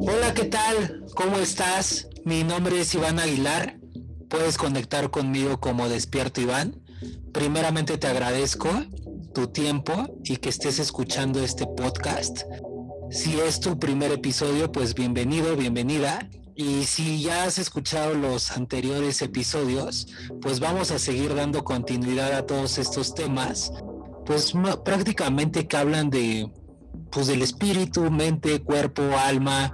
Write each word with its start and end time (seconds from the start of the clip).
Hola, 0.00 0.34
¿qué 0.34 0.44
tal? 0.44 1.06
¿Cómo 1.14 1.38
estás? 1.38 2.08
Mi 2.26 2.44
nombre 2.44 2.78
es 2.80 2.94
Iván 2.94 3.18
Aguilar. 3.18 3.78
Puedes 4.28 4.58
conectar 4.58 5.10
conmigo 5.10 5.60
como 5.60 5.88
Despierto 5.88 6.42
Iván. 6.42 6.82
Primeramente 7.32 7.96
te 7.96 8.06
agradezco 8.06 8.68
tu 9.34 9.46
tiempo 9.46 10.14
y 10.24 10.36
que 10.36 10.50
estés 10.50 10.78
escuchando 10.78 11.42
este 11.42 11.66
podcast. 11.66 12.42
Si 13.10 13.40
es 13.40 13.60
tu 13.60 13.78
primer 13.78 14.12
episodio, 14.12 14.70
pues 14.70 14.94
bienvenido, 14.94 15.56
bienvenida. 15.56 16.28
Y 16.54 16.84
si 16.84 17.22
ya 17.22 17.44
has 17.44 17.58
escuchado 17.58 18.12
los 18.14 18.50
anteriores 18.50 19.22
episodios, 19.22 20.08
pues 20.42 20.60
vamos 20.60 20.90
a 20.90 20.98
seguir 20.98 21.34
dando 21.34 21.64
continuidad 21.64 22.32
a 22.32 22.44
todos 22.44 22.78
estos 22.78 23.14
temas, 23.14 23.72
pues 24.28 24.52
prácticamente 24.84 25.66
que 25.66 25.76
hablan 25.78 26.10
de 26.10 26.50
pues 27.10 27.28
del 27.28 27.40
espíritu, 27.40 28.10
mente, 28.10 28.62
cuerpo, 28.62 29.02
alma 29.16 29.72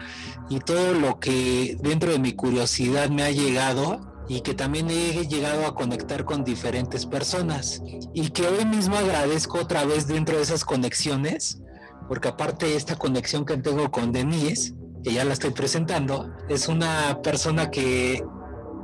y 0.48 0.60
todo 0.60 0.94
lo 0.94 1.18
que 1.18 1.76
dentro 1.80 2.12
de 2.12 2.20
mi 2.20 2.34
curiosidad 2.34 3.10
me 3.10 3.24
ha 3.24 3.32
llegado 3.32 4.14
y 4.28 4.42
que 4.42 4.54
también 4.54 4.88
he 4.90 5.26
llegado 5.26 5.66
a 5.66 5.74
conectar 5.74 6.24
con 6.24 6.44
diferentes 6.44 7.04
personas. 7.04 7.82
Y 8.14 8.30
que 8.30 8.46
hoy 8.46 8.64
mismo 8.64 8.96
agradezco 8.96 9.58
otra 9.58 9.84
vez 9.84 10.06
dentro 10.06 10.36
de 10.36 10.44
esas 10.44 10.64
conexiones, 10.64 11.60
porque 12.06 12.28
aparte 12.28 12.66
de 12.66 12.76
esta 12.76 12.94
conexión 12.94 13.44
que 13.44 13.56
tengo 13.56 13.90
con 13.90 14.12
Denise, 14.12 14.72
que 15.02 15.12
ya 15.12 15.24
la 15.24 15.32
estoy 15.32 15.50
presentando, 15.50 16.32
es 16.48 16.68
una 16.68 17.20
persona 17.22 17.70
que, 17.72 18.22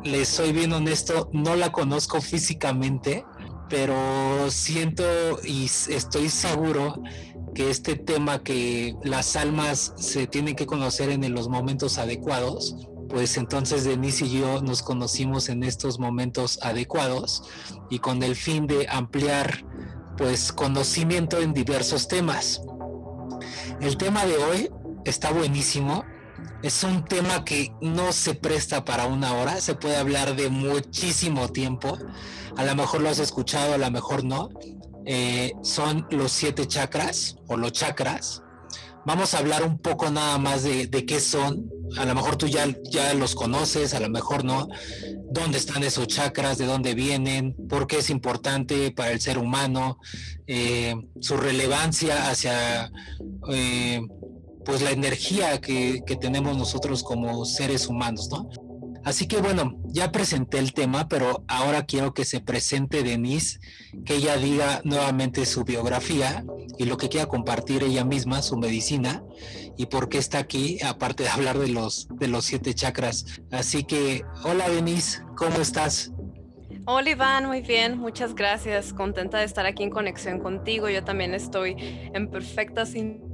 les 0.05 0.29
soy 0.29 0.53
bien 0.53 0.73
honesto, 0.73 1.29
no 1.33 1.57
la 1.57 1.73
conozco 1.73 2.21
físicamente, 2.21 3.25
pero 3.71 4.51
siento 4.51 5.05
y 5.45 5.65
estoy 5.65 6.29
seguro 6.29 7.01
que 7.55 7.71
este 7.71 7.95
tema 7.97 8.43
que 8.43 8.97
las 9.03 9.37
almas 9.37 9.95
se 9.97 10.27
tienen 10.27 10.57
que 10.57 10.67
conocer 10.67 11.09
en 11.11 11.33
los 11.33 11.49
momentos 11.49 11.99
adecuados, 11.99 12.89
pues 13.09 13.37
entonces 13.37 13.85
Denise 13.85 14.27
y 14.27 14.41
yo 14.41 14.61
nos 14.61 14.83
conocimos 14.83 15.49
en 15.49 15.63
estos 15.63 15.99
momentos 15.99 16.59
adecuados 16.63 17.45
y 17.89 18.01
con 18.01 18.23
el 18.23 18.37
fin 18.37 18.67
de 18.67 18.87
ampliar 18.89 19.65
pues 20.17 20.53
conocimiento 20.53 21.41
en 21.41 21.55
diversos 21.55 22.09
temas. 22.09 22.61
El 23.81 23.97
tema 23.97 24.27
de 24.27 24.37
hoy 24.37 24.71
está 25.05 25.33
buenísimo. 25.33 26.05
Es 26.63 26.85
un 26.85 27.05
tema 27.07 27.43
que 27.43 27.73
no 27.81 28.13
se 28.13 28.35
presta 28.35 28.85
para 28.85 29.07
una 29.07 29.33
hora, 29.33 29.61
se 29.63 29.75
puede 29.75 29.97
hablar 29.97 30.37
de 30.37 30.51
muchísimo 30.51 31.49
tiempo. 31.49 31.97
A 32.57 32.65
lo 32.65 32.75
mejor 32.75 33.01
lo 33.01 33.09
has 33.09 33.19
escuchado, 33.19 33.73
a 33.73 33.79
lo 33.79 33.91
mejor 33.91 34.25
no. 34.25 34.51
Eh, 35.07 35.53
son 35.63 36.07
los 36.11 36.33
siete 36.33 36.67
chakras 36.67 37.37
o 37.47 37.57
los 37.57 37.73
chakras. 37.73 38.43
Vamos 39.07 39.33
a 39.33 39.39
hablar 39.39 39.65
un 39.65 39.79
poco 39.79 40.11
nada 40.11 40.37
más 40.37 40.63
de, 40.63 40.91
qué 41.07 41.21
son, 41.21 41.71
a 41.97 42.05
lo 42.05 42.15
mejor 42.15 42.37
tú 42.37 42.47
ya, 42.47 42.67
ya 42.91 43.15
los 43.15 43.35
conoces, 43.35 43.95
a 43.95 44.01
lo 44.01 44.11
mejor 44.11 44.45
no, 44.45 44.69
dónde 45.31 45.57
están 45.57 45.83
esos 45.83 46.07
chakras, 46.09 46.59
de 46.59 46.67
dónde 46.67 46.95
vienen, 46.95 47.57
por 47.71 47.87
qué 47.87 47.99
es 47.99 48.11
importante 48.11 48.91
para 48.91 49.13
el 49.13 49.21
ser 49.23 49.39
humano, 49.39 49.99
eh, 50.47 50.95
su 51.21 51.39
relevancia 51.39 52.29
hacia 52.29 52.93
eh, 53.51 54.03
pues 54.65 54.83
la 54.83 54.91
energía 54.91 55.61
que, 55.61 56.03
que, 56.07 56.17
tenemos 56.17 56.57
nosotros 56.57 57.03
como 57.03 57.45
seres 57.45 57.87
humanos, 57.89 58.29
¿no? 58.31 58.49
Así 59.03 59.27
que 59.27 59.39
bueno, 59.39 59.79
ya 59.87 60.13
presenté 60.13 60.59
el 60.59 60.75
tema, 60.75 61.09
pero 61.09 61.43
ahora 61.49 61.87
quiero 61.87 62.13
que 62.13 62.27
se 62.27 62.41
presente 62.41 63.03
Denise, 63.03 63.59
que 64.05 64.17
ella 64.17 64.37
diga 64.37 64.83
nuevamente 64.85 65.47
su 65.47 65.65
biografía 65.65 66.45
y 66.77 66.85
lo 66.85 66.99
que 66.99 67.09
quiera 67.09 67.27
compartir 67.27 67.83
ella 67.83 68.05
misma, 68.05 68.43
su 68.43 68.59
medicina 68.59 69.23
y 69.79 69.87
por 69.87 70.11
qué 70.11 70.19
está 70.19 70.39
aquí, 70.39 70.79
aparte 70.85 71.23
de 71.23 71.31
hablar 71.31 71.59
de 71.59 71.69
los, 71.69 72.09
de 72.11 72.29
los 72.29 72.45
siete 72.45 72.75
chakras. 72.75 73.25
Así 73.51 73.85
que, 73.85 74.23
hola 74.45 74.69
Denise, 74.69 75.23
¿cómo 75.35 75.61
estás? 75.61 76.13
Hola 76.85 77.11
Iván, 77.11 77.47
muy 77.47 77.63
bien, 77.63 77.99
muchas 77.99 78.35
gracias. 78.35 78.93
Contenta 78.93 79.39
de 79.39 79.45
estar 79.45 79.65
aquí 79.65 79.83
en 79.83 79.91
conexión 79.91 80.41
contigo. 80.41 80.91
Yo 80.91 81.05
también 81.05 81.33
estoy 81.35 81.77
en 81.79 82.31
perfecta 82.31 82.85
sintonía 82.85 83.30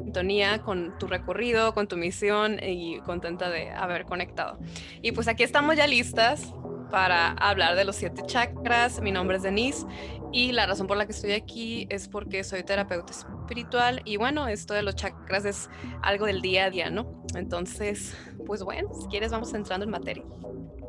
con 0.64 0.98
tu 0.98 1.06
recorrido, 1.06 1.74
con 1.74 1.88
tu 1.88 1.96
misión 1.96 2.58
y 2.62 3.00
contenta 3.00 3.50
de 3.50 3.70
haber 3.70 4.04
conectado. 4.04 4.58
Y 5.02 5.12
pues 5.12 5.28
aquí 5.28 5.42
estamos 5.42 5.76
ya 5.76 5.86
listas 5.86 6.52
para 6.90 7.32
hablar 7.32 7.76
de 7.76 7.84
los 7.84 7.96
siete 7.96 8.22
chakras. 8.26 9.00
Mi 9.00 9.12
nombre 9.12 9.36
es 9.36 9.42
Denise 9.42 9.86
y 10.32 10.52
la 10.52 10.66
razón 10.66 10.86
por 10.86 10.96
la 10.96 11.06
que 11.06 11.12
estoy 11.12 11.32
aquí 11.32 11.86
es 11.90 12.08
porque 12.08 12.44
soy 12.44 12.62
terapeuta 12.62 13.12
espiritual 13.12 14.02
y 14.04 14.16
bueno, 14.16 14.48
esto 14.48 14.74
de 14.74 14.82
los 14.82 14.94
chakras 14.94 15.44
es 15.44 15.68
algo 16.02 16.26
del 16.26 16.40
día 16.40 16.66
a 16.66 16.70
día, 16.70 16.90
¿no? 16.90 17.24
Entonces, 17.34 18.14
pues 18.46 18.62
bueno, 18.62 18.88
si 19.00 19.08
quieres 19.08 19.32
vamos 19.32 19.52
entrando 19.54 19.84
en 19.84 19.90
materia. 19.90 20.24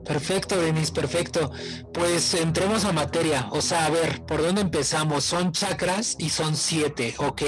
Perfecto, 0.06 0.58
Denise, 0.60 0.94
perfecto. 0.94 1.52
Pues 1.94 2.34
entremos 2.34 2.86
a 2.86 2.94
materia. 2.94 3.48
O 3.52 3.60
sea, 3.62 3.88
a 3.88 3.90
ver, 3.90 4.26
¿por 4.26 4.42
dónde 4.42 4.62
empezamos? 4.62 5.26
Son 5.26 5.52
chakras 5.52 6.16
y 6.18 6.30
son 6.30 6.56
siete, 6.56 7.14
ok. 7.18 7.42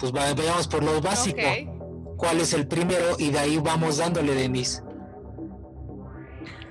Pues 0.00 0.12
vayamos 0.12 0.66
por 0.66 0.82
lo 0.82 1.00
básico. 1.00 1.42
¿Cuál 2.16 2.40
es 2.40 2.52
el 2.52 2.66
primero? 2.66 3.16
Y 3.18 3.30
de 3.30 3.38
ahí 3.38 3.58
vamos 3.58 3.98
dándole, 3.98 4.34
Denise. 4.34 4.82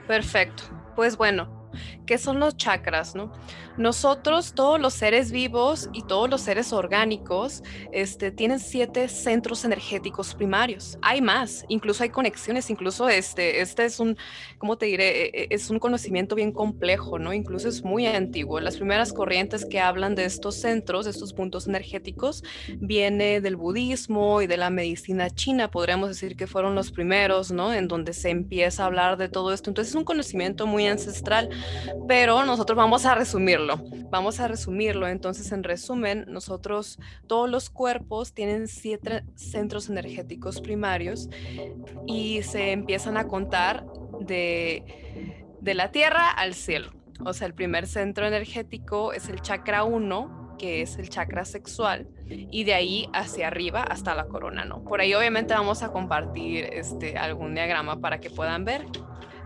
Perfecto. 0.08 0.64
Pues 0.96 1.16
bueno, 1.16 1.59
¿qué 2.06 2.18
son 2.18 2.40
los 2.40 2.58
chakras, 2.58 3.16
no? 3.16 3.32
Nosotros, 3.78 4.54
todos 4.54 4.80
los 4.80 4.94
seres 4.94 5.32
vivos 5.32 5.90
y 5.94 6.04
todos 6.04 6.30
los 6.30 6.42
seres 6.42 6.74
orgánicos, 6.74 7.64
este, 7.94 8.30
tienen 8.30 8.60
siete 8.60 9.08
centros 9.08 9.64
energéticos 9.64 10.36
primarios. 10.36 10.98
Hay 11.02 11.22
más, 11.22 11.64
incluso 11.70 12.04
hay 12.04 12.10
conexiones, 12.10 12.70
incluso 12.70 13.08
este, 13.08 13.62
este 13.62 13.86
es 13.86 14.02
un, 14.02 14.18
¿cómo 14.58 14.78
te 14.78 14.88
diré? 14.88 15.28
E, 15.28 15.44
e, 15.44 15.48
es 15.52 15.70
un 15.70 15.80
conocimiento 15.80 16.36
bien 16.36 16.52
complejo, 16.52 17.20
¿no? 17.20 17.32
Incluso 17.34 17.70
es 17.70 17.84
muy 17.84 18.06
antiguo. 18.06 18.60
Las 18.60 18.76
primeras 18.76 19.14
corrientes 19.14 19.66
que 19.66 19.80
hablan 19.80 20.14
de 20.14 20.26
estos 20.26 20.56
centros, 20.56 21.06
de 21.06 21.12
estos 21.12 21.32
puntos 21.32 21.68
energéticos, 21.68 22.44
viene 22.80 23.40
del 23.40 23.56
budismo 23.56 24.42
y 24.42 24.48
de 24.48 24.58
la 24.58 24.70
medicina 24.70 25.30
china, 25.30 25.72
podríamos 25.72 26.10
decir 26.10 26.36
que 26.36 26.48
fueron 26.48 26.76
los 26.76 26.92
primeros, 26.92 27.52
¿no? 27.52 27.74
En 27.74 27.88
donde 27.88 28.14
se 28.14 28.30
empieza 28.30 28.84
a 28.84 28.88
hablar 28.88 29.18
de 29.18 29.30
todo 29.30 29.54
esto. 29.54 29.70
Entonces 29.70 29.92
es 29.92 29.96
un 29.96 30.04
conocimiento 30.04 30.68
muy 30.68 30.86
ancestral, 30.88 31.50
pero 32.08 32.46
nosotros 32.46 32.76
vamos 32.76 33.06
a 33.06 33.16
resumirlo 33.16 33.82
Vamos 34.10 34.40
a 34.40 34.48
resumirlo. 34.48 35.08
Entonces, 35.08 35.52
en 35.52 35.64
resumen, 35.64 36.26
nosotros, 36.28 37.00
todos 37.28 37.50
los 37.50 37.70
cuerpos 37.70 38.34
tienen 38.34 38.68
siete 38.68 39.24
centros 39.36 39.90
energéticos 39.90 40.62
primarios 40.62 41.30
y 42.08 42.42
se 42.44 42.72
empiezan 42.72 43.18
a 43.18 43.28
contar 43.28 43.86
de, 44.20 45.44
de 45.62 45.74
la 45.74 45.92
tierra 45.92 46.30
al 46.30 46.54
cielo. 46.54 46.92
O 47.24 47.34
sea, 47.34 47.48
el 47.48 47.54
primer 47.54 47.86
centro 47.88 48.26
energético 48.26 49.14
es 49.14 49.30
el 49.30 49.42
chakra 49.42 49.84
1, 49.84 50.56
que 50.58 50.82
es 50.82 50.98
el 50.98 51.10
chakra 51.10 51.46
sexual, 51.46 52.08
y 52.30 52.64
de 52.64 52.74
ahí 52.74 53.10
hacia 53.14 53.48
arriba 53.48 53.84
hasta 53.84 54.16
la 54.16 54.26
corona, 54.26 54.66
¿no? 54.66 54.84
Por 54.84 55.02
ahí 55.02 55.14
obviamente 55.14 55.54
vamos 55.54 55.84
a 55.84 55.92
compartir 55.92 56.66
este, 56.72 57.18
algún 57.18 57.54
diagrama 57.54 58.00
para 58.00 58.20
que 58.20 58.30
puedan 58.30 58.66
ver 58.66 58.86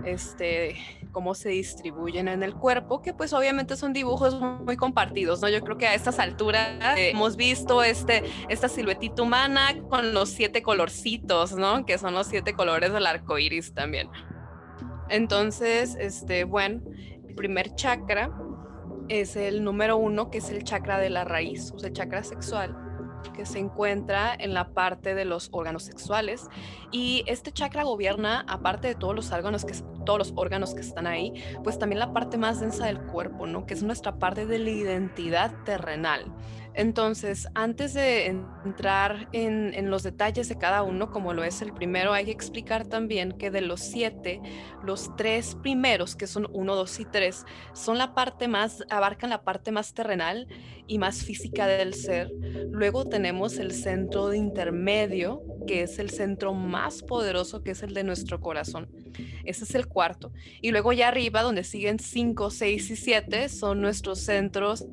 este, 0.06 0.76
cómo 1.14 1.36
se 1.36 1.50
distribuyen 1.50 2.28
en 2.28 2.44
el 2.44 2.54
cuerpo, 2.56 3.02
que 3.02 3.14
pues 3.14 3.32
obviamente 3.32 3.78
son 3.78 3.94
dibujos 3.94 4.38
muy 4.42 4.76
compartidos, 4.76 5.42
¿no? 5.42 5.48
Yo 5.48 5.62
creo 5.62 5.78
que 5.78 5.88
a 5.88 5.94
estas 5.94 6.20
alturas 6.20 6.98
eh, 6.98 7.12
hemos 7.12 7.38
visto 7.38 7.84
este, 7.84 8.24
esta 8.50 8.68
siluetita 8.68 9.22
humana 9.22 9.70
con 9.90 10.14
los 10.14 10.30
siete 10.30 10.62
colorcitos, 10.62 11.54
¿no? 11.54 11.86
Que 11.86 11.98
son 11.98 12.14
los 12.14 12.28
siete 12.28 12.54
colores 12.54 12.92
del 12.92 13.06
arco 13.06 13.40
iris 13.40 13.74
también. 13.74 14.10
Entonces, 15.08 15.96
este, 15.98 16.44
bueno, 16.44 16.82
el 17.28 17.36
primer 17.36 17.76
chakra 17.76 18.32
es 19.08 19.38
el 19.38 19.64
número 19.64 19.96
uno, 19.96 20.30
que 20.30 20.40
es 20.40 20.50
el 20.50 20.64
chakra 20.64 20.98
de 20.98 21.10
la 21.10 21.24
raíz, 21.24 21.72
o 21.72 21.80
sea, 21.80 21.90
el 21.90 21.96
chakra 21.96 22.24
sexual 22.24 22.83
que 23.32 23.46
se 23.46 23.60
encuentra 23.60 24.36
en 24.38 24.54
la 24.54 24.70
parte 24.70 25.16
de 25.16 25.26
los 25.26 25.50
órganos 25.52 25.84
sexuales 25.84 26.48
y 26.92 27.24
este 27.28 27.52
chakra 27.52 27.84
gobierna 27.84 28.46
aparte 28.48 28.88
de 28.88 28.96
todos 28.96 29.16
los 29.16 29.32
órganos 29.32 29.66
que 29.66 29.74
todos 30.06 30.20
los 30.20 30.34
órganos 30.36 30.74
que 30.74 30.82
están 30.82 31.08
ahí, 31.08 31.34
pues 31.64 31.80
también 31.80 32.00
la 32.00 32.14
parte 32.14 32.38
más 32.38 32.60
densa 32.60 32.86
del 32.88 33.00
cuerpo, 33.00 33.48
¿no? 33.48 33.66
Que 33.66 33.74
es 33.74 33.84
nuestra 33.84 34.20
parte 34.20 34.46
de 34.46 34.60
la 34.60 34.70
identidad 34.70 35.52
terrenal. 35.64 36.26
Entonces, 36.76 37.48
antes 37.54 37.94
de 37.94 38.26
entrar 38.26 39.30
en, 39.32 39.90
los 39.90 40.04
detalles 40.04 40.50
de 40.50 40.58
cada 40.58 40.82
uno, 40.82 41.12
como 41.12 41.34
lo 41.34 41.44
es 41.44 41.62
el 41.62 41.74
primero, 41.74 42.14
hay 42.14 42.26
que 42.26 42.32
explicar 42.32 42.88
también 42.88 43.34
que 43.34 43.52
de 43.52 43.62
los 43.62 43.82
siete, 43.82 44.42
los 44.84 45.16
tres 45.16 45.56
primeros, 45.62 46.16
que 46.16 46.26
son 46.26 46.48
uno, 46.52 46.76
dos 46.76 47.00
y 47.00 47.06
tres, 47.06 47.46
son 47.74 47.98
la 47.98 48.16
parte 48.16 48.48
más, 48.48 48.84
abarcan 48.90 49.30
la 49.30 49.44
parte 49.44 49.72
más 49.72 49.94
terrenal 49.94 50.48
y 50.88 50.98
más 50.98 51.24
física 51.24 51.68
del 51.68 51.94
ser. 51.94 52.32
Luego 52.72 53.06
tenemos 53.06 53.58
el 53.58 53.72
centro 53.72 54.30
de 54.30 54.38
intermedio, 54.38 55.44
que 55.68 55.84
es 55.84 56.00
el 56.00 56.10
centro 56.10 56.54
más 56.54 57.04
poderoso, 57.04 57.62
que 57.62 57.72
es 57.72 57.84
el 57.84 57.94
de 57.94 58.04
nuestro 58.04 58.42
corazón. 58.42 58.90
Ese 59.44 59.64
es 59.64 59.76
el 59.76 59.88
cuarto. 59.88 60.32
Y 60.62 60.72
luego 60.72 60.92
ya 60.92 61.10
arriba, 61.10 61.44
donde 61.44 61.64
siguen 61.64 62.00
cinco, 62.00 62.50
seis 62.50 62.90
y 62.90 62.96
siete, 62.96 63.48
son 63.50 63.82
nuestros 63.82 64.20
centros 64.20 64.88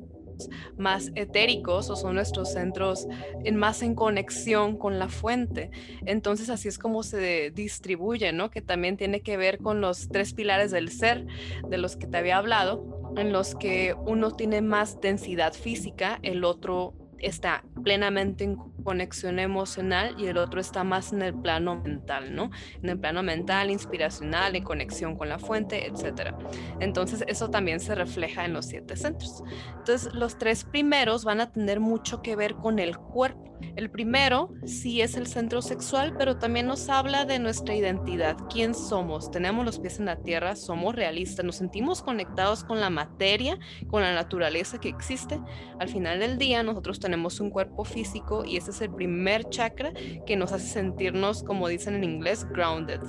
más 0.77 1.11
etéricos 1.15 1.89
o 1.89 1.95
son 1.95 2.15
nuestros 2.15 2.51
centros 2.53 3.07
en 3.43 3.55
más 3.55 3.81
en 3.81 3.95
conexión 3.95 4.77
con 4.77 4.99
la 4.99 5.09
fuente. 5.09 5.71
Entonces 6.05 6.49
así 6.49 6.67
es 6.67 6.77
como 6.77 7.03
se 7.03 7.51
distribuye, 7.51 8.31
¿no? 8.33 8.49
Que 8.49 8.61
también 8.61 8.97
tiene 8.97 9.21
que 9.21 9.37
ver 9.37 9.57
con 9.57 9.81
los 9.81 10.09
tres 10.09 10.33
pilares 10.33 10.71
del 10.71 10.89
ser 10.89 11.25
de 11.67 11.77
los 11.77 11.95
que 11.95 12.07
te 12.07 12.17
había 12.17 12.37
hablado, 12.37 13.13
en 13.17 13.33
los 13.33 13.55
que 13.55 13.95
uno 14.05 14.31
tiene 14.31 14.61
más 14.61 15.01
densidad 15.01 15.53
física, 15.53 16.19
el 16.23 16.43
otro 16.43 16.93
está 17.21 17.63
plenamente 17.83 18.43
en 18.43 18.55
conexión 18.83 19.39
emocional 19.39 20.15
y 20.17 20.27
el 20.27 20.37
otro 20.37 20.59
está 20.59 20.83
más 20.83 21.13
en 21.13 21.21
el 21.21 21.33
plano 21.33 21.75
mental, 21.81 22.33
¿no? 22.33 22.51
En 22.81 22.89
el 22.89 22.99
plano 22.99 23.23
mental, 23.23 23.69
inspiracional, 23.71 24.55
en 24.55 24.63
conexión 24.63 25.17
con 25.17 25.29
la 25.29 25.39
fuente, 25.39 25.87
etc. 25.87 26.33
Entonces, 26.79 27.23
eso 27.27 27.49
también 27.49 27.79
se 27.79 27.95
refleja 27.95 28.45
en 28.45 28.53
los 28.53 28.65
siete 28.65 28.95
centros. 28.95 29.43
Entonces, 29.77 30.13
los 30.13 30.37
tres 30.37 30.63
primeros 30.63 31.25
van 31.25 31.41
a 31.41 31.51
tener 31.51 31.79
mucho 31.79 32.21
que 32.21 32.35
ver 32.35 32.55
con 32.55 32.79
el 32.79 32.97
cuerpo. 32.97 33.50
El 33.75 33.89
primero 33.89 34.53
sí 34.65 35.01
es 35.01 35.15
el 35.15 35.27
centro 35.27 35.61
sexual, 35.61 36.15
pero 36.17 36.37
también 36.37 36.67
nos 36.67 36.89
habla 36.89 37.25
de 37.25 37.39
nuestra 37.39 37.75
identidad, 37.75 38.37
quién 38.49 38.73
somos, 38.73 39.31
tenemos 39.31 39.65
los 39.65 39.79
pies 39.79 39.99
en 39.99 40.05
la 40.05 40.17
tierra, 40.17 40.55
somos 40.55 40.95
realistas, 40.95 41.45
nos 41.45 41.55
sentimos 41.55 42.01
conectados 42.01 42.63
con 42.63 42.79
la 42.79 42.89
materia, 42.89 43.57
con 43.87 44.01
la 44.01 44.13
naturaleza 44.13 44.79
que 44.79 44.89
existe. 44.89 45.39
Al 45.79 45.89
final 45.89 46.19
del 46.19 46.37
día, 46.37 46.63
nosotros 46.63 46.99
tenemos 46.99 47.39
un 47.39 47.49
cuerpo 47.49 47.83
físico 47.85 48.43
y 48.45 48.57
ese 48.57 48.71
es 48.71 48.81
el 48.81 48.93
primer 48.93 49.49
chakra 49.49 49.93
que 50.25 50.35
nos 50.35 50.51
hace 50.51 50.67
sentirnos, 50.67 51.43
como 51.43 51.67
dicen 51.67 51.95
en 51.95 52.03
inglés, 52.03 52.45
grounded, 52.49 53.01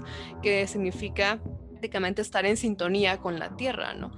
que 0.42 0.66
significa 0.66 1.40
prácticamente 1.82 2.22
estar 2.22 2.46
en 2.46 2.56
sintonía 2.56 3.16
con 3.16 3.40
la 3.40 3.56
tierra, 3.56 3.92
¿no? 3.92 4.12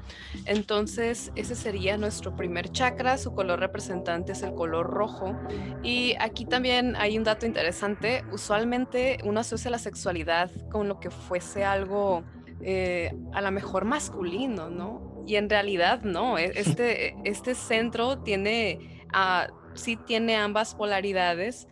Entonces, 0.44 1.32
ese 1.34 1.54
sería 1.54 1.96
nuestro 1.96 2.36
primer 2.36 2.70
chakra, 2.70 3.16
su 3.16 3.34
color 3.34 3.58
representante 3.58 4.32
es 4.32 4.42
el 4.42 4.54
color 4.54 4.90
rojo. 4.90 5.34
Y 5.82 6.14
aquí 6.20 6.44
también 6.44 6.94
hay 6.96 7.16
un 7.16 7.24
dato 7.24 7.46
interesante, 7.46 8.22
usualmente 8.30 9.16
uno 9.24 9.40
asocia 9.40 9.70
la 9.70 9.78
sexualidad 9.78 10.50
con 10.70 10.88
lo 10.88 11.00
que 11.00 11.10
fuese 11.10 11.64
algo 11.64 12.22
eh, 12.60 13.14
a 13.32 13.40
lo 13.40 13.50
mejor 13.50 13.86
masculino, 13.86 14.68
¿no? 14.68 15.24
Y 15.26 15.36
en 15.36 15.48
realidad 15.48 16.02
no, 16.02 16.36
e-, 16.36 16.52
este, 16.54 17.16
este 17.24 17.54
centro 17.54 18.18
tiene... 18.18 19.06
a 19.10 19.48
sí 19.72 19.96
tiene 19.96 20.36
ambas 20.36 20.76
polaridades, 20.76 21.66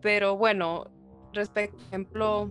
pero 0.00 0.36
bueno, 0.36 0.90
respecto, 1.34 1.76
por 1.76 1.86
ejemplo, 1.86 2.50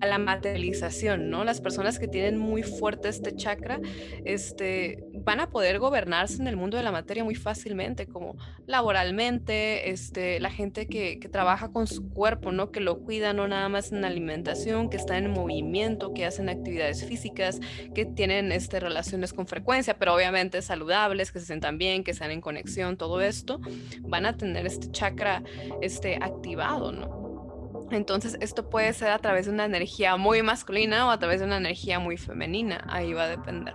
a 0.00 0.06
la 0.06 0.18
materialización, 0.18 1.30
¿no? 1.30 1.44
Las 1.44 1.60
personas 1.60 1.98
que 1.98 2.08
tienen 2.08 2.38
muy 2.38 2.62
fuerte 2.62 3.08
este 3.08 3.34
chakra, 3.34 3.80
este, 4.24 5.04
van 5.14 5.40
a 5.40 5.50
poder 5.50 5.78
gobernarse 5.78 6.40
en 6.40 6.48
el 6.48 6.56
mundo 6.56 6.76
de 6.76 6.82
la 6.82 6.92
materia 6.92 7.24
muy 7.24 7.34
fácilmente, 7.34 8.06
como 8.06 8.36
laboralmente, 8.66 9.90
este, 9.90 10.40
la 10.40 10.50
gente 10.50 10.86
que, 10.86 11.18
que 11.18 11.28
trabaja 11.28 11.70
con 11.70 11.86
su 11.86 12.10
cuerpo, 12.10 12.52
¿no? 12.52 12.70
Que 12.70 12.80
lo 12.80 13.00
cuida 13.00 13.32
no 13.32 13.48
nada 13.48 13.68
más 13.68 13.92
en 13.92 14.04
alimentación, 14.04 14.90
que 14.90 14.96
está 14.96 15.18
en 15.18 15.30
movimiento, 15.30 16.12
que 16.12 16.26
hacen 16.26 16.48
actividades 16.48 17.04
físicas, 17.04 17.60
que 17.94 18.04
tienen 18.04 18.52
este, 18.52 18.80
relaciones 18.80 19.32
con 19.32 19.46
frecuencia, 19.46 19.98
pero 19.98 20.14
obviamente 20.14 20.60
saludables, 20.62 21.32
que 21.32 21.40
se 21.40 21.46
sientan 21.46 21.78
bien, 21.78 22.04
que 22.04 22.10
están 22.10 22.30
en 22.30 22.40
conexión, 22.40 22.96
todo 22.96 23.20
esto, 23.20 23.60
van 24.00 24.26
a 24.26 24.36
tener 24.36 24.66
este 24.66 24.90
chakra 24.90 25.42
este, 25.80 26.16
activado, 26.16 26.92
¿no? 26.92 27.33
Entonces, 27.94 28.36
esto 28.40 28.68
puede 28.68 28.92
ser 28.92 29.10
a 29.10 29.18
través 29.18 29.46
de 29.46 29.52
una 29.52 29.64
energía 29.64 30.16
muy 30.16 30.42
masculina 30.42 31.06
o 31.06 31.10
a 31.10 31.18
través 31.18 31.40
de 31.40 31.46
una 31.46 31.58
energía 31.58 31.98
muy 31.98 32.16
femenina. 32.16 32.84
Ahí 32.88 33.12
va 33.12 33.24
a 33.24 33.28
depender. 33.28 33.74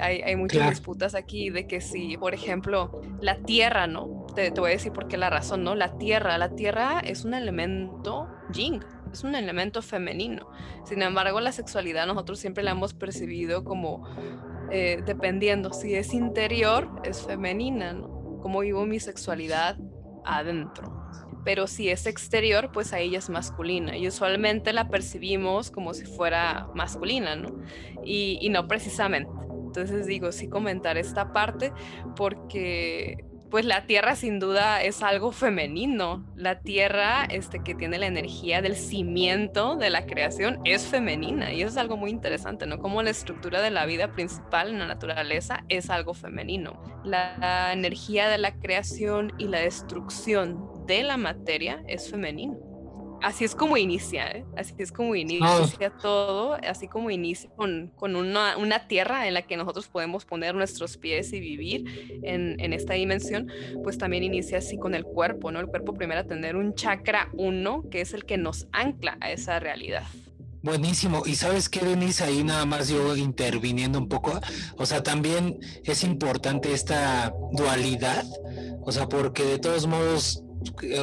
hay, 0.00 0.36
muchas 0.36 0.70
disputas 0.70 1.14
aquí 1.14 1.50
de 1.50 1.66
que 1.66 1.80
si, 1.80 2.16
por 2.16 2.34
ejemplo, 2.34 3.00
la 3.20 3.38
tierra, 3.38 3.86
¿no? 3.86 4.26
Te, 4.34 4.50
te, 4.50 4.60
voy 4.60 4.70
a 4.70 4.72
decir 4.74 4.92
por 4.92 5.08
qué 5.08 5.16
la 5.16 5.28
razón, 5.28 5.64
¿no? 5.64 5.74
La 5.74 5.98
tierra, 5.98 6.38
la 6.38 6.54
tierra 6.54 7.00
es 7.00 7.24
un 7.24 7.34
elemento 7.34 8.28
yin, 8.52 8.84
es 9.12 9.24
un 9.24 9.34
elemento 9.34 9.82
femenino. 9.82 10.48
Sin 10.84 11.02
embargo, 11.02 11.40
la 11.40 11.52
sexualidad 11.52 12.06
nosotros 12.06 12.38
siempre 12.38 12.62
la 12.62 12.72
hemos 12.72 12.94
percibido 12.94 13.64
como 13.64 14.08
eh, 14.70 15.02
dependiendo 15.04 15.72
si 15.72 15.94
es 15.94 16.14
interior, 16.14 16.88
es 17.04 17.22
femenina, 17.22 17.92
¿no? 17.92 18.38
Cómo 18.40 18.60
vivo 18.60 18.86
mi 18.86 18.98
sexualidad 18.98 19.76
adentro 20.24 21.01
pero 21.44 21.66
si 21.66 21.88
es 21.88 22.06
exterior, 22.06 22.70
pues 22.72 22.92
a 22.92 23.00
ella 23.00 23.18
es 23.18 23.28
masculina. 23.30 23.96
Y 23.96 24.06
usualmente 24.08 24.72
la 24.72 24.88
percibimos 24.88 25.70
como 25.70 25.94
si 25.94 26.04
fuera 26.04 26.68
masculina, 26.74 27.36
¿no? 27.36 27.50
Y, 28.04 28.48
no 28.50 28.68
precisamente. 28.68 29.30
Entonces 29.66 30.06
digo, 30.06 30.32
sí 30.32 30.48
comentar 30.48 30.98
esta 30.98 31.32
parte 31.32 31.72
porque 32.14 33.24
pues 33.50 33.66
la 33.66 33.86
tierra 33.86 34.16
sin 34.16 34.38
duda 34.38 34.82
es 34.82 35.02
algo 35.02 35.30
femenino. 35.30 36.24
La 36.36 36.60
tierra 36.60 37.24
este, 37.24 37.62
que 37.62 37.74
tiene 37.74 37.98
la 37.98 38.06
energía 38.06 38.62
del 38.62 38.76
cimiento 38.76 39.76
de 39.76 39.90
la 39.90 40.06
creación 40.06 40.60
es 40.64 40.86
femenina 40.86 41.52
y 41.52 41.60
eso 41.60 41.68
es 41.68 41.76
algo 41.76 41.98
muy 41.98 42.10
interesante, 42.10 42.66
¿no? 42.66 42.78
Como 42.78 43.02
la 43.02 43.10
estructura 43.10 43.60
de 43.60 43.70
la 43.70 43.84
vida 43.84 44.12
principal 44.12 44.70
en 44.70 44.78
la 44.78 44.86
naturaleza 44.86 45.64
es 45.68 45.90
algo 45.90 46.14
femenino. 46.14 46.82
La 47.04 47.72
energía 47.74 48.28
de 48.28 48.38
la 48.38 48.54
creación 48.54 49.34
y 49.36 49.48
la 49.48 49.60
destrucción 49.60 50.71
de 50.86 51.02
la 51.02 51.16
materia 51.16 51.82
es 51.88 52.10
femenino. 52.10 52.58
Así 53.22 53.44
es 53.44 53.54
como 53.54 53.76
inicia, 53.76 54.28
¿eh? 54.32 54.44
así 54.56 54.74
es 54.78 54.90
como 54.90 55.14
inicia 55.14 55.90
todo, 56.02 56.54
así 56.54 56.88
como 56.88 57.08
inicia 57.08 57.48
con, 57.50 57.92
con 57.94 58.16
una, 58.16 58.56
una, 58.56 58.88
tierra 58.88 59.28
en 59.28 59.34
la 59.34 59.42
que 59.42 59.56
nosotros 59.56 59.86
podemos 59.86 60.24
poner 60.24 60.56
nuestros 60.56 60.96
pies 60.96 61.32
y 61.32 61.38
vivir 61.38 62.20
en, 62.24 62.58
en, 62.58 62.72
esta 62.72 62.94
dimensión, 62.94 63.48
pues 63.84 63.96
también 63.96 64.24
inicia 64.24 64.58
así 64.58 64.76
con 64.76 64.96
el 64.96 65.04
cuerpo, 65.04 65.52
¿no? 65.52 65.60
El 65.60 65.68
cuerpo 65.68 65.94
primero 65.94 66.22
a 66.22 66.24
tener 66.24 66.56
un 66.56 66.74
chakra 66.74 67.28
uno, 67.34 67.84
que 67.92 68.00
es 68.00 68.12
el 68.12 68.24
que 68.24 68.38
nos 68.38 68.66
ancla 68.72 69.18
a 69.20 69.30
esa 69.30 69.60
realidad. 69.60 70.02
Buenísimo. 70.62 71.22
Y 71.26 71.34
sabes 71.34 71.68
qué, 71.68 71.80
Denise, 71.84 72.22
ahí 72.22 72.44
nada 72.44 72.64
más 72.66 72.88
yo 72.88 73.16
interviniendo 73.16 73.98
un 73.98 74.08
poco. 74.08 74.40
O 74.76 74.86
sea, 74.86 75.02
también 75.02 75.58
es 75.84 76.04
importante 76.04 76.72
esta 76.72 77.34
dualidad. 77.52 78.24
O 78.82 78.92
sea, 78.92 79.08
porque 79.08 79.44
de 79.44 79.58
todos 79.58 79.88
modos 79.88 80.44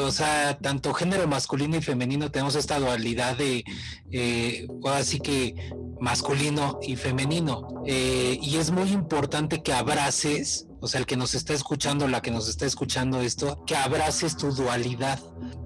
o 0.03 0.11
sea, 0.11 0.57
tanto 0.57 0.93
género 0.93 1.27
masculino 1.27 1.77
y 1.77 1.81
femenino 1.81 2.31
tenemos 2.31 2.55
esta 2.55 2.79
dualidad 2.79 3.37
de, 3.37 3.63
eh, 4.11 4.67
así 4.85 5.19
que 5.19 5.55
masculino 5.99 6.79
y 6.81 6.95
femenino. 6.95 7.83
Eh, 7.85 8.39
y 8.41 8.57
es 8.57 8.71
muy 8.71 8.91
importante 8.91 9.61
que 9.61 9.73
abraces, 9.73 10.67
o 10.81 10.87
sea, 10.87 10.99
el 10.99 11.05
que 11.05 11.17
nos 11.17 11.35
está 11.35 11.53
escuchando, 11.53 12.07
la 12.07 12.21
que 12.21 12.31
nos 12.31 12.47
está 12.47 12.65
escuchando 12.65 13.21
esto, 13.21 13.63
que 13.65 13.75
abraces 13.75 14.37
tu 14.37 14.51
dualidad. 14.51 15.19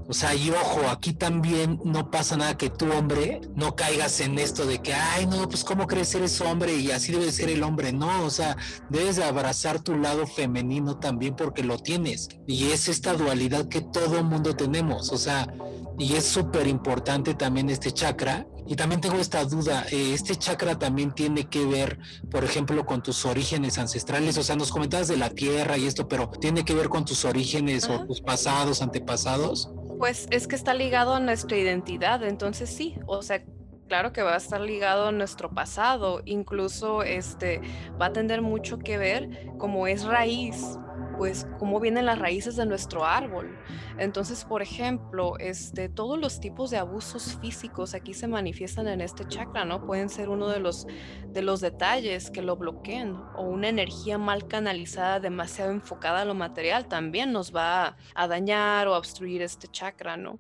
O 0.08 0.14
sea, 0.14 0.36
y 0.36 0.50
ojo, 0.50 0.90
aquí 0.90 1.14
también 1.14 1.80
no 1.86 2.12
pasa 2.12 2.36
nada 2.36 2.58
que 2.58 2.70
tú, 2.70 2.92
hombre, 2.92 3.40
no 3.56 3.76
caigas 3.76 4.20
en 4.20 4.38
esto 4.38 4.66
de 4.66 4.82
que, 4.82 4.94
ay, 4.94 5.26
no, 5.28 5.48
pues 5.48 5.64
cómo 5.64 5.88
crees 5.88 6.14
eres 6.14 6.42
hombre 6.42 6.76
y 6.76 6.92
así 6.92 7.14
debe 7.14 7.32
ser 7.32 7.50
el 7.50 7.64
hombre. 7.64 7.94
No, 7.94 8.26
o 8.26 8.30
sea, 8.30 8.58
debes 8.90 9.16
de 9.16 9.24
abrazar 9.24 9.82
tu 9.82 9.96
lado 9.96 10.28
femenino 10.28 11.00
también 11.00 11.36
porque 11.36 11.64
lo 11.64 11.78
tienes. 11.78 12.30
Y 12.48 12.72
es 12.72 12.90
esta 12.90 13.14
dualidad 13.14 13.70
que 13.70 13.82
todo 13.82 14.24
mundo 14.24 14.56
tenemos. 14.56 15.12
O 15.12 15.18
sea, 15.18 15.48
y 15.98 16.14
es 16.14 16.26
súper 16.26 16.68
importante 16.68 17.34
también 17.34 17.70
este 17.70 17.92
chakra. 17.92 18.48
Y 18.66 18.78
también 18.78 19.02
tengo 19.02 19.18
esta 19.18 19.44
duda, 19.44 19.86
eh, 19.92 20.14
este 20.14 20.38
chakra 20.38 20.80
también 20.80 21.12
tiene 21.12 21.50
que 21.50 21.66
ver, 21.66 22.00
por 22.32 22.46
ejemplo, 22.46 22.86
con 22.86 23.04
tus 23.04 23.26
orígenes 23.26 23.78
ancestrales, 23.78 24.38
o 24.38 24.44
sea, 24.44 24.56
nos 24.56 24.72
comentabas 24.72 25.10
de 25.10 25.18
la 25.18 25.30
tierra 25.30 25.78
y 25.78 25.86
esto, 25.86 26.08
pero 26.08 26.30
tiene 26.30 26.64
que 26.64 26.74
ver 26.74 26.88
con 26.88 27.04
tus 27.04 27.26
orígenes 27.26 27.90
o 27.90 28.06
tus 28.06 28.22
pasados, 28.22 28.82
antepasados. 28.82 29.70
Pues 30.00 30.28
es 30.32 30.48
que 30.48 30.56
está 30.56 30.74
ligado 30.74 31.14
a 31.14 31.20
nuestra 31.20 31.58
identidad, 31.58 32.24
entonces 32.24 32.70
sí, 32.70 32.96
o 33.06 33.22
sea, 33.22 33.44
claro 33.90 34.14
que 34.14 34.22
va 34.22 34.36
a 34.36 34.38
estar 34.38 34.62
ligado 34.62 35.10
a 35.10 35.12
nuestro 35.12 35.50
pasado, 35.50 36.22
incluso 36.24 37.04
este 37.04 37.60
va 38.02 38.08
a 38.08 38.14
tener 38.14 38.42
mucho 38.42 38.80
que 38.80 38.98
ver 38.98 39.52
como 39.58 39.88
es 39.88 40.06
raíz 40.06 40.78
pues 41.18 41.48
cómo 41.60 41.80
vienen 41.80 42.06
las 42.06 42.20
raíces 42.20 42.56
de 42.56 42.66
nuestro 42.66 43.06
árbol. 43.06 43.58
Entonces, 43.98 44.46
por 44.46 44.62
ejemplo, 44.62 45.38
este, 45.40 45.90
todos 45.90 46.20
los 46.20 46.40
tipos 46.40 46.72
de 46.72 46.78
abusos 46.78 47.38
físicos 47.42 47.94
aquí 47.94 48.14
se 48.14 48.28
manifiestan 48.28 48.88
en 48.88 49.02
este 49.02 49.28
chakra, 49.28 49.66
¿no? 49.66 49.86
Pueden 49.86 50.10
ser 50.10 50.30
uno 50.30 50.48
de 50.50 50.60
los, 50.60 50.88
de 51.28 51.42
los 51.42 51.62
detalles 51.62 52.32
que 52.32 52.42
lo 52.42 52.58
bloqueen 52.58 53.16
o 53.36 53.44
una 53.44 53.70
energía 53.70 54.18
mal 54.18 54.48
canalizada, 54.48 55.20
demasiado 55.20 55.72
enfocada 55.72 56.22
a 56.22 56.26
lo 56.26 56.34
material, 56.34 56.88
también 56.88 57.32
nos 57.32 57.56
va 57.56 57.98
a, 58.16 58.28
dañar 58.28 58.88
o 58.88 58.98
obstruir 58.98 59.42
este 59.42 59.68
chakra, 59.68 60.18
¿no? 60.18 60.40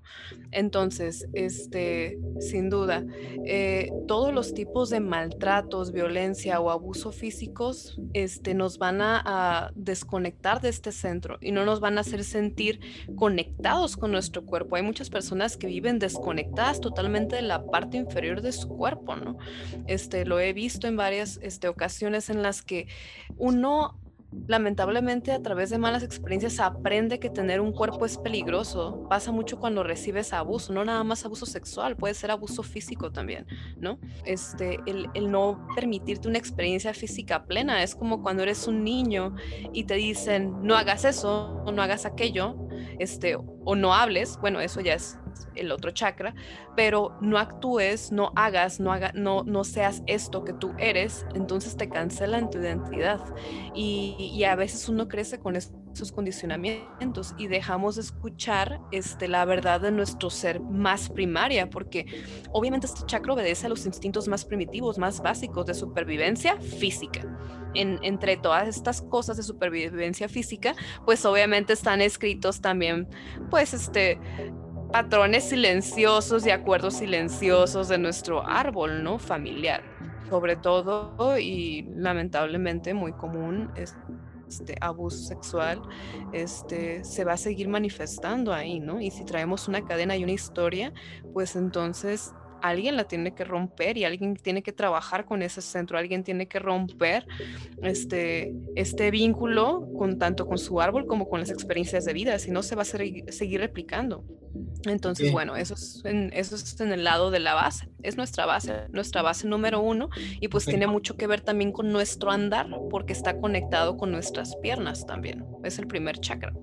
Entonces, 0.51 1.27
este, 1.33 2.17
sin 2.39 2.69
duda, 2.69 3.03
eh, 3.45 3.91
todos 4.07 4.33
los 4.33 4.53
tipos 4.53 4.89
de 4.89 4.99
maltratos, 4.99 5.91
violencia 5.91 6.59
o 6.59 6.71
abuso 6.71 7.11
físicos, 7.11 7.99
este, 8.13 8.53
nos 8.53 8.77
van 8.79 9.01
a 9.01 9.71
desconectar 9.75 10.61
de 10.63 10.69
este 10.69 10.91
centro 10.91 11.37
y 11.41 11.51
no 11.51 11.65
nos 11.65 11.79
van 11.79 11.99
a 11.99 12.01
hacer 12.01 12.23
sentir 12.23 12.79
conectados 13.15 13.95
con 13.95 14.11
nuestro 14.11 14.43
cuerpo. 14.43 14.75
Hay 14.75 14.81
muchas 14.81 15.11
personas 15.11 15.57
que 15.57 15.67
viven 15.67 15.99
desconectadas 15.99 16.81
totalmente 16.81 17.35
de 17.35 17.43
la 17.43 17.65
parte 17.67 17.97
inferior 17.97 18.41
de 18.41 18.51
su 18.51 18.67
cuerpo, 18.67 19.15
¿no? 19.15 19.37
Este, 19.85 20.25
lo 20.25 20.39
he 20.39 20.53
visto 20.53 20.87
en 20.87 20.97
varias 20.97 21.39
este, 21.43 21.67
ocasiones 21.67 22.31
en 22.31 22.41
las 22.41 22.63
que 22.63 22.87
uno 23.37 23.99
lamentablemente 24.47 25.31
a 25.31 25.41
través 25.41 25.69
de 25.69 25.77
malas 25.77 26.03
experiencias 26.03 26.59
aprende 26.59 27.19
que 27.19 27.29
tener 27.29 27.61
un 27.61 27.71
cuerpo 27.71 28.05
es 28.05 28.17
peligroso. 28.17 29.05
Pasa 29.09 29.31
mucho 29.31 29.59
cuando 29.59 29.83
recibes 29.83 30.33
abuso, 30.33 30.73
no 30.73 30.85
nada 30.85 31.03
más 31.03 31.25
abuso 31.25 31.45
sexual, 31.45 31.95
puede 31.95 32.13
ser 32.13 32.31
abuso 32.31 32.63
físico 32.63 33.11
también, 33.11 33.45
¿no? 33.77 33.99
Este, 34.25 34.79
el, 34.85 35.09
el 35.13 35.31
no 35.31 35.67
permitirte 35.75 36.27
una 36.27 36.37
experiencia 36.37 36.93
física 36.93 37.45
plena 37.45 37.83
es 37.83 37.95
como 37.95 38.21
cuando 38.21 38.43
eres 38.43 38.67
un 38.67 38.83
niño 38.83 39.35
y 39.73 39.83
te 39.85 39.95
dicen 39.95 40.53
no 40.61 40.75
hagas 40.75 41.05
eso 41.05 41.63
no 41.73 41.81
hagas 41.81 42.05
aquello, 42.05 42.55
este, 42.99 43.35
o 43.35 43.75
no 43.75 43.93
hables, 43.93 44.37
bueno, 44.39 44.59
eso 44.61 44.79
ya 44.81 44.93
es 44.93 45.19
el 45.55 45.71
otro 45.71 45.91
chakra, 45.91 46.33
pero 46.75 47.17
no 47.21 47.37
actúes, 47.37 48.11
no 48.11 48.31
hagas, 48.35 48.79
no, 48.79 48.91
haga, 48.91 49.11
no, 49.13 49.43
no 49.43 49.63
seas 49.63 50.03
esto 50.07 50.43
que 50.43 50.53
tú 50.53 50.73
eres, 50.77 51.25
entonces 51.35 51.77
te 51.77 51.89
cancelan 51.89 52.49
tu 52.49 52.59
identidad. 52.59 53.21
Y, 53.73 54.31
y 54.33 54.43
a 54.43 54.55
veces 54.55 54.89
uno 54.89 55.07
crece 55.07 55.39
con 55.39 55.55
esos 55.55 56.11
condicionamientos 56.11 57.35
y 57.37 57.47
dejamos 57.47 57.95
de 57.95 58.01
escuchar 58.01 58.79
este, 58.91 59.27
la 59.27 59.45
verdad 59.45 59.81
de 59.81 59.91
nuestro 59.91 60.29
ser 60.29 60.59
más 60.59 61.09
primaria, 61.09 61.69
porque 61.69 62.05
obviamente 62.51 62.87
este 62.87 63.05
chakra 63.05 63.33
obedece 63.33 63.67
a 63.67 63.69
los 63.69 63.85
instintos 63.85 64.27
más 64.27 64.45
primitivos, 64.45 64.97
más 64.97 65.21
básicos 65.21 65.65
de 65.65 65.73
supervivencia 65.73 66.59
física. 66.59 67.21
En, 67.75 67.97
entre 68.03 68.37
todas 68.37 68.67
estas 68.67 69.01
cosas 69.01 69.35
de 69.35 69.41
supervivencia 69.41 70.29
física, 70.29 70.75
pues 71.05 71.25
obviamente 71.25 71.73
están 71.73 72.01
escritos 72.01 72.61
también, 72.61 73.07
pues 73.49 73.73
este, 73.73 74.19
patrones 74.93 75.45
silenciosos 75.45 76.45
y 76.45 76.51
acuerdos 76.51 76.93
silenciosos 76.93 77.87
de 77.87 77.97
nuestro 77.97 78.47
árbol, 78.47 79.03
¿no? 79.03 79.17
Familiar, 79.17 79.81
sobre 80.29 80.55
todo 80.55 81.39
y 81.39 81.89
lamentablemente 81.95 82.93
muy 82.93 83.11
común 83.13 83.71
este 83.75 84.75
abuso 84.79 85.17
sexual, 85.17 85.81
este 86.31 87.03
se 87.03 87.23
va 87.23 87.33
a 87.33 87.37
seguir 87.37 87.69
manifestando 87.69 88.53
ahí, 88.53 88.79
¿no? 88.79 89.01
Y 89.01 89.09
si 89.09 89.25
traemos 89.25 89.67
una 89.67 89.83
cadena 89.83 90.15
y 90.15 90.23
una 90.23 90.33
historia, 90.33 90.93
pues 91.33 91.55
entonces 91.55 92.35
alguien 92.63 92.95
la 92.95 93.03
tiene 93.03 93.35
que 93.35 93.43
romper 93.43 93.97
y 93.97 94.05
alguien 94.05 94.35
tiene 94.35 94.63
que 94.63 94.71
trabajar 94.71 95.25
con 95.25 95.41
ese 95.41 95.61
centro, 95.61 95.97
alguien 95.97 96.23
tiene 96.23 96.47
que 96.47 96.59
romper 96.59 97.27
este, 97.81 98.53
este 98.75 99.11
vínculo 99.11 99.89
con 99.97 100.17
tanto 100.17 100.47
con 100.47 100.57
su 100.57 100.79
árbol 100.79 101.05
como 101.05 101.27
con 101.29 101.41
las 101.41 101.49
experiencias 101.49 102.05
de 102.05 102.13
vida, 102.13 102.39
si 102.39 102.51
no 102.51 102.63
se 102.63 102.75
va 102.75 102.83
a 102.83 102.85
seguir 102.85 103.59
replicando. 103.59 104.23
Entonces, 104.85 105.31
bueno, 105.31 105.57
eso 105.57 105.73
es, 105.73 106.01
en, 106.05 106.31
eso 106.33 106.55
es 106.55 106.79
en 106.79 106.93
el 106.93 107.03
lado 107.03 107.31
de 107.31 107.39
la 107.39 107.53
base, 107.53 107.89
es 108.01 108.15
nuestra 108.15 108.45
base, 108.45 108.73
nuestra 108.91 109.21
base 109.21 109.45
número 109.45 109.81
uno 109.81 110.09
y 110.39 110.47
pues 110.47 110.65
tiene 110.65 110.87
mucho 110.87 111.17
que 111.17 111.27
ver 111.27 111.41
también 111.41 111.73
con 111.73 111.91
nuestro 111.91 112.31
andar 112.31 112.67
porque 112.89 113.11
está 113.11 113.37
conectado 113.39 113.97
con 113.97 114.11
nuestras 114.11 114.55
piernas 114.57 115.05
también, 115.05 115.45
es 115.65 115.79
el 115.79 115.87
primer 115.87 116.17
chakra. 116.19 116.53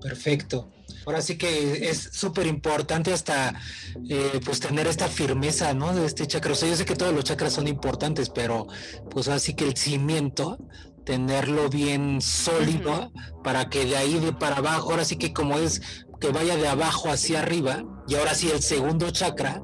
Perfecto. 0.00 0.70
Ahora 1.08 1.22
sí 1.22 1.38
que 1.38 1.88
es 1.88 2.10
súper 2.12 2.46
importante 2.46 3.14
hasta 3.14 3.54
eh, 4.10 4.40
pues 4.44 4.60
tener 4.60 4.86
esta 4.86 5.08
firmeza, 5.08 5.72
¿no? 5.72 5.94
De 5.94 6.04
este 6.04 6.26
chakra. 6.26 6.52
O 6.52 6.54
sea, 6.54 6.68
yo 6.68 6.76
sé 6.76 6.84
que 6.84 6.96
todos 6.96 7.14
los 7.14 7.24
chakras 7.24 7.54
son 7.54 7.66
importantes, 7.66 8.28
pero 8.28 8.66
pues 9.10 9.28
así 9.28 9.54
que 9.54 9.64
el 9.64 9.74
cimiento, 9.74 10.58
tenerlo 11.06 11.70
bien 11.70 12.20
sólido 12.20 13.10
para 13.42 13.70
que 13.70 13.86
de 13.86 13.96
ahí 13.96 14.20
de 14.20 14.34
para 14.34 14.56
abajo, 14.56 14.90
ahora 14.90 15.06
sí 15.06 15.16
que 15.16 15.32
como 15.32 15.56
es 15.56 15.80
que 16.20 16.28
vaya 16.28 16.58
de 16.58 16.68
abajo 16.68 17.08
hacia 17.08 17.40
arriba, 17.40 17.84
y 18.06 18.16
ahora 18.16 18.34
sí 18.34 18.50
el 18.50 18.60
segundo 18.60 19.10
chakra, 19.10 19.62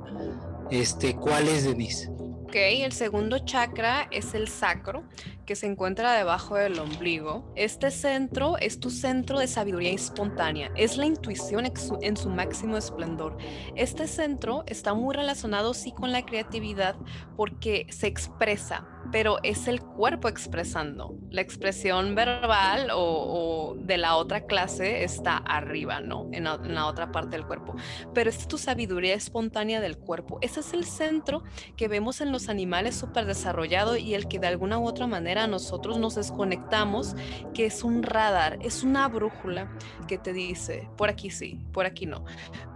este, 0.70 1.14
¿cuál 1.14 1.48
es, 1.48 1.64
Denise? 1.64 2.08
Ok, 2.44 2.54
el 2.56 2.92
segundo 2.92 3.40
chakra 3.40 4.08
es 4.10 4.32
el 4.32 4.48
sacro, 4.48 5.04
que 5.44 5.56
se 5.56 5.66
encuentra 5.66 6.14
debajo 6.14 6.56
del 6.56 6.78
ombligo. 6.78 7.52
Este 7.56 7.90
centro 7.90 8.56
es 8.58 8.80
tu 8.80 8.90
centro 8.90 9.38
de 9.38 9.46
sabiduría 9.46 9.92
espontánea, 9.92 10.70
es 10.76 10.96
la 10.96 11.06
intuición 11.06 11.70
en 12.02 12.16
su 12.16 12.30
máximo 12.30 12.76
esplendor. 12.76 13.36
Este 13.76 14.06
centro 14.06 14.64
está 14.66 14.94
muy 14.94 15.14
relacionado 15.14 15.74
sí 15.74 15.92
con 15.92 16.12
la 16.12 16.24
creatividad 16.24 16.96
porque 17.36 17.86
se 17.90 18.06
expresa, 18.06 18.86
pero 19.12 19.38
es 19.42 19.68
el 19.68 19.80
cuerpo 19.80 20.28
expresando. 20.28 21.16
La 21.30 21.40
expresión 21.40 22.14
verbal 22.14 22.88
o, 22.92 23.76
de 23.78 23.96
la 23.98 24.16
otra 24.16 24.46
clase 24.46 25.04
está 25.04 25.36
arriba, 25.36 26.00
¿no? 26.00 26.28
En 26.32 26.44
la, 26.44 26.86
otra 26.86 27.12
parte 27.12 27.36
del 27.36 27.46
cuerpo. 27.46 27.74
Pero 28.12 28.30
es 28.30 28.48
tu 28.48 28.58
sabiduría 28.58 29.14
espontánea 29.14 29.80
del 29.80 29.98
cuerpo. 29.98 30.38
Ese 30.40 30.60
es 30.60 30.72
el 30.72 30.84
centro 30.84 31.42
que 31.76 31.88
vemos 31.88 32.20
en 32.20 32.32
los 32.32 32.48
animales 32.48 32.96
súper 32.96 33.26
desarrollado 33.26 33.96
y 33.96 34.14
el 34.14 34.28
que 34.28 34.38
de 34.38 34.46
alguna 34.46 34.78
u 34.78 34.86
otra 34.86 35.06
manera 35.06 35.33
nosotros 35.46 35.98
nos 35.98 36.14
desconectamos, 36.14 37.14
que 37.52 37.66
es 37.66 37.84
un 37.84 38.02
radar, 38.02 38.58
es 38.62 38.82
una 38.82 39.08
brújula 39.08 39.70
que 40.08 40.18
te 40.18 40.32
dice, 40.32 40.88
por 40.96 41.08
aquí 41.08 41.30
sí, 41.30 41.60
por 41.72 41.86
aquí 41.86 42.06
no. 42.06 42.24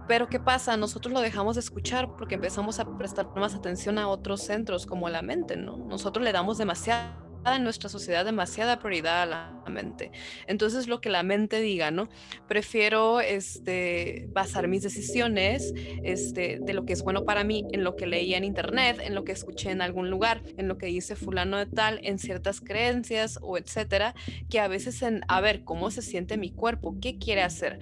Pero 0.07 0.27
¿qué 0.27 0.39
pasa? 0.39 0.75
Nosotros 0.75 1.13
lo 1.13 1.21
dejamos 1.21 1.55
de 1.55 1.61
escuchar 1.61 2.15
porque 2.17 2.35
empezamos 2.35 2.79
a 2.79 2.97
prestar 2.97 3.27
más 3.35 3.53
atención 3.55 3.97
a 3.97 4.07
otros 4.07 4.41
centros 4.41 4.85
como 4.85 5.07
la 5.09 5.21
mente, 5.21 5.55
¿no? 5.55 5.77
Nosotros 5.77 6.23
le 6.23 6.31
damos 6.31 6.57
demasiada 6.57 7.28
en 7.45 7.63
nuestra 7.63 7.89
sociedad 7.89 8.25
demasiada 8.25 8.79
prioridad 8.79 9.23
a 9.23 9.25
la 9.25 9.69
mente. 9.69 10.11
Entonces 10.47 10.87
lo 10.87 11.01
que 11.01 11.09
la 11.09 11.23
mente 11.23 11.61
diga, 11.61 11.91
¿no? 11.91 12.09
Prefiero 12.47 13.21
este, 13.21 14.27
basar 14.31 14.67
mis 14.67 14.83
decisiones 14.83 15.73
este, 16.03 16.59
de 16.61 16.73
lo 16.73 16.85
que 16.85 16.93
es 16.93 17.03
bueno 17.03 17.25
para 17.25 17.43
mí 17.43 17.65
en 17.71 17.83
lo 17.83 17.95
que 17.95 18.07
leí 18.07 18.33
en 18.33 18.43
internet, 18.43 18.99
en 19.03 19.15
lo 19.15 19.23
que 19.23 19.31
escuché 19.31 19.71
en 19.71 19.81
algún 19.81 20.09
lugar, 20.09 20.41
en 20.57 20.67
lo 20.67 20.77
que 20.77 20.87
dice 20.87 21.15
fulano 21.15 21.57
de 21.57 21.65
tal, 21.65 21.99
en 22.03 22.19
ciertas 22.19 22.61
creencias 22.61 23.39
o 23.41 23.57
etcétera, 23.57 24.15
que 24.49 24.59
a 24.59 24.67
veces 24.67 25.01
en, 25.01 25.21
a 25.27 25.41
ver, 25.41 25.63
¿cómo 25.63 25.91
se 25.91 26.01
siente 26.01 26.37
mi 26.37 26.51
cuerpo? 26.51 26.97
¿Qué 27.01 27.17
quiere 27.17 27.41
hacer? 27.41 27.79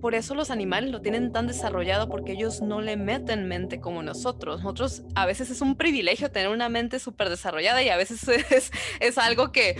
Por 0.00 0.14
eso 0.14 0.34
los 0.34 0.50
animales 0.50 0.90
lo 0.90 1.00
tienen 1.00 1.32
tan 1.32 1.46
desarrollado 1.46 2.08
porque 2.08 2.32
ellos 2.32 2.62
no 2.62 2.80
le 2.80 2.96
meten 2.96 3.48
mente 3.48 3.80
como 3.80 4.02
nosotros. 4.02 4.62
Nosotros 4.62 5.02
a 5.14 5.26
veces 5.26 5.50
es 5.50 5.60
un 5.60 5.76
privilegio 5.76 6.30
tener 6.30 6.48
una 6.48 6.68
mente 6.68 6.98
súper 6.98 7.28
desarrollada 7.28 7.82
y 7.82 7.88
a 7.88 7.96
veces 7.96 8.26
es, 8.50 8.70
es 9.00 9.18
algo 9.18 9.52
que, 9.52 9.76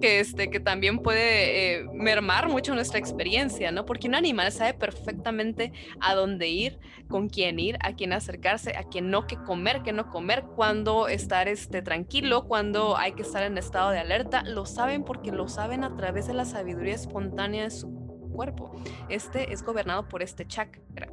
que, 0.00 0.20
este, 0.20 0.50
que 0.50 0.60
también 0.60 0.98
puede 0.98 1.80
eh, 1.80 1.86
mermar 1.92 2.48
mucho 2.48 2.74
nuestra 2.74 2.98
experiencia, 2.98 3.72
¿no? 3.72 3.84
Porque 3.86 4.08
un 4.08 4.14
animal 4.14 4.52
sabe 4.52 4.74
perfectamente 4.74 5.72
a 6.00 6.14
dónde 6.14 6.48
ir, 6.48 6.78
con 7.08 7.28
quién 7.28 7.58
ir, 7.58 7.76
a 7.80 7.94
quién 7.94 8.12
acercarse, 8.12 8.76
a 8.76 8.84
quién 8.84 9.10
no, 9.10 9.26
qué 9.26 9.36
comer, 9.36 9.82
qué 9.82 9.92
no 9.92 10.10
comer, 10.10 10.44
cuándo 10.54 11.08
estar 11.08 11.48
este, 11.48 11.82
tranquilo, 11.82 12.46
cuándo 12.46 12.96
hay 12.96 13.12
que 13.12 13.22
estar 13.22 13.42
en 13.42 13.58
estado 13.58 13.90
de 13.90 13.98
alerta. 13.98 14.42
Lo 14.44 14.66
saben 14.66 15.04
porque 15.04 15.32
lo 15.32 15.48
saben 15.48 15.84
a 15.84 15.96
través 15.96 16.26
de 16.26 16.34
la 16.34 16.44
sabiduría 16.44 16.94
espontánea 16.94 17.64
de 17.64 17.70
su 17.70 18.05
cuerpo. 18.36 18.70
Este 19.08 19.52
es 19.52 19.62
gobernado 19.62 20.08
por 20.08 20.22
este 20.22 20.46
chakra. 20.46 21.08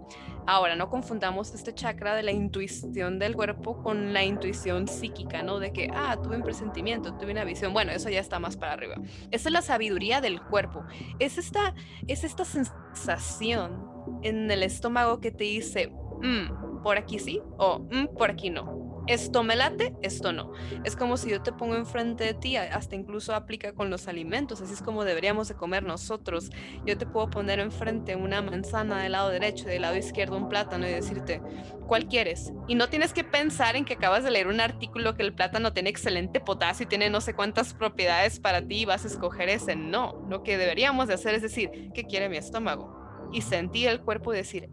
Ahora, 0.46 0.76
no 0.76 0.90
confundamos 0.90 1.54
este 1.54 1.74
chakra 1.74 2.16
de 2.16 2.24
la 2.24 2.32
intuición 2.32 3.18
del 3.18 3.36
cuerpo 3.36 3.82
con 3.82 4.14
la 4.14 4.24
intuición 4.24 4.88
psíquica, 4.88 5.42
¿no? 5.42 5.60
De 5.60 5.72
que, 5.72 5.90
ah, 5.94 6.18
tuve 6.22 6.36
un 6.36 6.44
presentimiento, 6.44 7.14
tuve 7.16 7.32
una 7.32 7.46
visión. 7.46 7.74
Bueno, 7.74 7.92
eso 7.92 8.10
ya 8.10 8.20
está 8.20 8.40
más 8.40 8.58
para 8.58 8.74
arriba. 8.74 8.96
Esa 9.32 9.50
es 9.50 9.54
la 9.54 9.62
sabiduría 9.62 10.22
del 10.22 10.42
cuerpo. 10.42 10.84
Es 11.20 11.38
esta, 11.38 11.74
es 12.08 12.24
esta 12.24 12.46
sensación 12.46 13.90
en 14.22 14.52
el 14.52 14.64
estómago 14.64 15.20
que 15.22 15.32
te 15.32 15.46
dice, 15.46 15.88
mm, 16.22 16.82
por 16.84 16.98
aquí 16.98 17.20
sí 17.20 17.42
o 17.58 17.80
mm, 17.80 18.16
por 18.18 18.30
aquí 18.32 18.50
no 18.50 18.83
esto 19.08 19.44
me 19.44 19.56
late, 19.56 19.94
esto 20.02 20.32
no. 20.32 20.54
Es 20.84 20.96
como 20.96 21.18
si 21.18 21.30
yo 21.30 21.42
te 21.42 21.52
pongo 21.52 21.76
enfrente 21.76 22.24
de 22.24 22.34
ti, 22.34 22.58
hasta 22.58 22.96
incluso 22.96 23.34
aplica 23.36 23.74
con 23.74 23.90
los 23.90 24.08
alimentos, 24.08 24.62
así 24.62 24.74
es 24.74 24.82
como 24.82 25.04
deberíamos 25.04 25.48
de 25.48 25.56
comer 25.56 25.84
nosotros. 25.84 26.50
Yo 26.86 26.98
te 26.98 27.06
puedo 27.06 27.30
poner 27.30 27.60
enfrente 27.60 28.16
una 28.16 28.42
manzana 28.42 29.02
del 29.04 29.14
lado 29.14 29.30
derecho 29.30 29.66
y 29.66 29.72
del 29.72 29.82
lado 29.82 29.98
izquierdo 29.98 30.38
un 30.38 30.50
plátano 30.50 30.88
y 30.88 30.92
decirte, 30.92 31.42
¿cuál 31.88 32.08
quieres? 32.08 32.54
Y 32.68 32.76
no 32.76 32.90
tienes 32.90 33.14
que 33.14 33.24
pensar 33.24 33.76
en 33.76 33.86
que 33.86 33.94
acabas 33.94 34.24
de 34.24 34.32
leer 34.32 34.48
un 34.48 34.62
artículo 34.62 35.16
que 35.16 35.24
el 35.24 35.34
plátano 35.34 35.74
tiene 35.74 35.90
excelente 35.90 36.40
potasio 36.40 36.86
y 36.86 36.88
tiene 36.88 37.10
no 37.10 37.22
sé 37.22 37.34
cuántas 37.34 37.74
propiedades 37.74 38.40
para 38.40 38.62
ti 38.66 38.82
y 38.82 38.86
vas 38.86 39.06
a 39.06 39.08
escoger 39.08 39.50
ese. 39.50 39.76
No, 39.76 40.26
lo 40.30 40.44
que 40.44 40.58
deberíamos 40.58 41.08
de 41.08 41.16
hacer 41.16 41.36
es 41.36 41.42
decir, 41.42 41.92
¿qué 41.94 42.06
quiere 42.06 42.30
mi 42.30 42.38
estómago? 42.38 43.02
Y 43.32 43.42
sentir 43.42 43.88
el 43.88 44.02
cuerpo 44.02 44.32
decir 44.32 44.70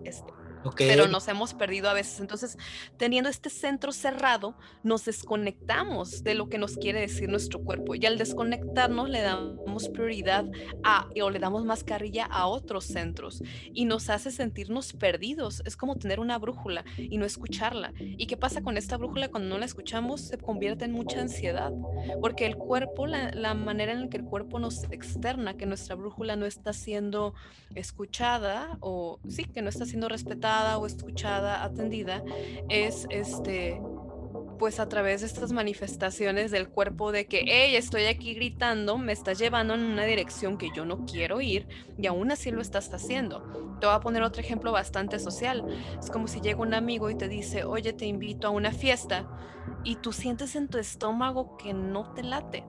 esto 0.60 0.74
pero 0.76 1.08
nos 1.08 1.26
hemos 1.28 1.54
perdido 1.54 1.88
a 1.88 1.94
veces. 1.94 2.20
Entonces, 2.20 2.58
teniendo 2.96 3.30
este 3.30 3.50
centro 3.50 3.92
cerrado, 3.92 4.54
nos 4.82 5.04
desconectamos 5.04 6.22
de 6.22 6.34
lo 6.34 6.48
que 6.48 6.58
nos 6.58 6.76
quiere 6.76 7.00
decir 7.00 7.28
nuestro 7.28 7.62
cuerpo. 7.62 7.94
Y 7.94 8.04
al 8.06 8.18
desconectarnos, 8.18 9.08
le 9.08 9.22
damos 9.22 9.88
prioridad 9.88 10.44
a, 10.84 11.08
o 11.22 11.30
le 11.30 11.38
damos 11.38 11.64
más 11.64 11.84
carrilla 11.84 12.26
a 12.26 12.46
otros 12.46 12.84
centros. 12.84 13.42
Y 13.72 13.84
nos 13.86 14.10
hace 14.10 14.30
sentirnos 14.30 14.92
perdidos. 14.92 15.62
Es 15.64 15.76
como 15.76 15.96
tener 15.96 16.20
una 16.20 16.38
brújula 16.38 16.84
y 16.96 17.16
no 17.16 17.24
escucharla. 17.24 17.92
¿Y 17.98 18.26
qué 18.26 18.36
pasa 18.36 18.62
con 18.62 18.76
esta 18.76 18.96
brújula 18.96 19.28
cuando 19.28 19.48
no 19.48 19.58
la 19.58 19.66
escuchamos? 19.66 20.20
Se 20.20 20.38
convierte 20.38 20.84
en 20.84 20.92
mucha 20.92 21.20
ansiedad. 21.20 21.72
Porque 22.20 22.46
el 22.46 22.56
cuerpo, 22.56 23.06
la, 23.06 23.30
la 23.30 23.54
manera 23.54 23.92
en 23.92 24.02
la 24.02 24.08
que 24.08 24.18
el 24.18 24.24
cuerpo 24.24 24.58
nos 24.58 24.84
externa, 24.84 25.56
que 25.56 25.66
nuestra 25.66 25.94
brújula 25.94 26.36
no 26.36 26.46
está 26.46 26.72
siendo 26.72 27.34
escuchada 27.74 28.76
o 28.80 29.20
sí, 29.28 29.44
que 29.44 29.62
no 29.62 29.68
está 29.68 29.86
siendo 29.86 30.08
respetada 30.08 30.49
o 30.78 30.86
escuchada, 30.86 31.64
atendida, 31.64 32.22
es 32.68 33.06
este 33.10 33.80
pues 34.58 34.78
a 34.78 34.90
través 34.90 35.22
de 35.22 35.26
estas 35.26 35.52
manifestaciones 35.52 36.50
del 36.50 36.68
cuerpo 36.68 37.12
de 37.12 37.26
que, 37.26 37.44
hey, 37.46 37.76
estoy 37.76 38.04
aquí 38.04 38.34
gritando, 38.34 38.98
me 38.98 39.12
estás 39.12 39.38
llevando 39.38 39.72
en 39.72 39.80
una 39.80 40.04
dirección 40.04 40.58
que 40.58 40.68
yo 40.76 40.84
no 40.84 41.06
quiero 41.06 41.40
ir 41.40 41.66
y 41.96 42.06
aún 42.06 42.30
así 42.30 42.50
lo 42.50 42.60
estás 42.60 42.92
haciendo. 42.92 43.40
Te 43.80 43.86
voy 43.86 43.96
a 43.96 44.00
poner 44.00 44.22
otro 44.22 44.42
ejemplo 44.42 44.70
bastante 44.70 45.18
social. 45.18 45.64
Es 45.98 46.10
como 46.10 46.28
si 46.28 46.42
llega 46.42 46.60
un 46.60 46.74
amigo 46.74 47.08
y 47.08 47.14
te 47.14 47.26
dice, 47.26 47.64
oye, 47.64 47.94
te 47.94 48.04
invito 48.04 48.48
a 48.48 48.50
una 48.50 48.70
fiesta 48.70 49.26
y 49.82 49.96
tú 49.96 50.12
sientes 50.12 50.54
en 50.54 50.68
tu 50.68 50.76
estómago 50.76 51.56
que 51.56 51.72
no 51.72 52.12
te 52.12 52.22
late. 52.22 52.66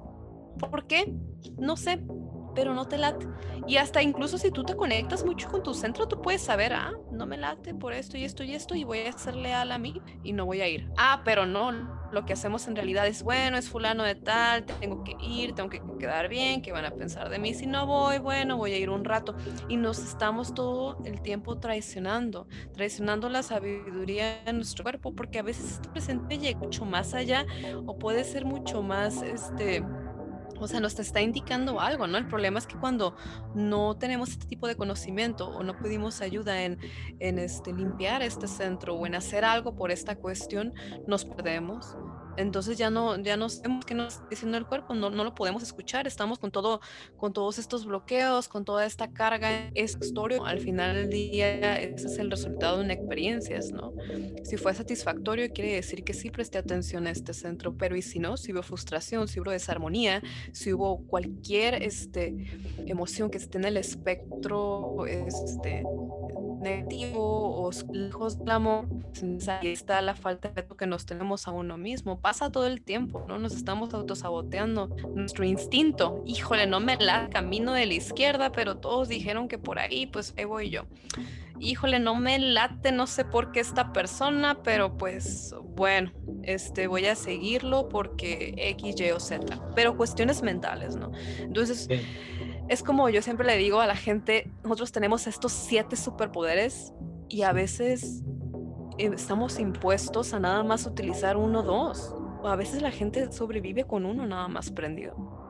¿Por 0.60 0.88
qué? 0.88 1.14
No 1.58 1.76
sé, 1.76 2.02
pero 2.53 2.74
no 2.74 2.88
te 2.88 2.98
late. 2.98 3.27
Y 3.67 3.77
hasta 3.77 4.01
incluso 4.01 4.38
si 4.38 4.51
tú 4.51 4.63
te 4.63 4.75
conectas 4.75 5.24
mucho 5.25 5.50
con 5.50 5.63
tu 5.63 5.74
centro, 5.74 6.08
tú 6.08 6.22
puedes 6.22 6.41
saber, 6.41 6.74
ah, 6.74 6.93
no 7.12 7.25
me 7.25 7.38
late 7.38 7.74
por 7.74 7.93
esto 7.93 8.17
y 8.17 8.24
esto 8.24 8.43
y 8.43 8.53
esto 8.53 8.75
y 8.75 8.84
voy 8.84 9.00
a 9.00 9.12
ser 9.13 9.36
leal 9.36 9.72
a 9.72 9.77
mí 9.77 10.01
y 10.24 10.34
no 10.34 10.46
voy 10.46 10.62
a 10.62 10.67
ir. 10.67 10.89
Ah, 10.98 11.22
pero 11.24 11.46
no, 11.46 11.72
lo 12.12 12.25
que 12.25 12.34
hacemos 12.34 12.67
en 12.67 12.75
realidad 12.75 13.08
es, 13.08 13.24
bueno, 13.24 13.58
es 13.58 13.70
fulano 13.70 14.03
de 14.03 14.15
tal, 14.15 14.65
tengo 14.65 15.03
que 15.03 15.15
ir, 15.20 15.53
tengo 15.53 15.70
que 15.70 15.81
quedar 16.00 16.27
bien, 16.27 16.62
¿qué 16.62 16.72
van 16.72 16.86
a 16.86 16.91
pensar 16.91 17.29
de 17.29 17.39
mí 17.39 17.53
si 17.53 17.67
no 17.67 17.86
voy? 17.86 18.20
Bueno, 18.20 18.58
voy 18.58 18.74
a 18.74 18.77
ir 18.77 18.89
un 18.89 19.05
rato. 19.05 19.36
Y 19.70 19.77
nos 19.77 20.00
estamos 20.00 20.53
todo 20.53 20.98
el 21.05 21.22
tiempo 21.22 21.60
traicionando, 21.60 22.48
traicionando 22.74 23.29
la 23.29 23.43
sabiduría 23.43 24.43
de 24.46 24.53
nuestro 24.53 24.84
cuerpo, 24.84 25.13
porque 25.15 25.39
a 25.39 25.43
veces 25.43 25.74
este 25.74 25.89
presente 25.89 26.38
llega 26.38 26.60
mucho 26.60 26.86
más 26.86 27.13
allá 27.13 27.46
o 27.86 27.98
puede 27.98 28.24
ser 28.24 28.46
mucho 28.46 28.81
más, 28.81 29.22
este, 29.22 29.84
o 30.63 30.68
sea, 30.68 30.80
nos 30.80 30.98
está 31.00 31.22
indicando 31.22 31.80
algo, 31.80 32.08
¿no? 32.08 32.18
El 32.18 32.27
problema 32.27 32.60
es 32.60 32.68
que 32.68 32.77
cuando 32.77 33.15
no 33.56 33.98
tenemos 33.98 34.30
este 34.30 34.46
tipo 34.48 34.68
de 34.68 34.75
conocimiento 34.75 35.48
o 35.48 35.63
no 35.63 35.77
pedimos 35.77 36.22
ayuda 36.22 36.63
en, 36.63 36.80
en 37.20 37.39
este, 37.39 37.74
limpiar 37.74 38.22
este 38.22 38.48
centro 38.48 38.96
o 38.96 39.06
en 39.06 39.15
hacer 39.15 39.44
algo 39.44 39.75
por 39.75 39.91
esta 39.91 40.15
cuestión, 40.15 40.74
nos 41.08 41.25
perdemos 41.25 41.96
entonces 42.38 42.78
ya 42.78 42.90
no, 42.90 43.18
ya 43.22 43.38
no 43.38 43.50
sabemos 43.50 43.86
qué 43.86 43.94
nos 43.94 44.16
está 44.16 44.28
diciendo 44.30 44.58
el 44.58 44.66
cuerpo, 44.66 44.94
no, 44.94 45.10
no 45.10 45.24
lo 45.24 45.36
podemos 45.36 45.64
escuchar, 45.64 46.08
estamos 46.08 46.40
con 46.40 46.52
todo, 46.52 46.82
con 47.18 47.34
todos 47.34 47.60
estos 47.60 47.86
bloqueos, 47.86 48.48
con 48.48 48.66
toda 48.66 48.86
esta 48.86 49.12
carga, 49.12 49.70
es 49.74 49.98
historia, 50.02 50.40
al 50.46 50.60
final 50.60 50.96
del 50.96 51.10
día 51.10 51.80
ese 51.80 52.08
es 52.08 52.18
el 52.18 52.32
resultado 52.32 52.78
de 52.78 52.86
una 52.86 52.94
experiencia, 52.94 53.60
¿no? 53.74 53.94
Si 54.44 54.58
fue 54.58 54.74
satisfactorio 54.74 55.52
quiere 55.52 55.76
decir 55.76 56.04
que 56.04 56.14
sí 56.14 56.30
presté 56.30 56.58
atención 56.58 57.08
a 57.08 57.12
este 57.12 57.34
centro, 57.34 57.76
pero 57.78 57.96
y 57.96 58.02
si 58.02 58.20
no, 58.20 58.38
si 58.38 58.54
hubo 58.54 58.64
frustración, 58.64 59.28
si 59.28 59.40
hubo 59.40 59.52
desarmonía, 59.52 60.22
si 60.52 60.74
hubo 60.74 61.06
cualquier 61.06 61.82
este, 61.84 62.36
emoción 62.86 63.30
que 63.30 63.38
esté 63.38 63.58
en 63.58 63.66
el 63.66 63.78
espectro 63.78 65.06
este, 65.06 65.84
negativo 66.62 67.63
o 67.63 67.72
lejos 67.91 68.39
del 68.39 68.51
amor, 68.51 68.88
pues, 69.20 69.48
ahí 69.48 69.68
está 69.68 70.01
la 70.01 70.15
falta 70.15 70.50
de 70.50 70.65
que 70.65 70.88
nos 70.88 71.06
tenemos 71.06 71.48
a 71.48 71.51
uno 71.51 71.77
mismo. 71.77 72.20
Pasa 72.20 72.51
todo 72.51 72.68
el 72.68 72.82
tiempo, 72.82 73.25
¿no? 73.27 73.39
Nos 73.39 73.53
estamos 73.53 73.94
autosaboteando. 73.94 74.96
Nuestro 75.15 75.46
instinto, 75.46 76.24
híjole, 76.25 76.68
no 76.68 76.80
me 76.80 76.98
la 76.98 77.30
camino 77.30 77.74
de 77.74 77.86
la 77.86 77.94
izquierda, 77.94 78.51
pero 78.51 78.77
todos 78.77 79.10
dijeron 79.10 79.48
que 79.48 79.58
por 79.58 79.80
ahí, 79.80 80.08
pues 80.08 80.34
ahí 80.38 80.46
voy 80.46 80.70
yo. 80.70 80.86
Híjole, 81.60 82.00
no 82.00 82.15
me 82.15 82.39
late, 82.39 82.91
no 82.91 83.06
sé 83.06 83.24
por 83.24 83.51
qué 83.51 83.60
esta 83.60 83.94
persona, 83.94 84.63
pero 84.63 84.98
pues 84.98 85.53
bueno, 85.75 86.12
este 86.44 86.88
voy 86.88 87.06
a 87.06 87.15
seguirlo 87.15 87.88
porque 87.88 88.56
X, 88.58 89.00
Y 89.00 89.12
o 89.12 89.20
Z. 89.20 89.62
Pero 89.75 89.96
cuestiones 89.96 90.41
mentales, 90.41 90.96
¿no? 90.96 91.12
Entonces 91.39 91.88
es 92.72 92.84
como 92.84 93.10
yo 93.10 93.22
siempre 93.22 93.46
le 93.46 93.58
digo 93.58 93.82
a 93.82 93.86
la 93.86 93.98
gente, 93.98 94.50
nosotros 94.63 94.94
tenemos 94.94 95.28
estos 95.28 95.51
siete 95.51 95.98
superpoderes 95.98 96.94
y 97.28 97.42
a 97.42 97.51
veces 97.51 98.24
eh, 98.98 99.12
estamos 99.13 99.60
impuestos 99.60 100.34
a 100.34 100.40
nada 100.40 100.63
más 100.63 100.86
utilizar 100.86 101.36
uno 101.36 101.60
o 101.60 101.63
dos. 101.63 102.16
O 102.42 102.48
a 102.48 102.56
veces 102.56 102.82
la 102.82 102.92
gente 102.92 103.30
sobrevive 103.34 103.84
con 103.84 104.06
uno 104.06 104.25
nada 104.25 104.48
más 104.48 104.72
prendido 104.72 105.40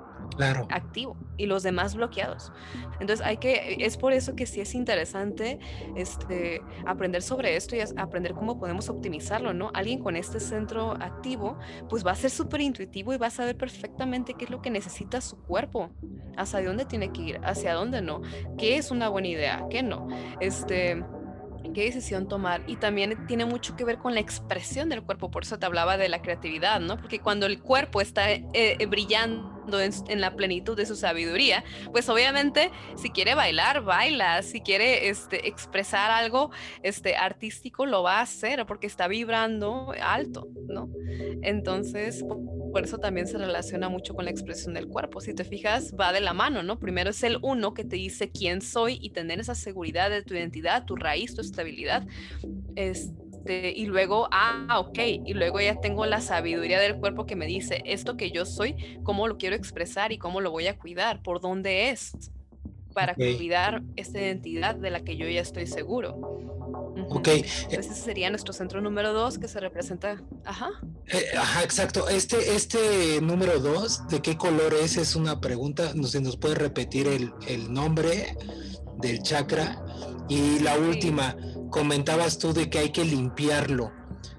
claro. 0.45 0.67
activo 0.69 1.17
y 1.37 1.45
los 1.45 1.63
demás 1.63 1.95
bloqueados. 1.95 2.51
Entonces 2.99 3.25
hay 3.25 3.37
que, 3.37 3.77
es 3.79 3.97
por 3.97 4.13
eso 4.13 4.35
que 4.35 4.45
sí 4.45 4.61
es 4.61 4.75
interesante 4.75 5.59
este, 5.95 6.61
aprender 6.85 7.21
sobre 7.21 7.55
esto 7.55 7.75
y 7.75 7.79
aprender 7.97 8.33
cómo 8.33 8.59
podemos 8.59 8.89
optimizarlo, 8.89 9.53
¿no? 9.53 9.71
Alguien 9.73 9.99
con 9.99 10.15
este 10.15 10.39
centro 10.39 10.91
activo, 10.93 11.57
pues 11.89 12.05
va 12.05 12.11
a 12.11 12.15
ser 12.15 12.29
súper 12.29 12.61
intuitivo 12.61 13.13
y 13.13 13.17
va 13.17 13.27
a 13.27 13.31
saber 13.31 13.57
perfectamente 13.57 14.33
qué 14.33 14.45
es 14.45 14.51
lo 14.51 14.61
que 14.61 14.69
necesita 14.69 15.21
su 15.21 15.37
cuerpo, 15.37 15.89
hacia 16.37 16.63
dónde 16.63 16.85
tiene 16.85 17.11
que 17.11 17.21
ir, 17.21 17.41
hacia 17.43 17.73
dónde 17.73 18.01
no, 18.01 18.21
qué 18.57 18.77
es 18.77 18.91
una 18.91 19.09
buena 19.09 19.27
idea, 19.27 19.65
qué 19.69 19.83
no. 19.83 20.07
Este 20.39 21.03
qué 21.73 21.85
decisión 21.85 22.27
tomar. 22.27 22.63
Y 22.67 22.75
también 22.77 23.25
tiene 23.27 23.45
mucho 23.45 23.75
que 23.75 23.85
ver 23.85 23.97
con 23.97 24.13
la 24.13 24.19
expresión 24.19 24.89
del 24.89 25.03
cuerpo, 25.03 25.31
por 25.31 25.43
eso 25.43 25.57
te 25.59 25.65
hablaba 25.65 25.97
de 25.97 26.09
la 26.09 26.21
creatividad, 26.21 26.79
¿no? 26.79 26.97
Porque 26.97 27.19
cuando 27.19 27.45
el 27.45 27.61
cuerpo 27.61 28.01
está 28.01 28.31
eh, 28.31 28.85
brillando 28.89 29.50
en, 30.07 30.21
la 30.21 30.35
plenitud 30.35 30.75
de 30.77 30.85
su 30.85 30.95
sabiduría, 30.95 31.63
pues 31.91 32.09
obviamente 32.09 32.71
si 32.95 33.09
quiere 33.09 33.35
bailar, 33.35 33.83
baila, 33.83 34.41
si 34.41 34.61
quiere 34.61 35.09
este, 35.09 35.47
expresar 35.47 36.11
algo 36.11 36.51
este, 36.83 37.15
artístico, 37.15 37.85
lo 37.85 38.03
va 38.03 38.19
a 38.19 38.21
hacer 38.21 38.65
porque 38.65 38.87
está 38.87 39.07
vibrando 39.07 39.93
alto, 40.01 40.47
¿no? 40.67 40.89
Entonces, 41.41 42.23
por 42.71 42.83
eso 42.83 42.97
también 42.99 43.27
se 43.27 43.37
relaciona 43.37 43.89
mucho 43.89 44.13
con 44.13 44.25
la 44.25 44.31
expresión 44.31 44.73
del 44.73 44.87
cuerpo. 44.87 45.21
Si 45.21 45.33
te 45.33 45.43
fijas, 45.43 45.93
va 45.99 46.13
de 46.13 46.21
la 46.21 46.33
mano, 46.33 46.63
¿no? 46.63 46.79
Primero 46.79 47.09
es 47.09 47.23
el 47.23 47.37
uno 47.41 47.73
que 47.73 47.83
te 47.83 47.95
dice 47.95 48.31
quién 48.31 48.61
soy 48.61 48.97
y 49.01 49.09
tener 49.09 49.39
esa 49.39 49.55
seguridad 49.55 50.09
de 50.09 50.23
tu 50.23 50.33
identidad, 50.33 50.85
tu 50.85 50.95
raíz, 50.95 51.35
tu 51.35 51.41
estabilidad. 51.41 52.07
Este, 52.75 53.30
y 53.45 53.85
luego, 53.85 54.27
ah, 54.31 54.79
ok, 54.79 54.99
y 55.25 55.33
luego 55.33 55.59
ya 55.59 55.79
tengo 55.79 56.05
la 56.05 56.21
sabiduría 56.21 56.79
del 56.79 56.97
cuerpo 56.97 57.25
que 57.25 57.35
me 57.35 57.45
dice 57.45 57.81
esto 57.85 58.17
que 58.17 58.31
yo 58.31 58.45
soy, 58.45 58.99
cómo 59.03 59.27
lo 59.27 59.37
quiero 59.37 59.55
expresar 59.55 60.11
y 60.11 60.17
cómo 60.17 60.41
lo 60.41 60.51
voy 60.51 60.67
a 60.67 60.77
cuidar, 60.77 61.21
por 61.21 61.41
dónde 61.41 61.89
es, 61.89 62.11
para 62.93 63.15
cuidar 63.15 63.81
esta 63.95 64.19
identidad 64.19 64.75
de 64.75 64.91
la 64.91 65.01
que 65.01 65.15
yo 65.15 65.27
ya 65.27 65.41
estoy 65.41 65.67
seguro. 65.67 66.41
Ok. 67.09 67.27
Eh 67.27 67.45
ese 67.71 67.93
sería 67.93 68.29
nuestro 68.29 68.53
centro 68.53 68.81
número 68.81 69.13
dos 69.13 69.37
que 69.39 69.47
se 69.47 69.59
representa. 69.59 70.21
Ajá. 70.45 70.69
Eh, 71.07 71.25
ajá, 71.37 71.63
exacto. 71.63 72.07
Este, 72.09 72.55
este 72.55 73.21
número 73.21 73.59
dos, 73.59 74.07
¿de 74.07 74.21
qué 74.21 74.37
color 74.37 74.73
es? 74.73 74.97
Es 74.97 75.15
una 75.15 75.39
pregunta. 75.39 75.93
No 75.95 76.07
sé, 76.07 76.21
nos 76.21 76.37
puede 76.37 76.55
repetir 76.55 77.07
el, 77.07 77.33
el 77.47 77.71
nombre 77.71 78.35
del 78.97 79.21
chakra. 79.23 79.83
Y 80.29 80.59
la 80.59 80.77
última, 80.77 81.35
comentabas 81.71 82.37
tú 82.37 82.53
de 82.53 82.69
que 82.69 82.77
hay 82.77 82.91
que 82.91 83.03
limpiarlo. 83.03 83.91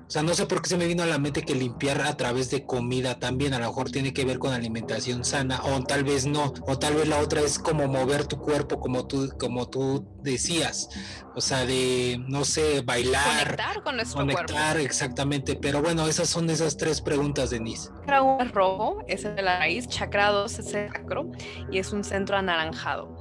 O 0.07 0.15
sea, 0.15 0.23
no 0.23 0.35
sé 0.35 0.45
por 0.45 0.61
qué 0.61 0.69
se 0.69 0.77
me 0.77 0.87
vino 0.87 1.03
a 1.03 1.07
la 1.07 1.17
mente 1.17 1.41
que 1.41 1.55
limpiar 1.55 2.03
a 2.03 2.15
través 2.19 2.51
de 2.51 2.67
comida 2.67 3.19
también, 3.19 3.55
a 3.55 3.59
lo 3.59 3.69
mejor 3.69 3.91
tiene 3.91 4.13
que 4.13 4.27
ver 4.27 4.39
con 4.39 4.53
alimentación 4.53 5.25
sana, 5.25 5.63
o 5.65 5.83
tal 5.85 6.05
vez 6.05 6.27
no, 6.27 6.53
o 6.67 6.79
tal 6.79 6.97
vez 6.97 7.09
la 7.09 7.19
otra 7.19 7.41
es 7.41 7.59
como 7.59 7.89
mover 7.89 8.27
tu 8.27 8.37
cuerpo, 8.39 8.79
como 8.79 9.07
tú, 9.07 9.31
como 9.41 9.71
tú 9.71 10.07
decías, 10.21 10.91
o 11.35 11.41
sea, 11.41 11.65
de, 11.65 12.23
no 12.29 12.45
sé, 12.45 12.83
bailar. 12.83 13.25
Conectar 13.25 13.83
con 13.83 13.97
nuestro 13.97 14.21
conectar, 14.21 14.77
exactamente, 14.77 15.57
pero 15.57 15.81
bueno, 15.81 16.07
esas 16.07 16.29
son 16.29 16.51
esas 16.51 16.77
tres 16.77 17.01
preguntas, 17.01 17.49
Denise. 17.49 17.89
Chakra 18.01 18.23
1 18.23 18.45
es 18.45 18.53
rojo, 18.53 19.05
es 19.09 19.23
de 19.23 19.41
la 19.41 19.61
raíz, 19.61 19.89
chakra 19.89 20.29
2 20.29 20.59
es 20.59 20.75
el 20.75 20.93
sacro 20.93 21.33
y 21.71 21.79
es 21.79 21.91
un 21.91 22.05
centro 22.05 22.37
anaranjado. 22.37 23.17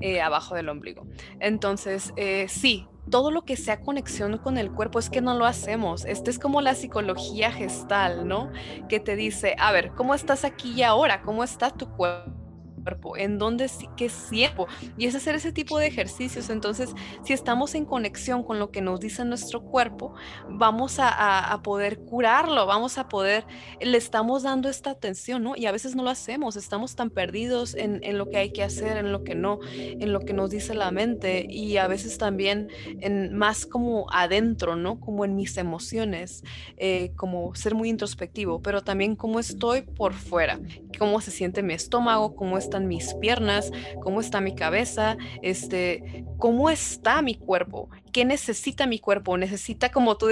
Eh, 0.00 0.22
abajo 0.22 0.54
del 0.54 0.70
ombligo. 0.70 1.06
Entonces, 1.40 2.14
eh, 2.16 2.46
sí, 2.48 2.86
todo 3.10 3.30
lo 3.30 3.42
que 3.42 3.56
sea 3.56 3.80
conexión 3.80 4.38
con 4.38 4.56
el 4.56 4.72
cuerpo 4.72 4.98
es 4.98 5.10
que 5.10 5.20
no 5.20 5.34
lo 5.34 5.44
hacemos. 5.44 6.04
Este 6.04 6.30
es 6.30 6.38
como 6.38 6.60
la 6.60 6.74
psicología 6.74 7.52
gestal, 7.52 8.26
¿no? 8.26 8.50
Que 8.88 9.00
te 9.00 9.16
dice, 9.16 9.56
a 9.58 9.72
ver, 9.72 9.92
¿cómo 9.92 10.14
estás 10.14 10.44
aquí 10.44 10.72
y 10.72 10.82
ahora? 10.82 11.22
¿Cómo 11.22 11.44
está 11.44 11.70
tu 11.70 11.90
cuerpo? 11.90 12.39
Cuerpo, 12.82 13.16
en 13.16 13.38
dónde 13.38 13.68
sí 13.68 13.88
que 13.96 14.08
siento. 14.08 14.66
Y 14.96 15.06
es 15.06 15.14
hacer 15.14 15.34
ese 15.34 15.52
tipo 15.52 15.78
de 15.78 15.86
ejercicios. 15.86 16.50
Entonces, 16.50 16.94
si 17.24 17.32
estamos 17.32 17.74
en 17.74 17.84
conexión 17.84 18.42
con 18.42 18.58
lo 18.58 18.70
que 18.70 18.80
nos 18.80 19.00
dice 19.00 19.24
nuestro 19.24 19.62
cuerpo, 19.62 20.14
vamos 20.48 20.98
a, 20.98 21.52
a, 21.52 21.62
poder 21.62 21.98
curarlo, 21.98 22.66
vamos 22.66 22.98
a 22.98 23.08
poder, 23.08 23.44
le 23.80 23.98
estamos 23.98 24.42
dando 24.42 24.68
esta 24.68 24.90
atención, 24.90 25.42
¿no? 25.42 25.56
Y 25.56 25.66
a 25.66 25.72
veces 25.72 25.94
no 25.94 26.02
lo 26.02 26.10
hacemos, 26.10 26.56
estamos 26.56 26.96
tan 26.96 27.10
perdidos 27.10 27.74
en, 27.74 28.00
en, 28.02 28.18
lo 28.18 28.28
que 28.28 28.38
hay 28.38 28.52
que 28.52 28.62
hacer, 28.62 28.96
en 28.96 29.12
lo 29.12 29.24
que 29.24 29.34
no, 29.34 29.60
en 29.72 30.12
lo 30.12 30.20
que 30.20 30.32
nos 30.32 30.50
dice 30.50 30.74
la 30.74 30.90
mente 30.90 31.46
y 31.48 31.76
a 31.76 31.86
veces 31.86 32.18
también 32.18 32.68
en 33.00 33.36
más 33.36 33.66
como 33.66 34.06
adentro, 34.12 34.76
¿no? 34.76 35.00
Como 35.00 35.24
en 35.24 35.36
mis 35.36 35.56
emociones, 35.56 36.42
eh, 36.76 37.12
como 37.16 37.54
ser 37.54 37.74
muy 37.74 37.88
introspectivo, 37.88 38.60
pero 38.62 38.82
también 38.82 39.16
cómo 39.16 39.40
estoy 39.40 39.82
por 39.82 40.12
fuera, 40.12 40.60
cómo 40.98 41.20
se 41.20 41.30
siente 41.30 41.62
mi 41.62 41.74
estómago, 41.74 42.34
cómo 42.34 42.58
está 42.58 42.69
están 42.70 42.86
mis 42.86 43.14
piernas, 43.14 43.72
cómo 44.00 44.20
está 44.20 44.40
mi 44.40 44.54
cabeza, 44.54 45.16
este, 45.42 46.24
cómo 46.38 46.70
está 46.70 47.20
mi 47.20 47.34
cuerpo, 47.34 47.90
qué 48.12 48.24
necesita 48.24 48.86
mi 48.86 49.00
cuerpo, 49.00 49.36
necesita 49.36 49.90
como 49.90 50.16
tú 50.16 50.28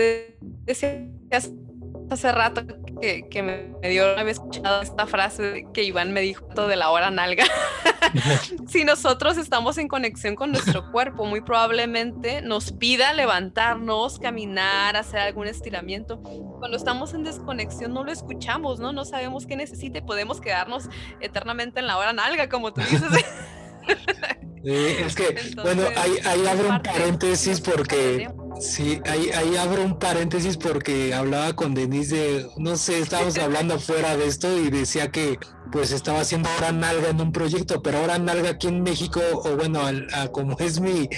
decías 0.64 1.52
hace 2.10 2.32
rato 2.32 2.62
que, 3.00 3.28
que 3.28 3.42
me 3.42 3.88
dio 3.88 4.04
haber 4.06 4.28
escuchado 4.28 4.82
esta 4.82 5.06
frase 5.06 5.66
que 5.72 5.84
Iván 5.84 6.12
me 6.12 6.20
dijo 6.20 6.46
de 6.66 6.76
la 6.76 6.90
hora 6.90 7.10
nalga. 7.10 7.44
si 8.68 8.84
nosotros 8.84 9.36
estamos 9.36 9.78
en 9.78 9.88
conexión 9.88 10.34
con 10.34 10.52
nuestro 10.52 10.90
cuerpo, 10.90 11.24
muy 11.24 11.40
probablemente 11.40 12.42
nos 12.42 12.72
pida 12.72 13.12
levantarnos, 13.12 14.18
caminar, 14.18 14.96
hacer 14.96 15.20
algún 15.20 15.46
estiramiento. 15.46 16.20
Cuando 16.58 16.76
estamos 16.76 17.14
en 17.14 17.24
desconexión 17.24 17.92
no 17.92 18.04
lo 18.04 18.12
escuchamos, 18.12 18.80
¿no? 18.80 18.92
No 18.92 19.04
sabemos 19.04 19.46
qué 19.46 19.56
necesite, 19.56 20.02
podemos 20.02 20.40
quedarnos 20.40 20.88
eternamente 21.20 21.80
en 21.80 21.86
la 21.86 21.98
hora 21.98 22.12
nalga, 22.12 22.48
como 22.48 22.72
tú 22.72 22.80
dices. 22.80 23.02
es 24.64 25.14
que, 25.14 25.54
bueno, 25.62 25.82
ahí, 25.96 26.18
ahí 26.24 26.46
abro 26.46 26.68
un 26.70 26.82
paréntesis 26.82 27.60
porque, 27.60 28.28
sí, 28.60 29.00
ahí, 29.06 29.30
ahí 29.30 29.56
abro 29.56 29.82
un 29.82 29.98
paréntesis 29.98 30.56
porque 30.56 31.14
hablaba 31.14 31.54
con 31.54 31.74
Denise 31.74 32.16
de, 32.16 32.46
no 32.56 32.76
sé, 32.76 32.98
estábamos 32.98 33.38
hablando 33.38 33.78
fuera 33.78 34.16
de 34.16 34.26
esto 34.26 34.58
y 34.58 34.70
decía 34.70 35.10
que 35.10 35.38
pues 35.70 35.92
estaba 35.92 36.20
haciendo 36.20 36.48
ahora 36.48 36.72
nalga 36.72 37.08
en 37.10 37.20
un 37.20 37.32
proyecto, 37.32 37.82
pero 37.82 37.98
ahora 37.98 38.18
nalga 38.18 38.50
aquí 38.50 38.68
en 38.68 38.82
México, 38.82 39.20
o 39.32 39.56
bueno, 39.56 39.80
como 40.32 40.56
es 40.58 40.80
mi 40.80 41.08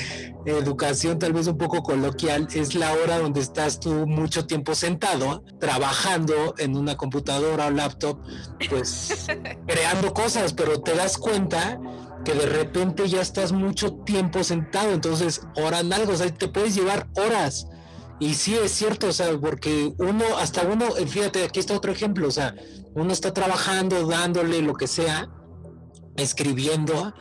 educación 0.44 1.18
tal 1.18 1.32
vez 1.32 1.46
un 1.46 1.58
poco 1.58 1.82
coloquial, 1.82 2.48
es 2.52 2.74
la 2.74 2.92
hora 2.92 3.18
donde 3.18 3.40
estás 3.40 3.78
tú 3.78 4.06
mucho 4.06 4.46
tiempo 4.46 4.74
sentado, 4.74 5.44
trabajando 5.60 6.54
en 6.58 6.76
una 6.76 6.96
computadora 6.96 7.66
o 7.66 7.70
laptop, 7.70 8.20
pues 8.68 9.26
creando 9.66 10.12
cosas, 10.12 10.52
pero 10.52 10.80
te 10.80 10.94
das 10.94 11.16
cuenta 11.16 11.78
que 12.24 12.34
de 12.34 12.46
repente 12.46 13.08
ya 13.08 13.20
estás 13.20 13.52
mucho 13.52 13.94
tiempo 14.04 14.44
sentado, 14.44 14.92
entonces 14.92 15.42
hora 15.56 15.82
nalga, 15.82 16.12
o 16.12 16.16
sea, 16.16 16.32
te 16.32 16.48
puedes 16.48 16.74
llevar 16.74 17.08
horas. 17.16 17.66
Y 18.18 18.34
sí 18.34 18.54
es 18.54 18.72
cierto, 18.72 19.08
o 19.08 19.12
sea, 19.12 19.38
porque 19.38 19.92
uno, 19.98 20.24
hasta 20.38 20.62
uno, 20.62 20.90
fíjate, 20.92 21.44
aquí 21.44 21.58
está 21.58 21.74
otro 21.74 21.90
ejemplo, 21.90 22.28
o 22.28 22.30
sea, 22.30 22.54
uno 22.94 23.12
está 23.12 23.32
trabajando, 23.32 24.06
dándole 24.06 24.60
lo 24.60 24.74
que 24.74 24.86
sea, 24.86 25.30
escribiendo, 26.16 27.14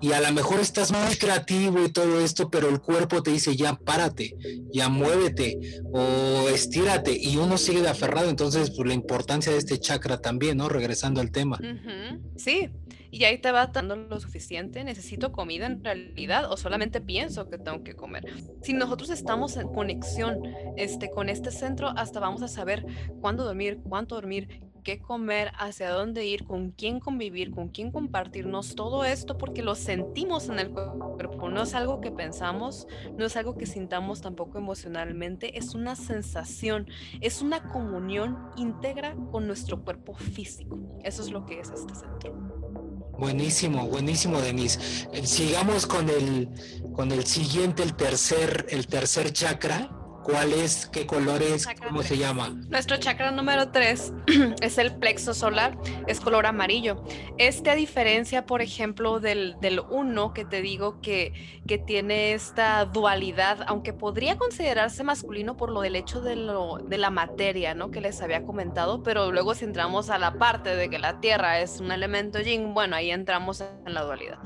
y 0.00 0.12
a 0.12 0.20
lo 0.20 0.32
mejor 0.32 0.60
estás 0.60 0.92
muy 0.92 1.16
creativo 1.16 1.82
y 1.84 1.90
todo 1.90 2.20
esto, 2.20 2.50
pero 2.50 2.68
el 2.68 2.80
cuerpo 2.80 3.22
te 3.22 3.30
dice 3.30 3.56
ya 3.56 3.74
párate, 3.74 4.36
ya 4.72 4.88
muévete 4.88 5.58
o 5.92 6.48
estírate 6.48 7.16
y 7.18 7.36
uno 7.38 7.56
sigue 7.56 7.80
de 7.80 7.88
aferrado. 7.88 8.28
Entonces, 8.28 8.72
pues 8.76 8.86
la 8.86 8.94
importancia 8.94 9.52
de 9.52 9.58
este 9.58 9.78
chakra 9.78 10.20
también, 10.20 10.58
¿no? 10.58 10.68
Regresando 10.68 11.20
al 11.20 11.30
tema. 11.30 11.58
Sí, 12.36 12.68
y 13.16 13.24
ahí 13.24 13.38
te 13.38 13.50
va 13.50 13.66
dando 13.68 13.96
lo 13.96 14.20
suficiente. 14.20 14.84
Necesito 14.84 15.32
comida 15.32 15.66
en 15.66 15.82
realidad 15.82 16.50
o 16.52 16.56
solamente 16.56 17.00
pienso 17.00 17.48
que 17.48 17.56
tengo 17.56 17.82
que 17.82 17.94
comer. 17.94 18.26
Si 18.62 18.74
nosotros 18.74 19.08
estamos 19.08 19.56
en 19.56 19.68
conexión 19.68 20.42
este, 20.76 21.10
con 21.10 21.30
este 21.30 21.50
centro, 21.50 21.88
hasta 21.96 22.20
vamos 22.20 22.42
a 22.42 22.48
saber 22.48 22.84
cuándo 23.20 23.44
dormir, 23.44 23.80
cuánto 23.88 24.16
dormir, 24.16 24.60
qué 24.84 25.00
comer, 25.00 25.50
hacia 25.58 25.90
dónde 25.90 26.26
ir, 26.26 26.44
con 26.44 26.70
quién 26.70 27.00
convivir, 27.00 27.50
con 27.50 27.70
quién 27.70 27.90
compartirnos, 27.90 28.76
todo 28.76 29.04
esto 29.04 29.36
porque 29.36 29.62
lo 29.62 29.74
sentimos 29.74 30.48
en 30.48 30.60
el 30.60 30.70
cuerpo, 30.70 31.48
no 31.48 31.62
es 31.62 31.74
algo 31.74 32.00
que 32.00 32.12
pensamos, 32.12 32.86
no 33.16 33.24
es 33.24 33.36
algo 33.36 33.56
que 33.56 33.66
sintamos 33.66 34.20
tampoco 34.20 34.58
emocionalmente, 34.58 35.58
es 35.58 35.74
una 35.74 35.96
sensación, 35.96 36.86
es 37.20 37.42
una 37.42 37.64
comunión 37.72 38.38
íntegra 38.56 39.16
con 39.32 39.48
nuestro 39.48 39.82
cuerpo 39.82 40.14
físico. 40.14 40.78
Eso 41.02 41.22
es 41.22 41.32
lo 41.32 41.46
que 41.46 41.58
es 41.58 41.70
este 41.70 41.94
centro. 41.96 42.55
Buenísimo, 43.18 43.86
buenísimo, 43.86 44.40
Denise. 44.40 44.78
Eh, 45.12 45.26
sigamos 45.26 45.86
con 45.86 46.10
el, 46.10 46.48
con 46.94 47.12
el 47.12 47.24
siguiente, 47.24 47.82
el 47.82 47.94
tercer, 47.94 48.66
el 48.68 48.86
tercer 48.86 49.32
chakra, 49.32 49.90
¿Cuál 50.26 50.54
es? 50.54 50.86
¿Qué 50.86 51.06
color 51.06 51.40
es? 51.40 51.68
¿Cómo 51.86 52.02
se 52.02 52.18
llama? 52.18 52.48
Nuestro 52.68 52.96
chakra 52.96 53.30
número 53.30 53.68
3 53.70 54.12
es 54.60 54.76
el 54.76 54.92
plexo 54.96 55.34
solar, 55.34 55.78
es 56.08 56.18
color 56.18 56.46
amarillo. 56.46 57.04
Este, 57.38 57.70
a 57.70 57.76
diferencia, 57.76 58.44
por 58.44 58.60
ejemplo, 58.60 59.20
del, 59.20 59.54
del 59.60 59.78
1 59.78 60.34
que 60.34 60.44
te 60.44 60.62
digo 60.62 61.00
que, 61.00 61.32
que 61.68 61.78
tiene 61.78 62.32
esta 62.32 62.86
dualidad, 62.86 63.58
aunque 63.68 63.92
podría 63.92 64.36
considerarse 64.36 65.04
masculino 65.04 65.56
por 65.56 65.70
lo 65.70 65.80
del 65.80 65.94
hecho 65.94 66.20
de, 66.20 66.34
lo, 66.34 66.78
de 66.78 66.98
la 66.98 67.10
materia, 67.10 67.76
¿no? 67.76 67.92
Que 67.92 68.00
les 68.00 68.20
había 68.20 68.42
comentado, 68.42 69.04
pero 69.04 69.30
luego 69.30 69.54
si 69.54 69.64
entramos 69.64 70.10
a 70.10 70.18
la 70.18 70.38
parte 70.38 70.74
de 70.74 70.90
que 70.90 70.98
la 70.98 71.20
Tierra 71.20 71.60
es 71.60 71.78
un 71.78 71.92
elemento 71.92 72.40
yin, 72.40 72.74
bueno, 72.74 72.96
ahí 72.96 73.12
entramos 73.12 73.60
en 73.60 73.94
la 73.94 74.02
dualidad. 74.02 74.38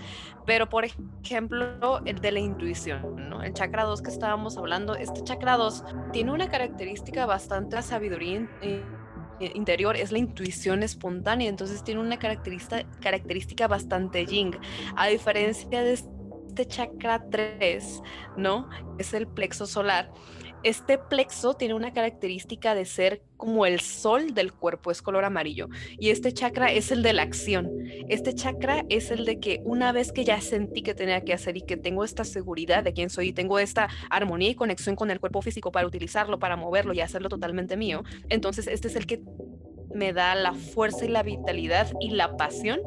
Pero, 0.46 0.68
por 0.68 0.84
ejemplo, 0.84 2.00
el 2.04 2.20
de 2.20 2.32
la 2.32 2.40
intuición, 2.40 3.28
¿no? 3.28 3.42
El 3.42 3.52
chakra 3.52 3.84
2 3.84 4.02
que 4.02 4.10
estábamos 4.10 4.56
hablando, 4.56 4.94
este 4.94 5.22
chakra 5.22 5.56
2 5.56 5.84
tiene 6.12 6.32
una 6.32 6.48
característica 6.48 7.26
bastante 7.26 7.80
sabiduría 7.82 8.48
interior, 9.40 9.96
es 9.96 10.12
la 10.12 10.18
intuición 10.18 10.82
espontánea, 10.82 11.48
entonces 11.48 11.82
tiene 11.82 12.00
una 12.00 12.18
característica, 12.18 12.84
característica 13.00 13.68
bastante 13.68 14.26
yin, 14.26 14.56
a 14.96 15.06
diferencia 15.06 15.82
de 15.82 15.94
este 15.94 16.66
chakra 16.66 17.24
3, 17.30 18.02
¿no? 18.36 18.68
Es 18.98 19.14
el 19.14 19.26
plexo 19.26 19.66
solar 19.66 20.10
este 20.62 20.98
plexo 20.98 21.54
tiene 21.54 21.74
una 21.74 21.92
característica 21.92 22.74
de 22.74 22.84
ser 22.84 23.22
como 23.36 23.64
el 23.64 23.80
sol 23.80 24.34
del 24.34 24.52
cuerpo, 24.52 24.90
es 24.90 25.00
color 25.00 25.24
amarillo. 25.24 25.68
Y 25.98 26.10
este 26.10 26.32
chakra 26.32 26.72
es 26.72 26.90
el 26.90 27.02
de 27.02 27.12
la 27.12 27.22
acción. 27.22 27.70
Este 28.08 28.34
chakra 28.34 28.84
es 28.88 29.10
el 29.10 29.24
de 29.24 29.40
que 29.40 29.62
una 29.64 29.92
vez 29.92 30.12
que 30.12 30.24
ya 30.24 30.40
sentí 30.40 30.82
que 30.82 30.94
tenía 30.94 31.22
que 31.22 31.32
hacer 31.32 31.56
y 31.56 31.62
que 31.62 31.76
tengo 31.76 32.04
esta 32.04 32.24
seguridad 32.24 32.84
de 32.84 32.92
quién 32.92 33.08
soy 33.10 33.28
y 33.28 33.32
tengo 33.32 33.58
esta 33.58 33.88
armonía 34.10 34.50
y 34.50 34.54
conexión 34.54 34.96
con 34.96 35.10
el 35.10 35.20
cuerpo 35.20 35.42
físico 35.42 35.72
para 35.72 35.86
utilizarlo, 35.86 36.38
para 36.38 36.56
moverlo 36.56 36.92
y 36.92 37.00
hacerlo 37.00 37.28
totalmente 37.28 37.76
mío, 37.76 38.02
entonces 38.28 38.66
este 38.66 38.88
es 38.88 38.96
el 38.96 39.06
que 39.06 39.22
me 39.94 40.12
da 40.12 40.34
la 40.34 40.54
fuerza 40.54 41.04
y 41.04 41.08
la 41.08 41.22
vitalidad 41.22 41.92
y 42.00 42.10
la 42.10 42.36
pasión 42.36 42.80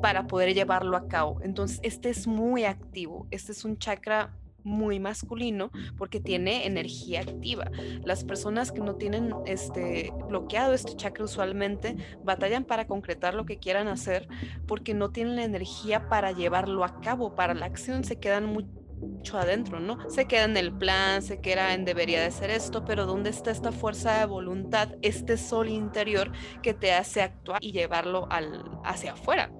para 0.00 0.26
poder 0.26 0.54
llevarlo 0.54 0.96
a 0.96 1.08
cabo. 1.08 1.40
Entonces, 1.42 1.80
este 1.82 2.10
es 2.10 2.26
muy 2.26 2.64
activo. 2.64 3.26
Este 3.30 3.52
es 3.52 3.64
un 3.64 3.78
chakra 3.78 4.36
muy 4.64 4.98
masculino 4.98 5.70
porque 5.96 6.20
tiene 6.20 6.66
energía 6.66 7.20
activa. 7.20 7.70
Las 8.02 8.24
personas 8.24 8.72
que 8.72 8.80
no 8.80 8.96
tienen 8.96 9.32
este 9.46 10.12
bloqueado 10.28 10.74
este 10.74 10.96
chakra 10.96 11.24
usualmente 11.24 11.96
batallan 12.24 12.64
para 12.64 12.86
concretar 12.86 13.34
lo 13.34 13.44
que 13.46 13.58
quieran 13.58 13.88
hacer 13.88 14.26
porque 14.66 14.94
no 14.94 15.10
tienen 15.10 15.36
la 15.36 15.44
energía 15.44 16.08
para 16.08 16.32
llevarlo 16.32 16.84
a 16.84 17.00
cabo, 17.00 17.34
para 17.34 17.54
la 17.54 17.66
acción 17.66 18.04
se 18.04 18.16
quedan 18.16 18.46
mucho 18.46 19.38
adentro, 19.38 19.80
¿no? 19.80 19.98
Se 20.10 20.26
queda 20.26 20.44
en 20.44 20.56
el 20.56 20.72
plan, 20.72 21.22
se 21.22 21.40
queda 21.40 21.74
en 21.74 21.84
debería 21.84 22.22
de 22.22 22.30
ser 22.30 22.50
esto, 22.50 22.84
pero 22.84 23.06
¿dónde 23.06 23.30
está 23.30 23.50
esta 23.50 23.72
fuerza 23.72 24.18
de 24.18 24.26
voluntad, 24.26 24.96
este 25.02 25.36
sol 25.36 25.68
interior 25.68 26.32
que 26.62 26.74
te 26.74 26.92
hace 26.92 27.22
actuar 27.22 27.58
y 27.62 27.72
llevarlo 27.72 28.26
al, 28.30 28.64
hacia 28.84 29.12
afuera? 29.12 29.50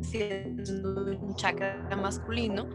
Siendo 0.00 1.04
un 1.04 1.34
chakra 1.36 1.78
masculino, 1.96 2.68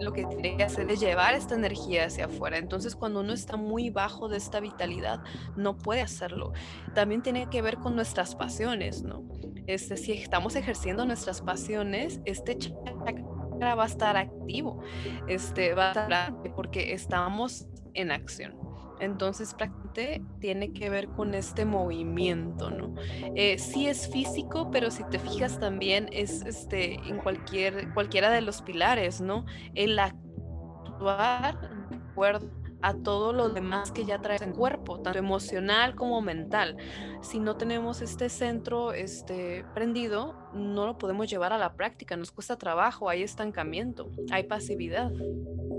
lo 0.00 0.12
que 0.12 0.24
tiene 0.26 0.56
que 0.56 0.64
hacer 0.64 0.90
es 0.90 1.00
llevar 1.00 1.34
esta 1.34 1.54
energía 1.54 2.06
hacia 2.06 2.26
afuera. 2.26 2.58
Entonces, 2.58 2.96
cuando 2.96 3.20
uno 3.20 3.32
está 3.32 3.56
muy 3.56 3.90
bajo 3.90 4.28
de 4.28 4.38
esta 4.38 4.60
vitalidad, 4.60 5.22
no 5.56 5.76
puede 5.76 6.00
hacerlo. 6.00 6.52
También 6.94 7.22
tiene 7.22 7.48
que 7.48 7.62
ver 7.62 7.76
con 7.76 7.94
nuestras 7.94 8.34
pasiones, 8.34 9.02
¿no? 9.02 9.24
Este, 9.66 9.96
si 9.96 10.12
estamos 10.12 10.56
ejerciendo 10.56 11.06
nuestras 11.06 11.40
pasiones, 11.40 12.20
este 12.24 12.58
chakra 12.58 13.74
va 13.74 13.84
a 13.84 13.86
estar 13.86 14.16
activo, 14.16 14.82
este, 15.26 15.74
va 15.74 15.86
a 15.86 15.88
estar 15.88 16.34
porque 16.54 16.92
estamos 16.92 17.66
en 17.94 18.10
acción. 18.10 18.73
Entonces, 19.00 19.54
prácticamente 19.54 20.22
tiene 20.40 20.72
que 20.72 20.90
ver 20.90 21.08
con 21.08 21.34
este 21.34 21.64
movimiento, 21.64 22.70
¿no? 22.70 22.94
Eh, 23.34 23.58
sí 23.58 23.86
es 23.86 24.08
físico, 24.08 24.70
pero 24.70 24.90
si 24.90 25.04
te 25.04 25.18
fijas 25.18 25.58
también 25.58 26.08
es 26.12 26.42
este, 26.42 26.94
en 26.94 27.18
cualquier, 27.18 27.92
cualquiera 27.94 28.30
de 28.30 28.40
los 28.40 28.62
pilares, 28.62 29.20
¿no? 29.20 29.44
El 29.74 29.98
actuar 29.98 31.60
de 31.90 31.96
acuerdo 31.96 32.50
a 32.84 32.92
todo 32.92 33.32
lo 33.32 33.48
demás 33.48 33.90
que 33.92 34.04
ya 34.04 34.20
traes 34.20 34.42
en 34.42 34.52
cuerpo, 34.52 35.00
tanto 35.00 35.18
emocional 35.18 35.94
como 35.94 36.20
mental. 36.20 36.76
Si 37.22 37.40
no 37.40 37.56
tenemos 37.56 38.02
este 38.02 38.28
centro 38.28 38.92
este, 38.92 39.64
prendido, 39.72 40.36
no 40.52 40.84
lo 40.84 40.98
podemos 40.98 41.30
llevar 41.30 41.54
a 41.54 41.58
la 41.58 41.76
práctica, 41.76 42.14
nos 42.14 42.30
cuesta 42.30 42.58
trabajo, 42.58 43.08
hay 43.08 43.22
estancamiento, 43.22 44.10
hay 44.30 44.42
pasividad. 44.42 45.10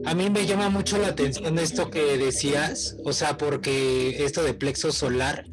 A 0.03 0.13
mí 0.13 0.29
me 0.29 0.45
llama 0.45 0.69
mucho 0.69 0.97
la 0.97 1.07
atención 1.07 1.57
esto 1.57 1.89
que 1.89 2.17
decías, 2.17 2.97
o 3.03 3.13
sea, 3.13 3.37
porque 3.37 4.23
esto 4.23 4.43
de 4.43 4.53
plexo 4.53 4.91
solar, 4.91 5.45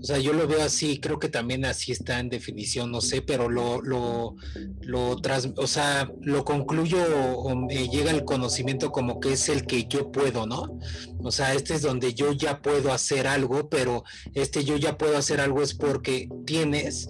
o 0.00 0.04
sea, 0.04 0.18
yo 0.18 0.32
lo 0.32 0.46
veo 0.46 0.62
así, 0.62 1.00
creo 1.00 1.18
que 1.18 1.28
también 1.28 1.64
así 1.64 1.92
está 1.92 2.20
en 2.20 2.28
definición, 2.28 2.90
no 2.90 3.00
sé, 3.00 3.22
pero 3.22 3.48
lo, 3.48 3.80
lo, 3.80 4.36
lo 4.82 5.16
tras, 5.16 5.48
o 5.56 5.66
sea, 5.66 6.12
lo 6.20 6.44
concluyo 6.44 6.98
o 7.36 7.56
me 7.56 7.88
llega 7.88 8.10
el 8.10 8.24
conocimiento 8.24 8.92
como 8.92 9.20
que 9.20 9.32
es 9.32 9.48
el 9.48 9.66
que 9.66 9.86
yo 9.86 10.12
puedo, 10.12 10.46
¿no? 10.46 10.78
O 11.22 11.30
sea, 11.30 11.54
este 11.54 11.74
es 11.74 11.82
donde 11.82 12.12
yo 12.12 12.32
ya 12.32 12.60
puedo 12.60 12.92
hacer 12.92 13.26
algo, 13.26 13.68
pero 13.70 14.04
este 14.34 14.64
yo 14.64 14.76
ya 14.76 14.98
puedo 14.98 15.16
hacer 15.16 15.40
algo 15.40 15.62
es 15.62 15.74
porque 15.74 16.28
tienes 16.44 17.08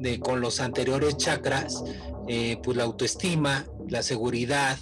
de, 0.00 0.18
con 0.18 0.40
los 0.40 0.60
anteriores 0.60 1.16
chakras, 1.16 1.82
eh, 2.28 2.58
pues 2.62 2.76
la 2.76 2.84
autoestima, 2.84 3.64
la 3.88 4.02
seguridad, 4.02 4.76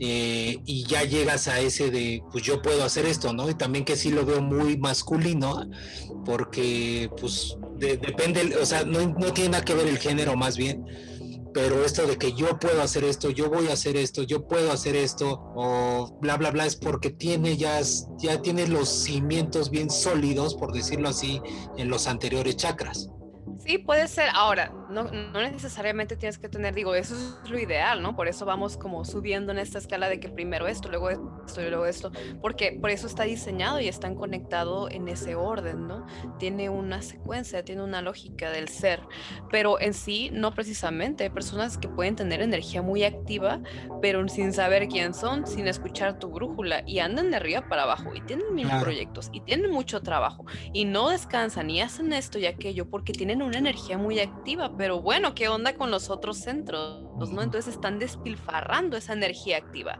eh, 0.00 0.58
y 0.64 0.84
ya 0.84 1.04
llegas 1.04 1.48
a 1.48 1.60
ese 1.60 1.90
de, 1.90 2.22
pues 2.30 2.44
yo 2.44 2.62
puedo 2.62 2.84
hacer 2.84 3.06
esto, 3.06 3.32
¿no? 3.32 3.50
Y 3.50 3.54
también 3.54 3.84
que 3.84 3.96
sí 3.96 4.10
lo 4.10 4.24
veo 4.24 4.40
muy 4.40 4.76
masculino, 4.76 5.68
porque 6.24 7.10
pues 7.20 7.56
depende, 7.78 8.56
o 8.60 8.66
sea, 8.66 8.84
no, 8.84 9.00
no 9.00 9.32
tiene 9.32 9.50
nada 9.50 9.64
que 9.64 9.74
ver 9.74 9.86
el 9.86 9.98
género 9.98 10.36
más 10.36 10.56
bien, 10.56 10.84
pero 11.52 11.84
esto 11.84 12.06
de 12.06 12.16
que 12.16 12.32
yo 12.34 12.58
puedo 12.58 12.82
hacer 12.82 13.04
esto, 13.04 13.30
yo 13.30 13.50
voy 13.50 13.68
a 13.68 13.72
hacer 13.72 13.96
esto, 13.96 14.22
yo 14.22 14.46
puedo 14.46 14.70
hacer 14.70 14.94
esto, 14.94 15.40
o 15.56 16.16
bla, 16.20 16.36
bla, 16.36 16.50
bla, 16.50 16.66
es 16.66 16.76
porque 16.76 17.10
tiene 17.10 17.56
ya, 17.56 17.80
ya 18.18 18.40
tiene 18.42 18.68
los 18.68 18.88
cimientos 18.88 19.70
bien 19.70 19.90
sólidos, 19.90 20.54
por 20.54 20.72
decirlo 20.72 21.08
así, 21.08 21.40
en 21.76 21.88
los 21.88 22.06
anteriores 22.06 22.56
chakras. 22.56 23.10
Sí, 23.58 23.78
puede 23.78 24.08
ser. 24.08 24.28
Ahora, 24.34 24.72
no, 24.88 25.04
no, 25.04 25.40
necesariamente 25.40 26.16
tienes 26.16 26.38
que 26.38 26.48
tener, 26.48 26.74
digo, 26.74 26.94
eso 26.94 27.14
es 27.14 27.50
lo 27.50 27.58
ideal, 27.58 28.02
¿no? 28.02 28.16
Por 28.16 28.28
eso 28.28 28.46
vamos 28.46 28.76
como 28.76 29.04
subiendo 29.04 29.52
en 29.52 29.58
esta 29.58 29.78
escala 29.78 30.08
de 30.08 30.20
que 30.20 30.28
primero 30.28 30.66
esto, 30.66 30.88
luego 30.88 31.10
esto 31.10 31.60
y 31.60 31.68
luego 31.68 31.86
esto, 31.86 32.12
porque 32.40 32.78
por 32.80 32.90
eso 32.90 33.06
está 33.06 33.24
diseñado 33.24 33.80
y 33.80 33.88
están 33.88 34.14
conectado 34.14 34.88
en 34.90 35.08
ese 35.08 35.34
orden, 35.34 35.86
¿no? 35.86 36.06
Tiene 36.38 36.70
una 36.70 37.02
secuencia, 37.02 37.64
tiene 37.64 37.82
una 37.82 38.00
lógica 38.00 38.50
del 38.50 38.68
ser, 38.68 39.02
pero 39.50 39.80
en 39.80 39.92
sí, 39.92 40.30
no 40.32 40.54
precisamente. 40.54 41.24
Hay 41.24 41.30
personas 41.30 41.76
que 41.78 41.88
pueden 41.88 42.16
tener 42.16 42.40
energía 42.40 42.80
muy 42.80 43.04
activa, 43.04 43.60
pero 44.00 44.26
sin 44.28 44.52
saber 44.52 44.88
quién 44.88 45.14
son, 45.14 45.46
sin 45.46 45.66
escuchar 45.66 46.18
tu 46.18 46.30
brújula 46.30 46.82
y 46.86 47.00
andan 47.00 47.30
de 47.30 47.36
arriba 47.36 47.68
para 47.68 47.82
abajo 47.82 48.14
y 48.14 48.20
tienen 48.20 48.54
mil 48.54 48.68
proyectos 48.80 49.30
y 49.32 49.40
tienen 49.40 49.70
mucho 49.70 50.00
trabajo 50.00 50.44
y 50.72 50.84
no 50.84 51.08
descansan 51.10 51.70
y 51.70 51.80
hacen 51.80 52.12
esto 52.12 52.38
y 52.38 52.46
aquello 52.46 52.88
porque 52.88 53.12
tienen 53.12 53.42
una 53.48 53.58
energía 53.58 53.98
muy 53.98 54.20
activa, 54.20 54.76
pero 54.76 55.00
bueno, 55.00 55.34
¿qué 55.34 55.48
onda 55.48 55.74
con 55.74 55.90
los 55.90 56.10
otros 56.10 56.38
centros? 56.38 57.02
¿no? 57.32 57.42
Entonces 57.42 57.74
están 57.74 57.98
despilfarrando 57.98 58.96
esa 58.96 59.12
energía 59.12 59.58
activa. 59.58 59.98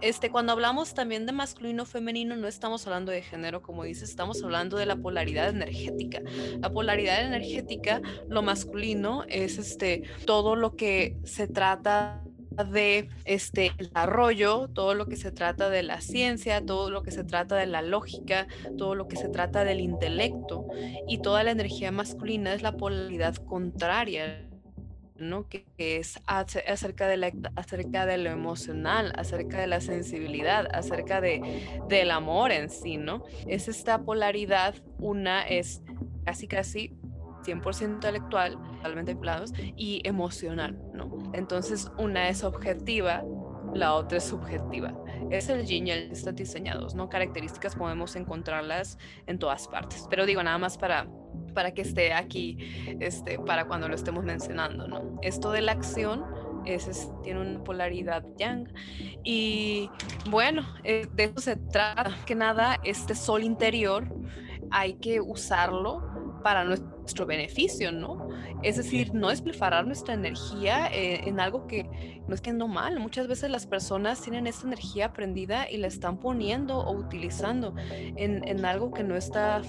Este, 0.00 0.30
cuando 0.30 0.52
hablamos 0.52 0.94
también 0.94 1.26
de 1.26 1.32
masculino 1.32 1.84
femenino, 1.84 2.36
no 2.36 2.46
estamos 2.46 2.86
hablando 2.86 3.12
de 3.12 3.22
género, 3.22 3.60
como 3.62 3.84
dices, 3.84 4.08
estamos 4.08 4.42
hablando 4.42 4.76
de 4.76 4.86
la 4.86 4.96
polaridad 4.96 5.48
energética. 5.48 6.20
La 6.60 6.70
polaridad 6.70 7.24
energética, 7.24 8.00
lo 8.28 8.42
masculino 8.42 9.24
es 9.28 9.58
este 9.58 10.04
todo 10.26 10.56
lo 10.56 10.76
que 10.76 11.16
se 11.24 11.48
trata 11.48 12.22
de 12.50 13.08
este 13.24 13.72
desarrollo, 13.78 14.68
todo 14.68 14.94
lo 14.94 15.06
que 15.06 15.16
se 15.16 15.30
trata 15.32 15.70
de 15.70 15.82
la 15.82 16.00
ciencia, 16.00 16.64
todo 16.64 16.90
lo 16.90 17.02
que 17.02 17.10
se 17.10 17.24
trata 17.24 17.56
de 17.56 17.66
la 17.66 17.82
lógica, 17.82 18.46
todo 18.76 18.94
lo 18.94 19.08
que 19.08 19.16
se 19.16 19.28
trata 19.28 19.64
del 19.64 19.80
intelecto 19.80 20.66
y 21.08 21.18
toda 21.18 21.44
la 21.44 21.52
energía 21.52 21.92
masculina 21.92 22.52
es 22.52 22.62
la 22.62 22.76
polaridad 22.76 23.36
contraria. 23.36 24.46
¿no? 25.16 25.46
Que, 25.50 25.66
es 25.76 26.18
acerca 26.26 27.06
de, 27.06 27.18
la, 27.18 27.30
acerca 27.54 28.06
de 28.06 28.16
lo 28.16 28.30
emocional, 28.30 29.12
acerca 29.16 29.60
de 29.60 29.66
la 29.66 29.82
sensibilidad, 29.82 30.66
acerca 30.72 31.20
de, 31.20 31.42
del 31.90 32.10
amor 32.10 32.52
en 32.52 32.70
sí, 32.70 32.96
¿no? 32.96 33.24
Es 33.46 33.68
esta 33.68 34.02
polaridad, 34.02 34.74
una 34.98 35.42
es 35.46 35.82
casi 36.24 36.48
casi 36.48 36.96
100% 37.42 37.96
intelectual, 37.96 38.54
totalmente 38.76 39.14
planos, 39.16 39.52
y 39.76 40.00
emocional. 40.04 40.78
Entonces, 41.32 41.90
una 41.98 42.28
es 42.28 42.44
objetiva, 42.44 43.24
la 43.74 43.94
otra 43.94 44.18
es 44.18 44.24
subjetiva. 44.24 44.94
Es 45.30 45.48
el 45.48 45.64
yin 45.64 45.86
y 45.86 45.90
el 45.92 46.12
están 46.12 46.34
diseñados, 46.34 46.94
¿no? 46.94 47.08
Características 47.08 47.76
podemos 47.76 48.16
encontrarlas 48.16 48.98
en 49.26 49.38
todas 49.38 49.68
partes. 49.68 50.06
Pero 50.10 50.26
digo, 50.26 50.42
nada 50.42 50.58
más 50.58 50.76
para, 50.76 51.06
para 51.54 51.72
que 51.72 51.82
esté 51.82 52.12
aquí, 52.12 52.58
este, 53.00 53.38
para 53.38 53.66
cuando 53.66 53.88
lo 53.88 53.94
estemos 53.94 54.24
mencionando, 54.24 54.88
¿no? 54.88 55.18
Esto 55.22 55.52
de 55.52 55.60
la 55.60 55.72
acción 55.72 56.24
es, 56.66 57.10
tiene 57.22 57.40
una 57.40 57.62
polaridad 57.64 58.24
yang. 58.36 58.72
Y 59.22 59.90
bueno, 60.28 60.62
eh, 60.84 61.06
de 61.12 61.24
eso 61.24 61.40
se 61.40 61.56
trata. 61.56 62.16
Que 62.26 62.34
nada, 62.34 62.78
este 62.84 63.14
sol 63.14 63.44
interior 63.44 64.08
hay 64.70 64.94
que 64.94 65.20
usarlo 65.20 66.40
para 66.42 66.64
nuestro 66.64 66.99
beneficio, 67.26 67.92
¿no? 67.92 68.28
Es 68.62 68.76
decir, 68.76 69.14
no 69.14 69.30
despilfarrar 69.30 69.86
nuestra 69.86 70.14
energía 70.14 70.88
eh, 70.92 71.28
en 71.28 71.40
algo 71.40 71.66
que 71.66 72.20
no 72.26 72.34
es 72.34 72.40
que 72.40 72.52
no 72.52 72.68
mal. 72.68 72.98
Muchas 73.00 73.26
veces 73.28 73.50
las 73.50 73.66
personas 73.66 74.20
tienen 74.20 74.46
esta 74.46 74.66
energía 74.66 75.12
prendida 75.12 75.70
y 75.70 75.76
la 75.78 75.86
están 75.86 76.18
poniendo 76.18 76.78
o 76.78 76.92
utilizando 76.92 77.74
en, 77.90 78.46
en 78.46 78.64
algo 78.64 78.92
que 78.92 79.02
no 79.02 79.16
está 79.16 79.62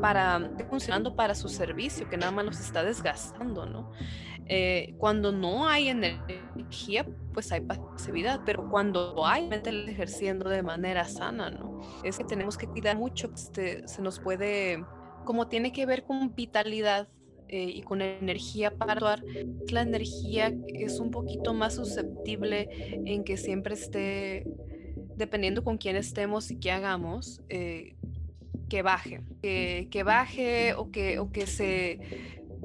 para 0.00 0.50
funcionando 0.68 1.16
para 1.16 1.34
su 1.34 1.48
servicio, 1.48 2.08
que 2.08 2.16
nada 2.16 2.32
más 2.32 2.44
los 2.44 2.60
está 2.60 2.84
desgastando, 2.84 3.66
¿no? 3.66 3.90
Eh, 4.48 4.94
cuando 4.98 5.32
no 5.32 5.68
hay 5.68 5.88
energía, 5.88 7.04
pues 7.34 7.50
hay 7.50 7.62
pasividad, 7.62 8.42
pero 8.46 8.68
cuando 8.70 9.26
hay, 9.26 9.48
ejerciendo 9.88 10.48
de 10.48 10.62
manera 10.62 11.04
sana, 11.04 11.50
¿no? 11.50 11.80
Es 12.04 12.16
que 12.16 12.24
tenemos 12.24 12.56
que 12.56 12.68
cuidar 12.68 12.96
mucho, 12.96 13.28
este, 13.34 13.86
se 13.88 14.02
nos 14.02 14.20
puede 14.20 14.84
como 15.26 15.48
tiene 15.48 15.72
que 15.72 15.84
ver 15.84 16.04
con 16.04 16.34
vitalidad 16.34 17.08
eh, 17.48 17.70
y 17.74 17.82
con 17.82 18.00
energía 18.00 18.70
para 18.70 18.94
actuar, 18.94 19.22
la 19.70 19.82
energía 19.82 20.54
es 20.68 20.98
un 20.98 21.10
poquito 21.10 21.52
más 21.52 21.74
susceptible 21.74 22.68
en 23.04 23.24
que 23.24 23.36
siempre 23.36 23.74
esté, 23.74 24.46
dependiendo 25.16 25.62
con 25.62 25.76
quién 25.76 25.96
estemos 25.96 26.50
y 26.50 26.56
qué 26.58 26.70
hagamos, 26.70 27.42
eh, 27.50 27.96
que 28.70 28.82
baje, 28.82 29.20
que, 29.42 29.88
que, 29.90 30.02
baje 30.02 30.74
o 30.74 30.90
que, 30.90 31.18
o 31.18 31.30
que 31.30 31.46
se 31.46 32.00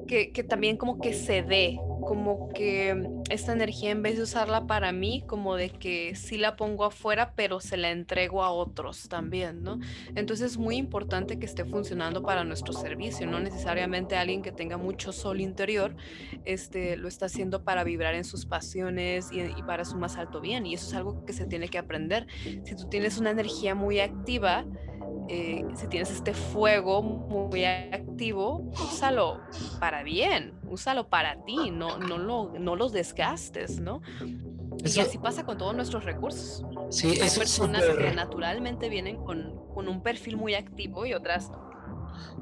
que, 0.07 0.43
también 0.43 0.77
como 0.77 0.99
que 0.99 1.13
se 1.13 1.41
dé, 1.41 1.79
como 2.01 2.49
que 2.49 3.09
esta 3.29 3.53
energía 3.53 3.91
en 3.91 4.01
vez 4.01 4.17
de 4.17 4.23
usarla 4.23 4.67
para 4.67 4.91
mí, 4.91 5.23
como 5.27 5.55
de 5.55 5.69
que 5.69 6.15
sí 6.15 6.37
la 6.37 6.55
pongo 6.55 6.83
afuera, 6.83 7.33
pero 7.35 7.59
se 7.59 7.77
la 7.77 7.91
entrego 7.91 8.43
a 8.43 8.51
otros 8.51 9.07
también, 9.07 9.63
¿no? 9.63 9.79
Entonces 10.15 10.51
es 10.51 10.57
muy 10.57 10.75
importante 10.75 11.39
que 11.39 11.45
esté 11.45 11.63
funcionando 11.63 12.23
para 12.23 12.43
nuestro 12.43 12.73
servicio, 12.73 13.27
no 13.27 13.39
necesariamente 13.39 14.15
alguien 14.15 14.41
que 14.41 14.51
tenga 14.51 14.77
mucho 14.77 15.11
sol 15.11 15.39
interior, 15.39 15.95
este, 16.43 16.97
lo 16.97 17.07
está 17.07 17.27
haciendo 17.27 17.63
para 17.63 17.83
vibrar 17.83 18.15
en 18.15 18.25
sus 18.25 18.45
pasiones 18.45 19.31
y, 19.31 19.39
y 19.41 19.63
para 19.65 19.85
su 19.85 19.97
más 19.97 20.17
alto 20.17 20.41
bien, 20.41 20.65
y 20.65 20.73
eso 20.73 20.87
es 20.87 20.93
algo 20.93 21.23
que 21.25 21.33
se 21.33 21.45
tiene 21.45 21.69
que 21.69 21.77
aprender. 21.77 22.27
Si 22.63 22.75
tú 22.75 22.89
tienes 22.89 23.17
una 23.17 23.31
energía 23.31 23.75
muy 23.75 23.99
activa, 23.99 24.65
eh, 25.29 25.65
si 25.75 25.87
tienes 25.87 26.11
este 26.11 26.33
fuego 26.33 27.01
muy 27.01 27.65
activo, 27.65 28.71
úsalo 28.73 29.39
para 29.79 30.03
bien, 30.03 30.53
úsalo 30.67 31.07
para 31.07 31.43
ti, 31.43 31.71
no, 31.71 31.97
no, 31.97 32.17
lo, 32.17 32.53
no 32.59 32.75
los 32.75 32.91
desgastes, 32.91 33.79
¿no? 33.79 34.01
y 34.83 34.99
así 34.99 35.17
pasa 35.17 35.43
con 35.45 35.57
todos 35.57 35.75
nuestros 35.75 36.05
recursos. 36.05 36.65
Sí, 36.89 37.19
Hay 37.21 37.29
personas 37.29 37.83
que 37.83 38.11
naturalmente 38.13 38.89
vienen 38.89 39.17
con, 39.17 39.59
con 39.73 39.87
un 39.87 40.01
perfil 40.01 40.37
muy 40.37 40.55
activo 40.55 41.05
y 41.05 41.13
otras 41.13 41.49
no. 41.49 41.70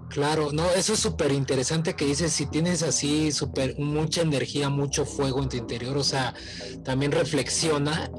Claro, 0.09 0.49
no, 0.51 0.69
eso 0.71 0.93
es 0.93 0.99
súper 0.99 1.31
interesante 1.31 1.95
que 1.95 2.05
dices, 2.05 2.31
si 2.31 2.47
tienes 2.47 2.81
así 2.81 3.31
super, 3.31 3.77
mucha 3.77 4.21
energía, 4.21 4.69
mucho 4.69 5.05
fuego 5.05 5.43
en 5.43 5.49
tu 5.49 5.57
interior, 5.57 5.97
o 5.97 6.03
sea, 6.03 6.33
también 6.83 7.11
reflexiona 7.11 8.09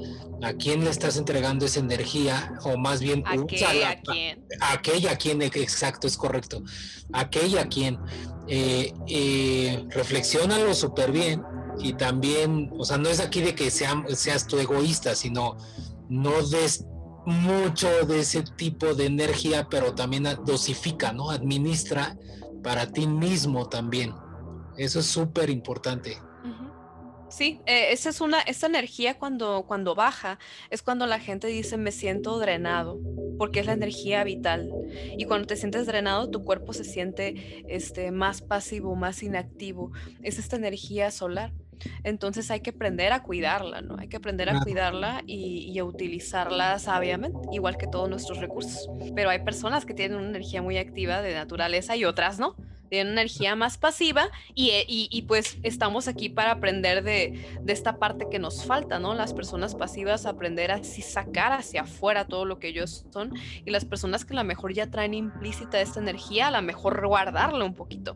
a 0.42 0.53
quién 0.53 0.85
le 0.85 0.90
estás 0.90 1.16
entregando 1.16 1.66
esa 1.66 1.81
energía, 1.81 2.55
o 2.62 2.76
más 2.76 3.00
bien, 3.00 3.24
¿A, 3.26 3.37
qué, 3.44 3.64
a 3.85 4.00
quién? 4.00 4.46
A, 4.61 4.72
aquella 4.74 5.12
a 5.12 5.16
quién, 5.16 5.42
exacto, 5.42 6.07
es 6.07 6.16
correcto, 6.16 6.62
aquella 7.12 7.62
a 7.62 7.68
quién. 7.68 7.98
Eh, 8.46 8.92
eh, 9.09 9.85
reflexiónalo 9.90 10.74
súper 10.74 11.12
bien 11.12 11.42
y 11.79 11.92
también, 11.94 12.70
o 12.79 12.85
sea, 12.85 12.98
no 12.98 13.09
es 13.09 13.20
aquí 13.20 13.42
de 13.42 13.55
que 13.55 13.70
seas 13.70 14.46
tú 14.46 14.59
egoísta, 14.59 15.14
sino 15.14 15.57
no 16.09 16.42
des 16.48 16.85
mucho 17.25 18.07
de 18.07 18.21
ese 18.21 18.43
tipo 18.43 18.95
de 18.95 19.07
energía, 19.07 19.67
pero 19.71 19.95
también 19.95 20.27
dosifica, 20.45 21.13
¿no? 21.13 21.31
Administra 21.31 22.17
para 22.63 22.87
ti 22.87 23.07
mismo 23.07 23.69
también. 23.69 24.13
Eso 24.77 25.01
es 25.01 25.07
súper 25.07 25.51
importante. 25.51 26.19
Sí, 27.31 27.61
eh, 27.67 27.93
esa 27.93 28.11
es 28.11 28.21
una, 28.21 28.41
esa 28.41 28.67
energía 28.67 29.17
cuando, 29.17 29.65
cuando 29.67 29.95
baja, 29.95 30.41
es 30.69 30.83
cuando 30.83 31.07
la 31.07 31.21
gente 31.21 31.47
dice 31.47 31.77
me 31.77 31.93
siento 31.93 32.39
drenado, 32.41 32.99
porque 33.39 33.61
es 33.61 33.67
la 33.67 33.73
energía 33.73 34.25
vital. 34.25 34.69
Y 35.17 35.27
cuando 35.27 35.47
te 35.47 35.57
sientes 35.57 35.87
drenado, 35.87 36.29
tu 36.29 36.45
cuerpo 36.45 36.73
se 36.73 36.83
siente 36.83 37.65
este, 37.69 38.11
más 38.11 38.43
pasivo, 38.43 38.97
más 38.97 39.23
inactivo. 39.23 39.93
Es 40.23 40.41
esta 40.41 40.57
energía 40.57 41.13
solar. 41.13 41.53
Entonces 42.05 42.51
hay 42.51 42.61
que 42.61 42.71
aprender 42.71 43.12
a 43.12 43.23
cuidarla, 43.23 43.81
¿no? 43.81 43.97
Hay 43.99 44.09
que 44.09 44.16
aprender 44.16 44.49
a 44.51 44.61
cuidarla 44.61 45.23
y, 45.27 45.79
a 45.79 45.85
utilizarla 45.85 46.79
sabiamente, 46.79 47.38
igual 47.53 47.77
que 47.77 47.87
todos 47.87 48.09
nuestros 48.09 48.38
recursos. 48.38 48.88
Pero 49.14 49.31
hay 49.31 49.40
personas 49.40 49.87
que 49.87 49.95
tienen 49.95 50.19
una 50.19 50.29
energía 50.29 50.62
muy 50.62 50.79
activa 50.79 51.23
de 51.23 51.35
naturaleza 51.35 51.97
y 51.97 52.05
otras 52.05 52.38
no. 52.38 52.57
Tienen 52.90 53.12
energía 53.12 53.55
más 53.57 53.79
pasiva 53.79 54.29
eh, 54.57 54.85
y, 54.87 55.09
y, 55.11 55.22
pues 55.22 55.59
estamos 55.62 56.09
aquí 56.09 56.29
para 56.29 56.50
aprender 56.50 57.03
de, 57.05 57.59
de, 57.62 57.72
esta 57.72 57.98
parte 57.98 58.26
que 58.31 58.38
nos 58.38 58.64
falta, 58.64 58.98
¿no? 58.98 59.14
Las 59.14 59.33
personas 59.33 59.76
pasivas 59.76 60.26
aprender 60.26 60.72
a 60.72 60.83
sacar 60.83 61.53
hacia 61.53 61.83
afuera 61.83 62.26
todo 62.26 62.44
lo 62.44 62.59
que 62.59 62.68
ellos 62.68 63.07
son 63.12 63.33
y 63.64 63.70
las 63.70 63.85
personas 63.85 64.24
que 64.24 64.35
a 64.35 64.37
lo 64.37 64.44
mejor 64.44 64.74
ya 64.74 64.90
traen 64.90 65.14
implícita 65.14 65.81
esta 65.81 66.00
energía, 66.00 66.48
a 66.48 66.50
lo 66.50 66.61
mejor 66.62 67.07
guardarlo 67.07 67.64
un 67.64 67.74
poquito. 67.74 68.14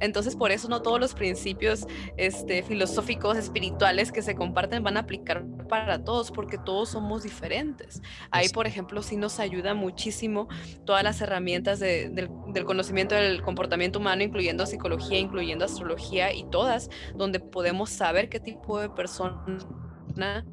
Entonces 0.00 0.34
por 0.34 0.50
eso 0.50 0.68
no 0.68 0.82
todos 0.82 0.98
los 0.98 1.14
principios 1.14 1.86
este, 2.16 2.64
filosóficos, 2.64 3.38
espirituales 3.38 4.10
que 4.10 4.22
se 4.22 4.34
comparten 4.34 4.82
van 4.82 4.96
a 4.96 5.00
aplicar 5.00 5.44
para 5.68 6.02
todos 6.02 6.32
porque 6.32 6.58
todos 6.58 6.90
somos 6.90 7.22
diferentes. 7.22 8.02
Ahí, 8.30 8.48
por 8.48 8.66
ejemplo, 8.66 9.02
sí 9.02 9.16
nos 9.16 9.38
ayuda 9.38 9.74
muchísimo 9.74 10.48
todas 10.84 11.04
las 11.04 11.20
herramientas 11.20 11.78
del, 11.78 12.14
del 12.14 12.64
conocimiento 12.64 13.14
del 13.14 13.42
comportamiento 13.42 13.98
humano 14.00 14.15
incluyendo 14.24 14.66
psicología, 14.66 15.18
incluyendo 15.18 15.64
astrología 15.64 16.32
y 16.32 16.44
todas, 16.50 16.90
donde 17.14 17.40
podemos 17.40 17.90
saber 17.90 18.28
qué 18.28 18.40
tipo 18.40 18.80
de 18.80 18.88
persona 18.90 20.44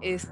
es 0.00 0.30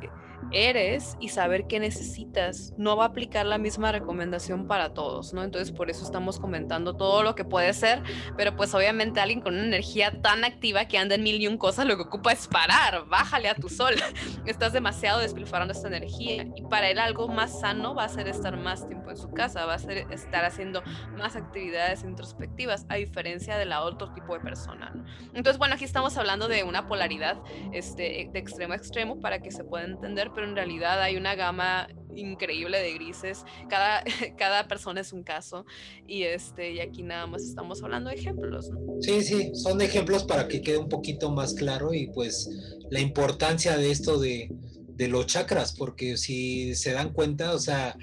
eres 0.52 1.16
y 1.20 1.28
saber 1.28 1.66
qué 1.66 1.80
necesitas. 1.80 2.72
No 2.76 2.96
va 2.96 3.04
a 3.04 3.09
aplicar 3.09 3.46
la 3.46 3.59
misma 3.59 3.92
recomendación 3.92 4.66
para 4.66 4.94
todos, 4.94 5.33
¿no? 5.33 5.42
Entonces 5.42 5.72
por 5.72 5.90
eso 5.90 6.04
estamos 6.04 6.38
comentando 6.38 6.94
todo 6.94 7.22
lo 7.22 7.35
que 7.35 7.44
puede 7.44 7.72
ser, 7.72 8.02
pero 8.37 8.57
pues 8.57 8.74
obviamente 8.74 9.20
alguien 9.20 9.40
con 9.40 9.54
una 9.54 9.64
energía 9.64 10.20
tan 10.22 10.44
activa 10.44 10.87
que 10.87 10.98
anda 10.98 11.14
en 11.14 11.22
mil 11.22 11.40
y 11.40 11.46
un 11.46 11.59
cosas, 11.59 11.87
lo 11.87 11.96
que 11.96 12.02
ocupa 12.02 12.33
es 12.33 12.46
parar, 12.48 13.07
bájale 13.09 13.48
a 13.48 13.54
tu 13.54 13.68
sol. 13.68 13.94
Estás 14.46 14.72
demasiado 14.72 15.20
despilfarrando 15.20 15.72
esta 15.72 15.88
energía 15.88 16.46
y 16.54 16.62
para 16.62 16.90
él 16.90 16.98
algo 16.98 17.28
más 17.28 17.61
sano 17.61 17.94
va 17.94 18.04
a 18.04 18.09
ser 18.09 18.28
estar 18.28 18.57
más 18.57 18.87
tiempo 18.87 19.11
en 19.11 19.16
su 19.16 19.30
casa, 19.30 19.64
va 19.66 19.74
a 19.74 19.78
ser 19.78 20.07
estar 20.11 20.44
haciendo 20.44 20.83
más 21.16 21.37
actividades 21.37 22.02
introspectivas, 22.04 22.87
a 22.88 22.96
diferencia 22.96 23.57
de 23.57 23.64
la 23.64 23.83
otro 23.83 24.12
tipo 24.12 24.35
de 24.35 24.40
persona, 24.40 24.90
¿no? 24.94 25.04
Entonces, 25.35 25.59
bueno, 25.59 25.74
aquí 25.74 25.85
estamos 25.85 26.16
hablando 26.16 26.48
de 26.48 26.64
una 26.64 26.87
polaridad 26.87 27.38
este, 27.72 28.28
de 28.33 28.38
extremo 28.38 28.72
a 28.72 28.76
extremo 28.76 29.20
para 29.20 29.40
que 29.40 29.50
se 29.50 29.64
pueda 29.64 29.85
entender, 29.85 30.33
pero 30.35 30.49
en 30.49 30.55
realidad 30.55 31.01
hay 31.01 31.16
una 31.16 31.35
gama 31.35 31.88
increíble 32.14 32.81
de 32.81 32.94
grises. 32.94 33.44
Cada, 33.68 34.03
cada 34.38 34.68
persona 34.68 35.01
es 35.01 35.12
un 35.12 35.23
caso 35.23 35.64
y, 36.07 36.23
este, 36.23 36.73
y 36.73 36.81
aquí 36.81 37.03
nada 37.03 37.27
más 37.27 37.42
estamos 37.42 37.83
hablando 37.83 38.11
de 38.11 38.16
ejemplos. 38.16 38.70
Sí, 39.01 39.23
sí, 39.23 39.51
son 39.55 39.81
ejemplos 39.81 40.25
para 40.25 40.49
que 40.49 40.62
quede 40.62 40.79
un 40.79 40.88
poquito 40.88 41.31
más 41.31 41.55
claro 41.55 41.92
y 41.94 42.09
pues 42.09 42.49
la 42.90 43.01
importancia 43.01 43.77
de 43.77 43.90
esto 43.90 44.18
de, 44.18 44.51
de 44.97 45.09
los 45.09 45.27
chakras, 45.27 45.75
porque 45.77 46.16
si 46.16 46.75
se 46.75 46.92
dan 46.92 47.12
cuenta, 47.12 47.55
o 47.55 47.59
sea, 47.59 47.97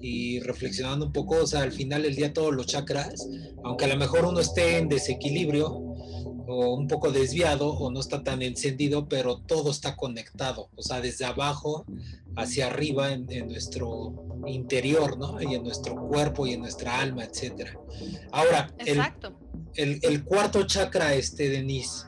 y 0.00 0.40
reflexionando 0.40 1.06
un 1.06 1.12
poco, 1.12 1.36
o 1.42 1.46
sea, 1.46 1.62
al 1.62 1.72
final 1.72 2.02
del 2.02 2.14
día 2.14 2.32
todos 2.32 2.54
los 2.54 2.66
chakras, 2.66 3.28
aunque 3.64 3.84
a 3.84 3.88
lo 3.88 3.96
mejor 3.96 4.24
uno 4.24 4.40
esté 4.40 4.78
en 4.78 4.88
desequilibrio, 4.88 5.87
o 6.48 6.74
un 6.74 6.88
poco 6.88 7.12
desviado 7.12 7.68
o 7.68 7.90
no 7.90 8.00
está 8.00 8.24
tan 8.24 8.40
encendido, 8.40 9.06
pero 9.06 9.38
todo 9.38 9.70
está 9.70 9.96
conectado, 9.96 10.70
o 10.74 10.82
sea, 10.82 11.00
desde 11.00 11.26
abajo 11.26 11.84
hacia 12.36 12.68
arriba 12.68 13.12
en, 13.12 13.26
nuestro 13.48 14.14
interior, 14.46 15.18
¿no? 15.18 15.40
Y 15.42 15.54
en 15.54 15.62
nuestro 15.62 15.94
cuerpo 15.94 16.46
y 16.46 16.54
en 16.54 16.60
nuestra 16.60 17.00
alma, 17.00 17.24
etcétera. 17.24 17.78
Ahora, 18.32 18.72
el, 18.78 19.00
el, 19.74 19.98
el, 20.02 20.24
cuarto 20.24 20.66
chakra, 20.66 21.14
este, 21.14 21.50
Denise, 21.50 22.06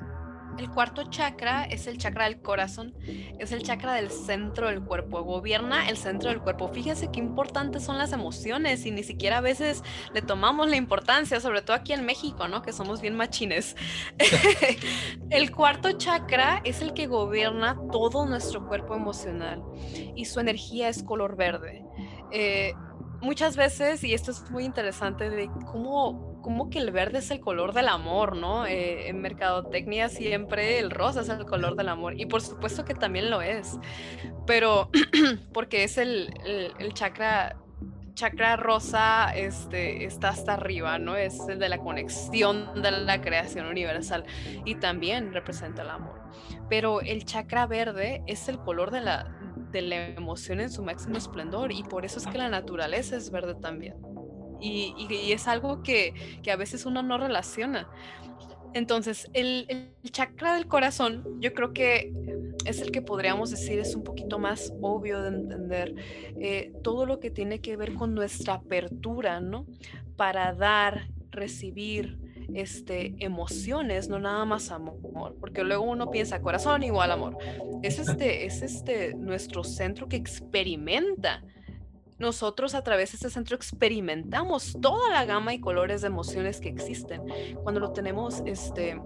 el 0.59 0.71
cuarto 0.71 1.05
chakra 1.11 1.65
es 1.65 1.87
el 1.87 1.99
chakra 1.99 2.25
del 2.25 2.41
corazón, 2.41 2.95
es 3.39 3.53
el 3.53 3.63
chakra 3.63 3.95
del 3.95 4.11
centro 4.11 4.69
del 4.69 4.83
cuerpo, 4.83 5.23
gobierna 5.23 5.89
el 5.89 5.97
centro 5.97 6.31
del 6.31 6.41
cuerpo. 6.41 6.69
Fíjense 6.69 7.11
qué 7.13 7.21
importantes 7.21 7.85
son 7.85 7.99
las 7.99 8.13
emociones 8.13 8.85
y 8.87 8.91
ni 8.91 9.03
siquiera 9.03 9.39
a 9.39 9.41
veces 9.41 9.83
le 10.13 10.23
tomamos 10.23 10.69
la 10.69 10.77
importancia, 10.77 11.41
sobre 11.41 11.63
todo 11.63 11.77
aquí 11.77 11.93
en 11.93 12.05
México, 12.05 12.49
¿no? 12.49 12.63
Que 12.63 12.73
somos 12.73 13.01
bien 13.01 13.17
machines. 13.17 13.77
el 15.31 15.51
cuarto 15.51 15.93
chakra 15.93 16.61
es 16.65 16.83
el 16.83 16.93
que 16.93 17.07
gobierna 17.07 17.77
todo 17.91 18.27
nuestro 18.27 18.67
cuerpo 18.67 18.95
emocional 18.95 19.63
y 20.15 20.25
su 20.25 20.41
energía 20.41 20.89
es 20.89 21.03
color 21.03 21.37
verde. 21.37 21.85
Eh, 22.33 22.75
muchas 23.21 23.57
veces, 23.57 24.05
y 24.05 24.15
esto 24.15 24.31
es 24.31 24.51
muy 24.51 24.65
interesante, 24.65 25.31
de 25.31 25.49
cómo 25.71 26.30
como 26.43 26.71
que 26.71 26.79
el 26.79 26.91
verde 26.91 27.19
es 27.19 27.31
el 27.31 27.41
color 27.41 27.73
del 27.73 27.89
amor, 27.89 28.37
¿no? 28.37 28.67
Eh, 28.67 29.09
en 29.09 29.21
mercadotecnia 29.21 30.09
siempre 30.09 30.79
el 30.79 30.91
rosa 30.91 31.21
es 31.21 31.29
el 31.29 31.45
color 31.45 31.77
del 31.77 31.89
amor 31.89 32.19
y 32.19 32.27
por 32.27 32.43
supuesto 32.43 32.85
que 32.85 32.95
también 32.95 33.31
lo 33.31 33.43
es, 33.43 33.79
pero 34.47 34.91
porque 35.53 35.85
es 35.85 35.99
el, 35.99 36.33
el, 36.79 36.95
chakra 36.95 37.57
chakra 38.15 38.57
rosa 38.57 39.33
este, 39.35 40.05
está 40.05 40.31
hasta 40.31 40.55
arriba, 40.55 40.99
¿no? 40.99 41.17
Es 41.17 41.39
el 41.49 41.59
de 41.59 41.69
la 41.69 41.79
conexión 41.79 42.83
de 42.83 42.91
la 42.91 43.21
creación 43.21 43.67
universal 43.67 44.25
y 44.65 44.75
también 44.75 45.33
representa 45.33 45.83
el 45.83 45.91
amor. 45.91 46.21
Pero 46.69 47.01
el 47.01 47.25
chakra 47.25 47.67
verde 47.67 48.23
es 48.27 48.49
el 48.49 48.59
color 48.59 48.91
de 48.91 49.01
la, 49.01 49.35
de 49.71 49.83
la 49.83 50.09
emoción 50.09 50.61
en 50.61 50.71
su 50.71 50.83
máximo 50.83 51.17
esplendor 51.17 51.73
y 51.73 51.83
por 51.83 52.05
eso 52.05 52.19
es 52.19 52.27
que 52.27 52.39
la 52.39 52.49
naturaleza 52.49 53.17
es 53.17 53.31
verde 53.31 53.55
también 53.55 53.95
y, 54.61 55.33
es 55.33 55.49
algo 55.49 55.83
que, 55.83 56.15
a 56.51 56.57
veces 56.57 56.87
uno 56.87 57.03
no 57.03 57.19
relaciona. 57.19 57.89
Entonces, 58.73 59.29
el, 59.33 59.93
chakra 60.11 60.55
del 60.55 60.67
corazón, 60.67 61.25
yo 61.41 61.53
creo 61.55 61.73
que 61.73 62.13
es 62.65 62.81
el 62.81 62.93
que 62.93 63.03
podríamos 63.03 63.51
decir 63.51 63.79
es 63.79 63.95
un 63.97 64.05
poquito 64.05 64.39
más 64.39 64.73
obvio 64.81 65.23
de 65.23 65.29
entender 65.29 65.95
eh, 66.39 66.73
todo 66.83 67.07
lo 67.07 67.19
que 67.19 67.31
tiene 67.31 67.61
que 67.61 67.77
ver 67.77 67.95
con 67.95 68.15
nuestra 68.15 68.55
apertura, 68.55 69.41
¿no? 69.41 69.67
Para 70.17 70.55
dar, 70.55 71.09
recibir, 71.31 72.19
este, 72.55 73.15
emociones, 73.19 74.09
no 74.09 74.19
nada 74.19 74.45
más 74.45 74.71
amor, 74.71 75.37
porque 75.41 75.63
luego 75.63 75.85
uno 75.85 76.11
piensa 76.11 76.41
corazón 76.41 76.83
igual 76.83 77.11
amor. 77.11 77.37
Es 77.83 77.99
este, 77.99 78.47
es 78.47 78.63
este 78.63 79.15
nuestro 79.15 79.65
centro 79.65 80.09
que 80.09 80.17
experimenta 80.17 81.43
nosotros 82.21 82.75
a 82.75 82.83
través 82.83 83.11
de 83.11 83.17
este 83.17 83.31
centro 83.31 83.57
experimentamos 83.57 84.77
toda 84.81 85.11
la 85.11 85.25
gama 85.25 85.55
y 85.55 85.61
colores 85.61 86.03
de 86.03 86.09
emociones 86.09 86.61
que 86.61 86.69
existen. 86.69 87.23
Cuando 87.63 87.81
lo 87.81 87.93
tenemos 87.93 88.43
este, 88.47 89.01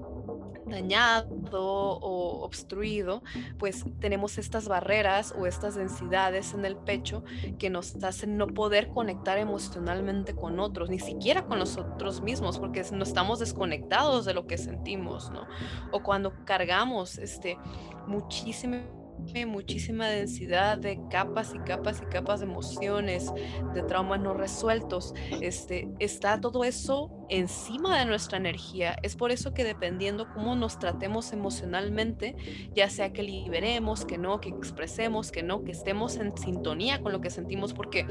dañado 0.66 1.28
o 1.52 2.44
obstruido, 2.44 3.22
pues 3.58 3.84
tenemos 4.00 4.36
estas 4.38 4.68
barreras 4.68 5.34
o 5.38 5.46
estas 5.46 5.76
densidades 5.76 6.54
en 6.54 6.64
el 6.64 6.76
pecho 6.76 7.24
que 7.58 7.70
nos 7.70 8.02
hacen 8.02 8.36
no 8.36 8.48
poder 8.48 8.88
conectar 8.88 9.38
emocionalmente 9.38 10.34
con 10.34 10.58
otros, 10.58 10.90
ni 10.90 10.98
siquiera 10.98 11.46
con 11.46 11.60
nosotros 11.60 12.20
mismos, 12.20 12.58
porque 12.58 12.84
no 12.92 13.04
estamos 13.04 13.38
desconectados 13.38 14.24
de 14.24 14.34
lo 14.34 14.46
que 14.46 14.58
sentimos, 14.58 15.30
¿no? 15.30 15.46
O 15.92 16.02
cuando 16.02 16.32
cargamos 16.44 17.18
este 17.18 17.58
muchísimo 18.06 19.03
muchísima 19.46 20.06
densidad 20.08 20.78
de 20.78 21.00
capas 21.10 21.52
y 21.54 21.58
capas 21.58 22.00
y 22.02 22.06
capas 22.06 22.40
de 22.40 22.46
emociones, 22.46 23.32
de 23.74 23.82
traumas 23.82 24.20
no 24.20 24.34
resueltos. 24.34 25.14
Este, 25.40 25.88
está 25.98 26.40
todo 26.40 26.64
eso 26.64 27.10
encima 27.28 27.98
de 27.98 28.06
nuestra 28.06 28.38
energía. 28.38 28.96
Es 29.02 29.16
por 29.16 29.30
eso 29.30 29.54
que 29.54 29.64
dependiendo 29.64 30.28
cómo 30.32 30.54
nos 30.54 30.78
tratemos 30.78 31.32
emocionalmente, 31.32 32.36
ya 32.74 32.88
sea 32.88 33.12
que 33.12 33.22
liberemos, 33.22 34.04
que 34.04 34.18
no, 34.18 34.40
que 34.40 34.50
expresemos, 34.50 35.32
que 35.32 35.42
no, 35.42 35.64
que 35.64 35.72
estemos 35.72 36.16
en 36.16 36.36
sintonía 36.36 37.00
con 37.00 37.12
lo 37.12 37.20
que 37.20 37.30
sentimos, 37.30 37.72
porque 37.72 38.06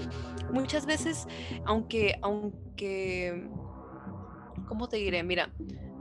muchas 0.51 0.85
veces, 0.85 1.27
aunque, 1.65 2.17
aunque, 2.21 3.47
¿cómo 4.67 4.89
te 4.89 4.97
diré? 4.97 5.23
Mira, 5.23 5.49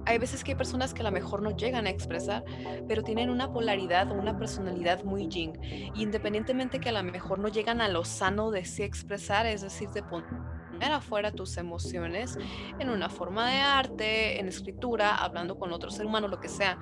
hay 0.06 0.18
veces 0.18 0.42
que 0.44 0.52
hay 0.52 0.56
personas 0.56 0.94
que 0.94 1.02
a 1.02 1.04
lo 1.04 1.12
mejor 1.12 1.42
no 1.42 1.50
llegan 1.56 1.86
a 1.86 1.90
expresar, 1.90 2.44
pero 2.88 3.02
tienen 3.02 3.30
una 3.30 3.52
polaridad 3.52 4.10
o 4.10 4.14
una 4.14 4.36
personalidad 4.38 5.04
muy 5.04 5.28
yin. 5.28 5.58
Y 5.94 6.02
independientemente 6.02 6.80
que 6.80 6.88
a 6.88 6.92
lo 6.92 7.02
mejor 7.02 7.38
no 7.38 7.48
llegan 7.48 7.80
a 7.80 7.88
lo 7.88 8.04
sano 8.04 8.50
de 8.50 8.64
sí 8.64 8.82
expresar, 8.82 9.46
es 9.46 9.62
decir, 9.62 9.88
de 9.90 10.02
poner 10.02 10.92
afuera 10.92 11.30
tus 11.32 11.56
emociones 11.56 12.38
en 12.78 12.90
una 12.90 13.08
forma 13.08 13.48
de 13.48 13.58
arte, 13.58 14.40
en 14.40 14.48
escritura, 14.48 15.14
hablando 15.14 15.58
con 15.58 15.72
otro 15.72 15.90
ser 15.90 16.06
humano, 16.06 16.28
lo 16.28 16.40
que 16.40 16.48
sea 16.48 16.78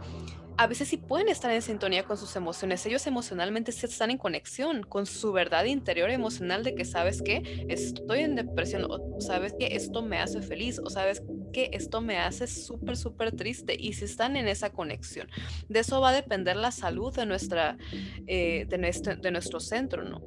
a 0.61 0.66
veces 0.66 0.88
sí 0.88 0.99
pueden 0.99 1.31
estar 1.31 1.51
en 1.51 1.62
sintonía 1.62 2.05
con 2.05 2.18
sus 2.18 2.37
emociones. 2.37 2.85
Ellos 2.85 3.07
emocionalmente 3.07 3.73
sí 3.73 3.87
están 3.87 4.11
en 4.11 4.18
conexión 4.18 4.83
con 4.83 5.07
su 5.07 5.33
verdad 5.33 5.64
interior 5.64 6.11
emocional 6.11 6.62
de 6.64 6.75
que 6.75 6.85
sabes 6.85 7.23
que 7.23 7.64
estoy 7.70 8.20
en 8.20 8.35
depresión 8.35 8.85
o 8.87 9.23
sabes 9.23 9.55
que 9.59 9.75
esto 9.75 10.03
me 10.03 10.18
hace 10.18 10.42
feliz 10.42 10.79
o 10.79 10.90
sabes 10.90 11.23
que 11.55 11.70
esto 11.73 12.03
me 12.03 12.18
hace 12.18 12.46
súper, 12.46 12.99
súper 12.99 13.33
triste 13.33 13.75
y 13.75 13.94
si 13.94 14.05
están 14.05 14.37
en 14.37 14.49
esa 14.49 14.68
conexión. 14.68 15.29
De 15.70 15.81
eso 15.81 15.99
va 16.03 16.11
a 16.11 16.12
depender 16.12 16.57
la 16.57 16.73
salud 16.73 17.16
de, 17.16 17.25
nuestra, 17.25 17.79
eh, 18.27 18.66
de, 18.68 18.77
nuestro, 18.77 19.16
de 19.16 19.31
nuestro 19.31 19.61
centro, 19.61 20.05
¿no? 20.05 20.20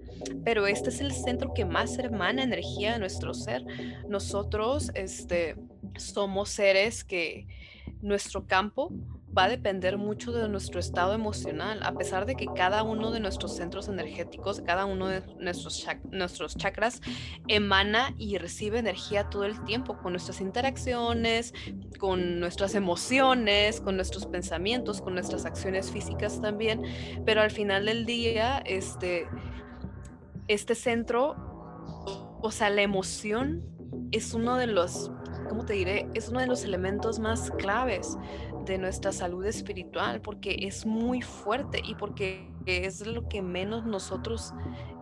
Pero 0.43 0.65
este 0.65 0.89
es 0.89 0.99
el 0.99 1.11
centro 1.11 1.53
que 1.53 1.65
más 1.65 1.99
hermana 1.99 2.41
energía 2.41 2.93
de 2.93 2.99
nuestro 2.99 3.35
ser. 3.35 3.63
Nosotros 4.09 4.89
este, 4.95 5.57
somos 5.95 6.49
seres 6.49 7.03
que 7.03 7.45
nuestro 8.01 8.47
campo 8.47 8.91
va 9.35 9.45
a 9.45 9.49
depender 9.49 9.97
mucho 9.97 10.31
de 10.31 10.47
nuestro 10.47 10.79
estado 10.79 11.13
emocional, 11.13 11.79
a 11.83 11.93
pesar 11.93 12.25
de 12.25 12.35
que 12.35 12.47
cada 12.55 12.83
uno 12.83 13.11
de 13.11 13.19
nuestros 13.19 13.55
centros 13.55 13.87
energéticos, 13.87 14.61
cada 14.61 14.85
uno 14.85 15.07
de 15.07 15.23
nuestros, 15.39 15.85
nuestros 16.11 16.55
chakras 16.55 17.01
emana 17.47 18.13
y 18.17 18.37
recibe 18.37 18.79
energía 18.79 19.29
todo 19.29 19.45
el 19.45 19.63
tiempo 19.63 19.97
con 19.97 20.13
nuestras 20.13 20.39
interacciones, 20.39 21.53
con 21.99 22.39
nuestras 22.39 22.75
emociones, 22.75 23.81
con 23.81 23.95
nuestros 23.95 24.25
pensamientos, 24.27 25.01
con 25.01 25.15
nuestras 25.15 25.45
acciones 25.45 25.91
físicas 25.91 26.41
también, 26.41 26.81
pero 27.25 27.41
al 27.41 27.51
final 27.51 27.85
del 27.85 28.05
día, 28.05 28.59
este, 28.65 29.27
este 30.47 30.75
centro, 30.75 31.35
o 32.41 32.51
sea, 32.51 32.69
la 32.69 32.81
emoción 32.81 33.73
es 34.11 34.33
uno 34.33 34.57
de 34.57 34.67
los, 34.67 35.11
¿cómo 35.49 35.65
te 35.65 35.73
diré? 35.73 36.07
Es 36.13 36.29
uno 36.29 36.39
de 36.39 36.47
los 36.47 36.63
elementos 36.63 37.19
más 37.19 37.49
claves 37.51 38.17
de 38.65 38.77
nuestra 38.77 39.11
salud 39.11 39.45
espiritual 39.45 40.21
porque 40.21 40.55
es 40.61 40.85
muy 40.85 41.21
fuerte 41.21 41.81
y 41.83 41.95
porque 41.95 42.47
es 42.65 43.05
lo 43.05 43.27
que 43.27 43.41
menos 43.41 43.85
nosotros 43.85 44.53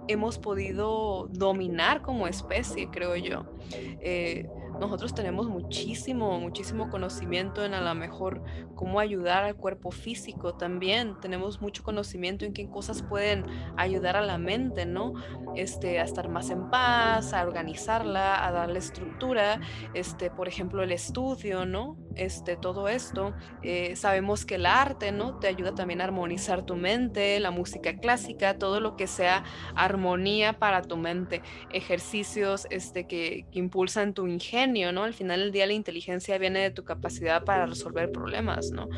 hemos 0.08 0.38
podido 0.40 1.28
dominar 1.32 2.02
como 2.02 2.28
especie, 2.28 2.90
creo 2.92 3.16
yo. 3.16 3.46
Eh, 3.72 4.50
nosotros 4.82 5.14
tenemos 5.14 5.48
muchísimo, 5.48 6.40
muchísimo 6.40 6.90
conocimiento 6.90 7.64
en 7.64 7.76
a 7.76 7.82
lo 7.82 7.94
mejor 7.94 8.42
cómo 8.74 9.00
ayudar 9.00 9.44
al 9.44 9.56
cuerpo 9.56 9.92
físico 9.92 10.56
también. 10.56 11.20
Tenemos 11.22 11.62
mucho 11.62 11.84
conocimiento 11.84 12.46
en 12.46 12.54
qué 12.54 12.68
cosas 12.68 13.04
pueden 13.04 13.46
ayudar 13.78 14.18
a 14.18 14.22
la 14.24 14.40
mente, 14.40 14.88
¿no? 14.88 15.14
Este, 15.56 16.00
a 16.00 16.04
estar 16.04 16.30
más 16.30 16.50
en 16.50 16.72
paz, 16.72 17.32
a 17.34 17.44
organizarla, 17.44 18.44
a 18.44 18.52
darle 18.52 18.80
estructura, 18.80 19.62
este, 19.94 20.32
por 20.32 20.48
ejemplo, 20.48 20.82
el 20.82 20.92
estudio, 20.92 21.64
¿no? 21.68 21.96
Este, 22.16 22.58
todo 22.58 22.88
esto. 22.88 23.36
Eh, 23.62 23.96
sabemos 23.96 24.46
que 24.46 24.56
el 24.56 24.66
arte, 24.66 25.12
¿no? 25.12 25.38
Te 25.38 25.48
ayuda 25.48 25.76
también 25.76 26.02
a 26.02 26.06
armonizar 26.06 26.66
tu 26.66 26.76
mente, 26.76 27.40
la 27.40 27.52
música 27.52 27.98
clásica, 27.98 28.58
todo 28.58 28.80
lo 28.80 28.96
que 28.96 29.06
sea 29.06 29.44
armonía 29.76 30.54
para 30.54 30.82
tu 30.82 30.98
mente, 30.98 31.44
ejercicios 31.72 32.66
este, 32.72 33.06
que, 33.06 33.46
que 33.52 33.60
impulsan 33.60 34.16
tu 34.16 34.26
ingenio 34.26 34.71
¿no? 34.72 35.04
Al 35.04 35.14
final 35.14 35.40
del 35.40 35.52
día 35.52 35.68
la 35.68 35.74
inteligencia 35.74 36.38
viene 36.38 36.60
de 36.60 36.72
tu 36.72 36.84
capacidad 36.84 37.44
para 37.44 37.66
resolver 37.66 38.12
problemas, 38.12 38.72
¿no? 38.72 38.90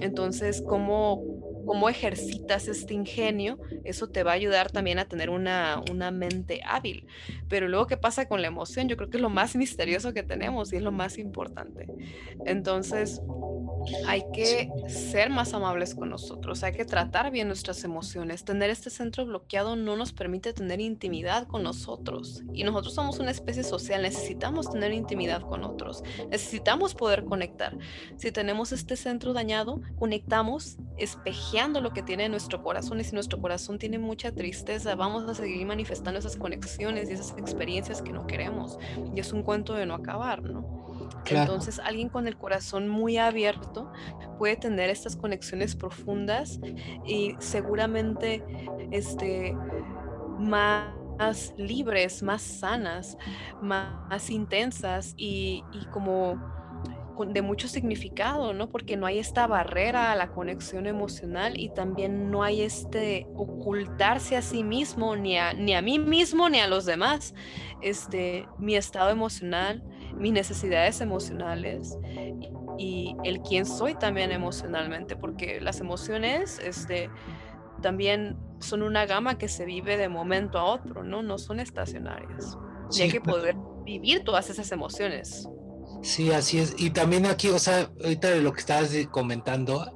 Entonces, 0.00 0.62
¿cómo, 0.66 1.22
cómo 1.66 1.88
ejercitas 1.88 2.68
este 2.68 2.94
ingenio? 2.94 3.58
Eso 3.84 4.08
te 4.08 4.22
va 4.22 4.32
a 4.32 4.34
ayudar 4.34 4.70
también 4.70 4.98
a 4.98 5.06
tener 5.06 5.30
una, 5.30 5.82
una 5.90 6.10
mente 6.10 6.60
hábil. 6.64 7.06
Pero 7.48 7.68
luego, 7.68 7.86
¿qué 7.86 7.96
pasa 7.96 8.28
con 8.28 8.40
la 8.40 8.48
emoción? 8.48 8.88
Yo 8.88 8.96
creo 8.96 9.10
que 9.10 9.16
es 9.16 9.22
lo 9.22 9.30
más 9.30 9.56
misterioso 9.56 10.12
que 10.12 10.22
tenemos 10.22 10.72
y 10.72 10.76
es 10.76 10.82
lo 10.82 10.92
más 10.92 11.18
importante. 11.18 11.86
Entonces, 12.44 13.20
hay 14.06 14.24
que 14.32 14.70
ser 14.88 15.30
más 15.30 15.54
amables 15.54 15.94
con 15.94 16.10
nosotros, 16.10 16.62
hay 16.62 16.72
que 16.72 16.84
tratar 16.84 17.30
bien 17.30 17.48
nuestras 17.48 17.84
emociones. 17.84 18.44
Tener 18.44 18.70
este 18.70 18.90
centro 18.90 19.26
bloqueado 19.26 19.76
no 19.76 19.96
nos 19.96 20.12
permite 20.12 20.52
tener 20.52 20.80
intimidad 20.80 21.46
con 21.46 21.62
nosotros. 21.62 22.42
Y 22.52 22.64
nosotros 22.64 22.94
somos 22.94 23.18
una 23.18 23.30
especie 23.30 23.62
social, 23.62 24.02
necesitamos 24.02 24.70
tener 24.70 24.92
intimidad 24.92 25.15
con 25.48 25.64
otros, 25.64 26.02
necesitamos 26.30 26.94
poder 26.94 27.24
conectar. 27.24 27.76
Si 28.16 28.30
tenemos 28.30 28.72
este 28.72 28.96
centro 28.96 29.32
dañado, 29.32 29.80
conectamos 29.98 30.76
espejeando 30.98 31.80
lo 31.80 31.92
que 31.92 32.02
tiene 32.02 32.28
nuestro 32.28 32.62
corazón 32.62 33.00
y 33.00 33.04
si 33.04 33.14
nuestro 33.14 33.40
corazón 33.40 33.78
tiene 33.78 33.98
mucha 33.98 34.32
tristeza, 34.32 34.94
vamos 34.94 35.28
a 35.28 35.34
seguir 35.34 35.66
manifestando 35.66 36.18
esas 36.18 36.36
conexiones 36.36 37.08
y 37.08 37.14
esas 37.14 37.32
experiencias 37.38 38.02
que 38.02 38.12
no 38.12 38.26
queremos. 38.26 38.78
Y 39.14 39.20
es 39.20 39.32
un 39.32 39.42
cuento 39.42 39.74
de 39.74 39.86
no 39.86 39.94
acabar, 39.94 40.42
¿no? 40.42 40.86
Entonces, 41.28 41.80
alguien 41.80 42.08
con 42.08 42.28
el 42.28 42.36
corazón 42.36 42.88
muy 42.88 43.16
abierto 43.16 43.90
puede 44.38 44.56
tener 44.56 44.90
estas 44.90 45.16
conexiones 45.16 45.74
profundas 45.74 46.60
y 47.04 47.34
seguramente 47.38 48.44
este, 48.90 49.56
más 50.38 50.94
libres, 51.56 52.22
más 52.22 52.42
sanas, 52.42 53.16
más, 53.60 54.30
intensas 54.30 55.14
y, 55.16 55.62
y 55.72 55.84
como 55.86 56.38
de 57.24 57.40
mucho 57.40 57.66
significado, 57.66 58.52
¿no? 58.52 58.68
Porque 58.68 58.96
no 58.96 59.06
hay 59.06 59.18
esta 59.18 59.46
barrera 59.46 60.12
a 60.12 60.16
la 60.16 60.28
conexión 60.28 60.86
emocional 60.86 61.58
y 61.58 61.70
también 61.70 62.30
no 62.30 62.42
hay 62.42 62.60
este 62.60 63.26
ocultarse 63.34 64.36
a 64.36 64.42
sí 64.42 64.62
mismo, 64.62 65.16
ni 65.16 65.38
a, 65.38 65.54
ni 65.54 65.74
a 65.74 65.80
mí 65.80 65.98
mismo, 65.98 66.50
ni 66.50 66.60
a 66.60 66.68
los 66.68 66.84
demás, 66.84 67.34
este, 67.80 68.46
mi 68.58 68.76
estado 68.76 69.10
emocional, 69.10 69.82
mis 70.14 70.32
necesidades 70.32 71.00
emocionales 71.00 71.96
y, 72.78 73.16
el 73.24 73.40
quién 73.40 73.64
soy 73.64 73.94
también 73.94 74.30
emocionalmente, 74.32 75.16
porque 75.16 75.60
las 75.60 75.80
emociones, 75.80 76.58
este, 76.58 77.10
también 77.80 78.36
son 78.66 78.82
una 78.82 79.06
gama 79.06 79.38
que 79.38 79.48
se 79.48 79.64
vive 79.64 79.96
de 79.96 80.08
momento 80.08 80.58
a 80.58 80.64
otro, 80.64 81.04
¿no? 81.04 81.22
No 81.22 81.38
son 81.38 81.60
estacionarias. 81.60 82.56
y 82.92 83.02
hay 83.02 83.10
que 83.10 83.20
poder 83.20 83.56
vivir 83.84 84.22
todas 84.24 84.50
esas 84.50 84.70
emociones. 84.72 85.48
Sí, 86.02 86.30
así 86.30 86.58
es. 86.58 86.74
Y 86.78 86.90
también 86.90 87.26
aquí, 87.26 87.48
o 87.48 87.58
sea, 87.58 87.90
ahorita 88.02 88.30
de 88.30 88.42
lo 88.42 88.52
que 88.52 88.60
estabas 88.60 88.90
comentando, 89.10 89.92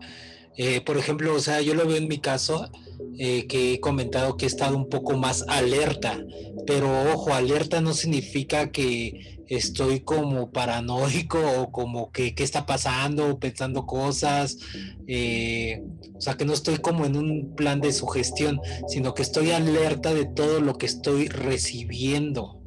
eh, 0.57 0.81
por 0.81 0.97
ejemplo, 0.97 1.35
o 1.35 1.39
sea, 1.39 1.61
yo 1.61 1.75
lo 1.75 1.87
veo 1.87 1.97
en 1.97 2.09
mi 2.09 2.19
caso, 2.19 2.71
eh, 3.19 3.47
que 3.47 3.75
he 3.75 3.81
comentado 3.81 4.37
que 4.37 4.47
he 4.47 4.49
estado 4.49 4.77
un 4.77 4.89
poco 4.89 5.17
más 5.17 5.45
alerta, 5.49 6.19
pero 6.67 7.13
ojo, 7.13 7.33
alerta 7.33 7.81
no 7.81 7.93
significa 7.93 8.71
que 8.71 9.41
estoy 9.49 10.01
como 10.01 10.53
paranoico 10.53 11.39
o 11.59 11.71
como 11.71 12.13
que 12.13 12.35
qué 12.35 12.45
está 12.45 12.67
pasando, 12.67 13.39
pensando 13.39 13.85
cosas, 13.85 14.59
eh, 15.07 15.83
o 16.17 16.21
sea, 16.21 16.35
que 16.35 16.45
no 16.45 16.53
estoy 16.53 16.79
como 16.79 17.05
en 17.05 17.17
un 17.17 17.55
plan 17.57 17.81
de 17.81 17.93
sugestión, 17.93 18.61
sino 18.89 19.15
que 19.15 19.23
estoy 19.23 19.51
alerta 19.51 20.15
de 20.15 20.27
todo 20.27 20.61
lo 20.61 20.75
que 20.75 20.87
estoy 20.87 21.29
recibiendo. 21.29 22.61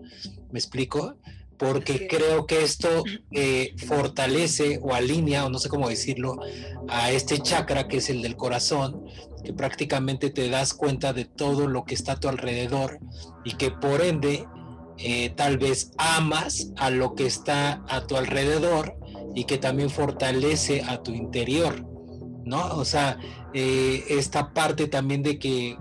¿Me 0.52 0.60
explico? 0.60 1.18
Porque 1.64 2.08
creo 2.08 2.46
que 2.46 2.62
esto 2.62 3.06
eh, 3.32 3.74
fortalece 3.88 4.80
o 4.82 4.94
alinea, 4.94 5.46
o 5.46 5.50
no 5.50 5.60
sé 5.60 5.70
cómo 5.70 5.88
decirlo, 5.88 6.38
a 6.90 7.12
este 7.12 7.40
chakra 7.40 7.88
que 7.88 7.98
es 7.98 8.10
el 8.10 8.22
del 8.22 8.36
corazón, 8.36 9.06
que 9.46 9.54
prácticamente 9.54 10.30
te 10.30 10.50
das 10.50 10.74
cuenta 10.74 11.14
de 11.14 11.24
todo 11.24 11.68
lo 11.68 11.86
que 11.86 11.96
está 11.96 12.14
a 12.14 12.20
tu 12.20 12.28
alrededor 12.28 13.00
y 13.46 13.54
que 13.54 13.72
por 13.72 14.02
ende 14.02 14.46
eh, 14.98 15.30
tal 15.38 15.58
vez 15.58 15.92
amas 15.98 16.72
a 16.76 16.90
lo 16.90 17.16
que 17.16 17.28
está 17.28 17.82
a 17.88 18.06
tu 18.08 18.18
alrededor 18.18 18.98
y 19.34 19.46
que 19.46 19.58
también 19.58 19.90
fortalece 19.90 20.84
a 20.86 21.02
tu 21.02 21.12
interior, 21.12 21.86
¿no? 22.44 22.76
O 22.76 22.84
sea, 22.84 23.18
eh, 23.54 24.04
esta 24.10 24.54
parte 24.54 24.88
también 24.90 25.24
de 25.24 25.40
que, 25.40 25.78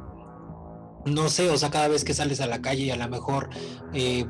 no 1.06 1.28
sé, 1.28 1.50
o 1.50 1.56
sea, 1.56 1.70
cada 1.70 1.88
vez 1.88 2.04
que 2.04 2.14
sales 2.14 2.40
a 2.40 2.46
la 2.46 2.62
calle 2.62 2.84
y 2.84 2.90
a 2.90 2.96
lo 2.96 3.08
mejor 3.08 3.50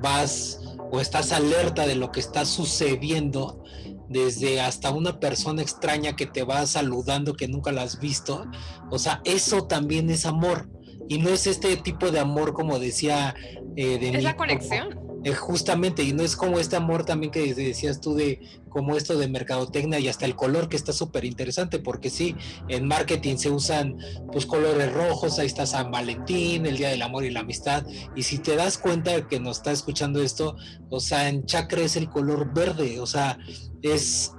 vas 0.00 0.61
o 0.92 1.00
estás 1.00 1.32
alerta 1.32 1.86
de 1.86 1.96
lo 1.96 2.12
que 2.12 2.20
está 2.20 2.44
sucediendo, 2.44 3.64
desde 4.10 4.60
hasta 4.60 4.90
una 4.90 5.18
persona 5.18 5.62
extraña 5.62 6.14
que 6.14 6.26
te 6.26 6.44
va 6.44 6.66
saludando 6.66 7.32
que 7.32 7.48
nunca 7.48 7.72
la 7.72 7.82
has 7.82 7.98
visto, 7.98 8.44
o 8.90 8.98
sea, 8.98 9.22
eso 9.24 9.66
también 9.66 10.10
es 10.10 10.26
amor. 10.26 10.68
Y 11.08 11.18
no 11.18 11.30
es 11.30 11.46
este 11.46 11.76
tipo 11.78 12.10
de 12.10 12.20
amor 12.20 12.52
como 12.52 12.78
decía 12.78 13.34
eh, 13.74 13.98
de... 13.98 14.10
Es 14.10 14.22
la 14.22 14.36
conexión. 14.36 15.00
Eh, 15.24 15.34
justamente, 15.34 16.02
y 16.02 16.12
no 16.12 16.22
es 16.24 16.34
como 16.34 16.58
este 16.58 16.74
amor 16.74 17.04
también 17.04 17.30
que 17.30 17.54
decías 17.54 18.00
tú 18.00 18.14
de 18.14 18.40
como 18.68 18.96
esto 18.96 19.16
de 19.16 19.28
mercadotecnia 19.28 20.00
y 20.00 20.08
hasta 20.08 20.24
el 20.24 20.34
color 20.34 20.68
que 20.68 20.76
está 20.76 20.92
súper 20.92 21.24
interesante, 21.24 21.78
porque 21.78 22.10
sí, 22.10 22.34
en 22.68 22.88
marketing 22.88 23.36
se 23.36 23.50
usan 23.50 23.98
pues 24.32 24.46
colores 24.46 24.92
rojos, 24.92 25.38
ahí 25.38 25.46
está 25.46 25.66
San 25.66 25.90
Valentín, 25.90 26.66
el 26.66 26.76
Día 26.76 26.88
del 26.88 27.02
Amor 27.02 27.24
y 27.24 27.30
la 27.30 27.40
Amistad, 27.40 27.86
y 28.16 28.22
si 28.22 28.38
te 28.38 28.56
das 28.56 28.78
cuenta 28.78 29.28
que 29.28 29.38
nos 29.38 29.58
está 29.58 29.70
escuchando 29.70 30.22
esto, 30.22 30.56
o 30.90 30.98
sea, 30.98 31.28
en 31.28 31.44
chakra 31.44 31.82
es 31.82 31.96
el 31.96 32.08
color 32.08 32.52
verde, 32.52 32.98
o 32.98 33.06
sea, 33.06 33.38
es 33.82 34.32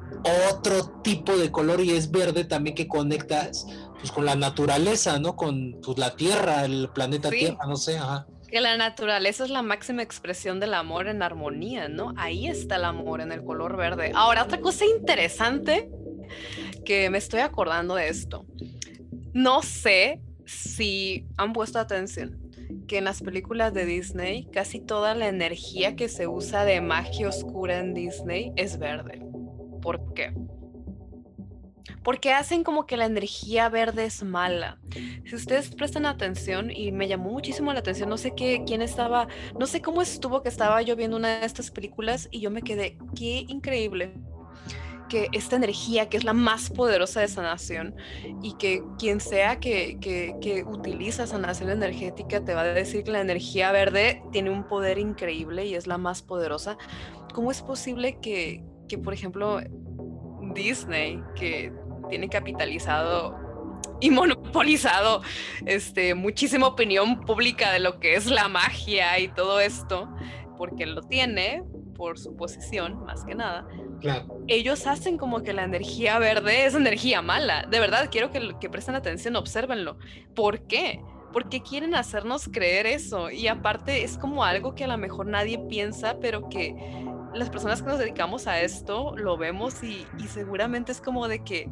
otro 0.52 1.02
tipo 1.02 1.38
de 1.38 1.52
color 1.52 1.80
y 1.80 1.92
es 1.92 2.12
verde 2.12 2.44
también 2.44 2.76
que 2.76 2.88
conectas 2.88 3.68
pues 4.00 4.12
con 4.12 4.26
la 4.26 4.36
naturaleza, 4.36 5.18
¿no? 5.20 5.36
Con 5.36 5.80
pues, 5.82 5.98
la 5.98 6.16
Tierra, 6.16 6.66
el 6.66 6.90
planeta 6.94 7.30
Tierra, 7.30 7.66
no 7.68 7.78
sé, 7.78 7.98
ajá 7.98 8.28
que 8.54 8.62
la 8.62 8.78
naturaleza 8.78 9.45
es 9.45 9.49
la 9.49 9.64
máxima 9.64 10.04
expresión 10.04 10.60
del 10.60 10.76
amor 10.76 11.08
en 11.08 11.24
armonía, 11.24 11.89
¿no? 11.89 12.14
Ahí 12.18 12.45
está 12.45 12.76
el 12.76 12.86
amor 12.86 13.20
en 13.20 13.32
el 13.32 13.43
color 13.43 13.76
verde. 13.76 14.12
Ahora, 14.14 14.43
otra 14.43 14.60
cosa 14.60 14.86
interesante 14.86 15.89
que 16.86 17.10
me 17.10 17.18
estoy 17.18 17.39
acordando 17.39 17.95
de 17.95 18.10
esto. 18.10 18.45
No 19.34 19.64
sé 19.64 20.22
si 20.45 21.26
han 21.36 21.51
puesto 21.51 21.80
atención 21.80 22.39
que 22.88 22.99
en 22.99 23.06
las 23.06 23.24
películas 23.24 23.74
de 23.74 23.88
Disney 23.88 24.47
casi 24.54 24.80
toda 24.80 25.16
la 25.16 25.30
energía 25.30 25.95
que 25.95 26.08
se 26.08 26.28
usa 26.28 26.64
de 26.64 26.80
magia 26.80 27.30
oscura 27.30 27.80
en 27.80 27.95
Disney 27.95 28.51
es 28.56 28.78
verde. 28.78 29.20
¿Por 29.82 30.14
qué? 30.14 30.32
Porque 32.04 32.32
hacen 32.32 32.64
como 32.64 32.86
que 32.86 32.98
la 32.98 33.06
energía 33.06 33.70
verde 33.70 34.06
es 34.06 34.24
mala. 34.24 34.78
Si 35.26 35.36
ustedes 35.36 35.74
prestan 35.76 36.06
atención, 36.06 36.72
y 36.72 36.92
me 36.92 37.08
llamó 37.08 37.32
muchísimo 37.32 37.74
la 37.74 37.80
atención, 37.80 38.10
no 38.10 38.18
sé 38.18 38.34
qué, 38.36 38.64
quién 38.66 38.82
estaba, 38.82 39.28
no 39.60 39.66
sé 39.66 39.82
cómo 39.82 40.02
estuvo 40.02 40.42
que 40.42 40.50
estaba 40.50 40.82
yo 40.82 40.96
viendo 40.96 41.18
una 41.18 41.40
de 41.40 41.46
estas 41.46 41.72
películas 41.72 42.28
y 42.32 42.40
yo 42.40 42.52
me 42.52 42.62
quedé, 42.62 42.98
qué 43.16 43.46
increíble 43.48 44.14
que 45.10 45.28
esta 45.32 45.58
energía 45.58 46.10
que 46.10 46.18
es 46.18 46.24
la 46.24 46.34
más 46.34 46.72
poderosa 46.72 47.22
de 47.22 47.28
sanación 47.28 47.96
y 48.42 48.54
que 48.54 48.82
quien 48.98 49.20
sea 49.20 49.60
que, 49.60 50.00
que, 50.00 50.36
que 50.42 50.64
utiliza 50.64 51.28
sanación 51.28 51.70
energética 51.70 52.44
te 52.44 52.56
va 52.56 52.62
a 52.62 52.66
decir 52.66 53.04
que 53.04 53.12
la 53.12 53.22
energía 53.22 53.72
verde 53.72 54.24
tiene 54.32 54.50
un 54.50 54.64
poder 54.64 54.98
increíble 54.98 55.68
y 55.68 55.76
es 55.76 55.86
la 55.86 56.00
más 56.00 56.24
poderosa, 56.24 56.78
¿cómo 57.32 57.52
es 57.52 57.62
posible 57.62 58.18
que, 58.22 58.64
que 58.88 58.98
por 58.98 59.14
ejemplo, 59.14 59.60
Disney, 60.54 61.22
que 61.36 61.72
tiene 62.10 62.30
capitalizado 62.30 63.36
y 63.99 64.10
monopolizado 64.10 65.22
este, 65.66 66.14
muchísima 66.14 66.68
opinión 66.68 67.22
pública 67.22 67.72
de 67.72 67.80
lo 67.80 67.99
que 67.99 68.16
es 68.16 68.26
la 68.30 68.47
magia 68.47 69.18
y 69.20 69.30
todo 69.30 69.60
esto, 69.60 70.10
porque 70.58 70.86
lo 70.86 71.01
tiene 71.01 71.64
por 71.95 72.20
su 72.20 72.36
posición, 72.36 73.04
más 73.06 73.24
que 73.24 73.36
nada. 73.36 73.66
Ellos 74.47 74.86
hacen 74.88 75.18
como 75.18 75.41
que 75.43 75.54
la 75.54 75.64
energía 75.64 76.20
verde 76.20 76.66
es 76.66 76.76
energía 76.76 77.22
mala. 77.22 77.66
De 77.70 77.80
verdad, 77.80 78.10
quiero 78.12 78.32
que, 78.32 78.56
que 78.60 78.70
presten 78.70 78.95
atención, 78.95 79.36
observenlo. 79.38 79.97
¿Por 80.36 80.68
qué? 80.68 81.01
Porque 81.32 81.62
quieren 81.62 81.95
hacernos 81.95 82.49
creer 82.51 82.86
eso. 82.86 83.32
Y 83.32 83.47
aparte 83.47 84.04
es 84.04 84.18
como 84.18 84.43
algo 84.43 84.76
que 84.76 84.84
a 84.84 84.88
lo 84.88 84.97
mejor 84.97 85.28
nadie 85.28 85.60
piensa, 85.70 86.18
pero 86.20 86.49
que 86.49 86.76
las 87.34 87.50
personas 87.50 87.82
que 87.82 87.90
nos 87.90 88.00
dedicamos 88.00 88.48
a 88.48 88.62
esto 88.62 89.16
lo 89.16 89.38
vemos 89.38 89.84
y, 89.84 90.06
y 90.18 90.28
seguramente 90.28 90.92
es 90.92 91.02
como 91.02 91.28
de 91.28 91.44
que 91.44 91.70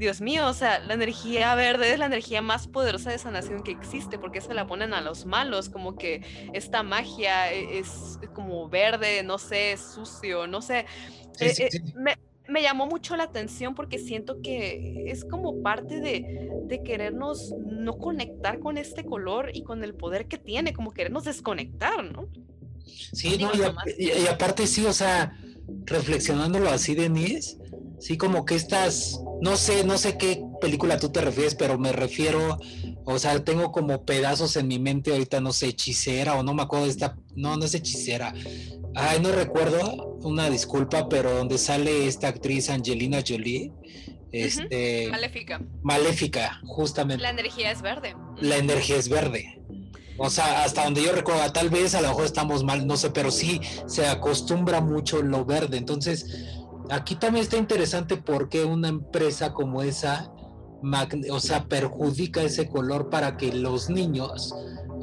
Dios 0.00 0.22
mío, 0.22 0.48
o 0.48 0.54
sea, 0.54 0.80
la 0.80 0.94
energía 0.94 1.54
verde 1.54 1.92
es 1.92 1.98
la 1.98 2.06
energía 2.06 2.40
más 2.40 2.66
poderosa 2.66 3.10
de 3.10 3.18
sanación 3.18 3.62
que 3.62 3.70
existe, 3.70 4.18
porque 4.18 4.40
se 4.40 4.54
la 4.54 4.66
ponen 4.66 4.94
a 4.94 5.02
los 5.02 5.26
malos, 5.26 5.68
como 5.68 5.94
que 5.96 6.22
esta 6.54 6.82
magia 6.82 7.52
e, 7.52 7.78
es, 7.78 8.18
como 8.32 8.66
verde, 8.70 9.22
no 9.22 9.36
sé, 9.36 9.76
sucio, 9.76 10.46
no 10.46 10.62
sé. 10.62 10.86
Eh, 11.38 11.52
eh, 11.58 11.68
me, 12.48 12.62
llamó 12.62 12.86
mucho 12.86 13.14
la 13.14 13.24
atención 13.24 13.74
porque 13.74 13.98
siento 13.98 14.40
que 14.42 15.04
es 15.10 15.26
como 15.26 15.62
parte 15.62 16.00
de, 16.00 16.50
de, 16.64 16.82
querernos 16.82 17.54
no 17.66 17.98
conectar 17.98 18.58
con 18.58 18.78
este 18.78 19.04
color 19.04 19.50
y 19.52 19.64
con 19.64 19.84
el 19.84 19.94
poder 19.94 20.28
que 20.28 20.38
tiene, 20.38 20.72
como 20.72 20.92
querernos 20.92 21.24
desconectar, 21.24 22.02
¿no? 22.04 22.26
Sí, 23.12 23.38
no, 23.38 23.50
y, 23.98 24.04
y, 24.04 24.26
aparte 24.26 24.66
sí, 24.66 24.84
o 24.84 24.92
sea, 24.92 25.36
reflexionándolo 25.84 26.70
así, 26.70 26.94
Denise, 26.94 27.56
sí, 27.98 28.16
como 28.16 28.44
que 28.44 28.54
estas 28.54 29.20
no 29.40 29.56
sé, 29.56 29.84
no 29.84 29.96
sé 29.96 30.18
qué 30.18 30.44
película 30.60 30.98
tú 30.98 31.10
te 31.10 31.20
refieres, 31.20 31.54
pero 31.54 31.78
me 31.78 31.92
refiero, 31.92 32.58
o 33.04 33.18
sea, 33.18 33.42
tengo 33.42 33.72
como 33.72 34.04
pedazos 34.04 34.56
en 34.56 34.68
mi 34.68 34.78
mente 34.78 35.12
ahorita, 35.12 35.40
no 35.40 35.52
sé, 35.52 35.68
hechicera 35.68 36.34
o 36.34 36.42
no 36.42 36.54
me 36.54 36.62
acuerdo 36.62 36.84
de 36.84 36.90
esta, 36.90 37.16
no, 37.34 37.56
no 37.56 37.64
es 37.64 37.74
hechicera. 37.74 38.34
Ay, 38.94 39.20
no 39.20 39.32
recuerdo, 39.32 40.18
una 40.22 40.50
disculpa, 40.50 41.08
pero 41.08 41.34
donde 41.34 41.56
sale 41.56 42.06
esta 42.06 42.28
actriz 42.28 42.68
Angelina 42.68 43.22
Jolie. 43.26 43.72
Este, 44.32 45.08
Maléfica. 45.10 45.60
Maléfica, 45.82 46.60
justamente. 46.66 47.22
La 47.22 47.30
energía 47.30 47.70
es 47.70 47.82
verde. 47.82 48.14
La 48.40 48.58
energía 48.58 48.96
es 48.96 49.08
verde. 49.08 49.60
O 50.22 50.28
sea, 50.28 50.64
hasta 50.64 50.84
donde 50.84 51.02
yo 51.02 51.12
recuerdo, 51.12 51.50
tal 51.50 51.70
vez 51.70 51.94
a 51.94 52.02
lo 52.02 52.08
mejor 52.08 52.26
estamos 52.26 52.62
mal, 52.62 52.86
no 52.86 52.98
sé, 52.98 53.08
pero 53.08 53.30
sí 53.30 53.58
se 53.86 54.06
acostumbra 54.06 54.82
mucho 54.82 55.22
lo 55.22 55.46
verde. 55.46 55.78
Entonces, 55.78 56.26
aquí 56.90 57.14
también 57.14 57.42
está 57.42 57.56
interesante 57.56 58.18
porque 58.18 58.62
una 58.66 58.88
empresa 58.88 59.54
como 59.54 59.82
esa, 59.82 60.30
o 61.32 61.40
sea, 61.40 61.64
perjudica 61.64 62.42
ese 62.42 62.68
color 62.68 63.08
para 63.08 63.38
que 63.38 63.50
los 63.50 63.88
niños 63.88 64.54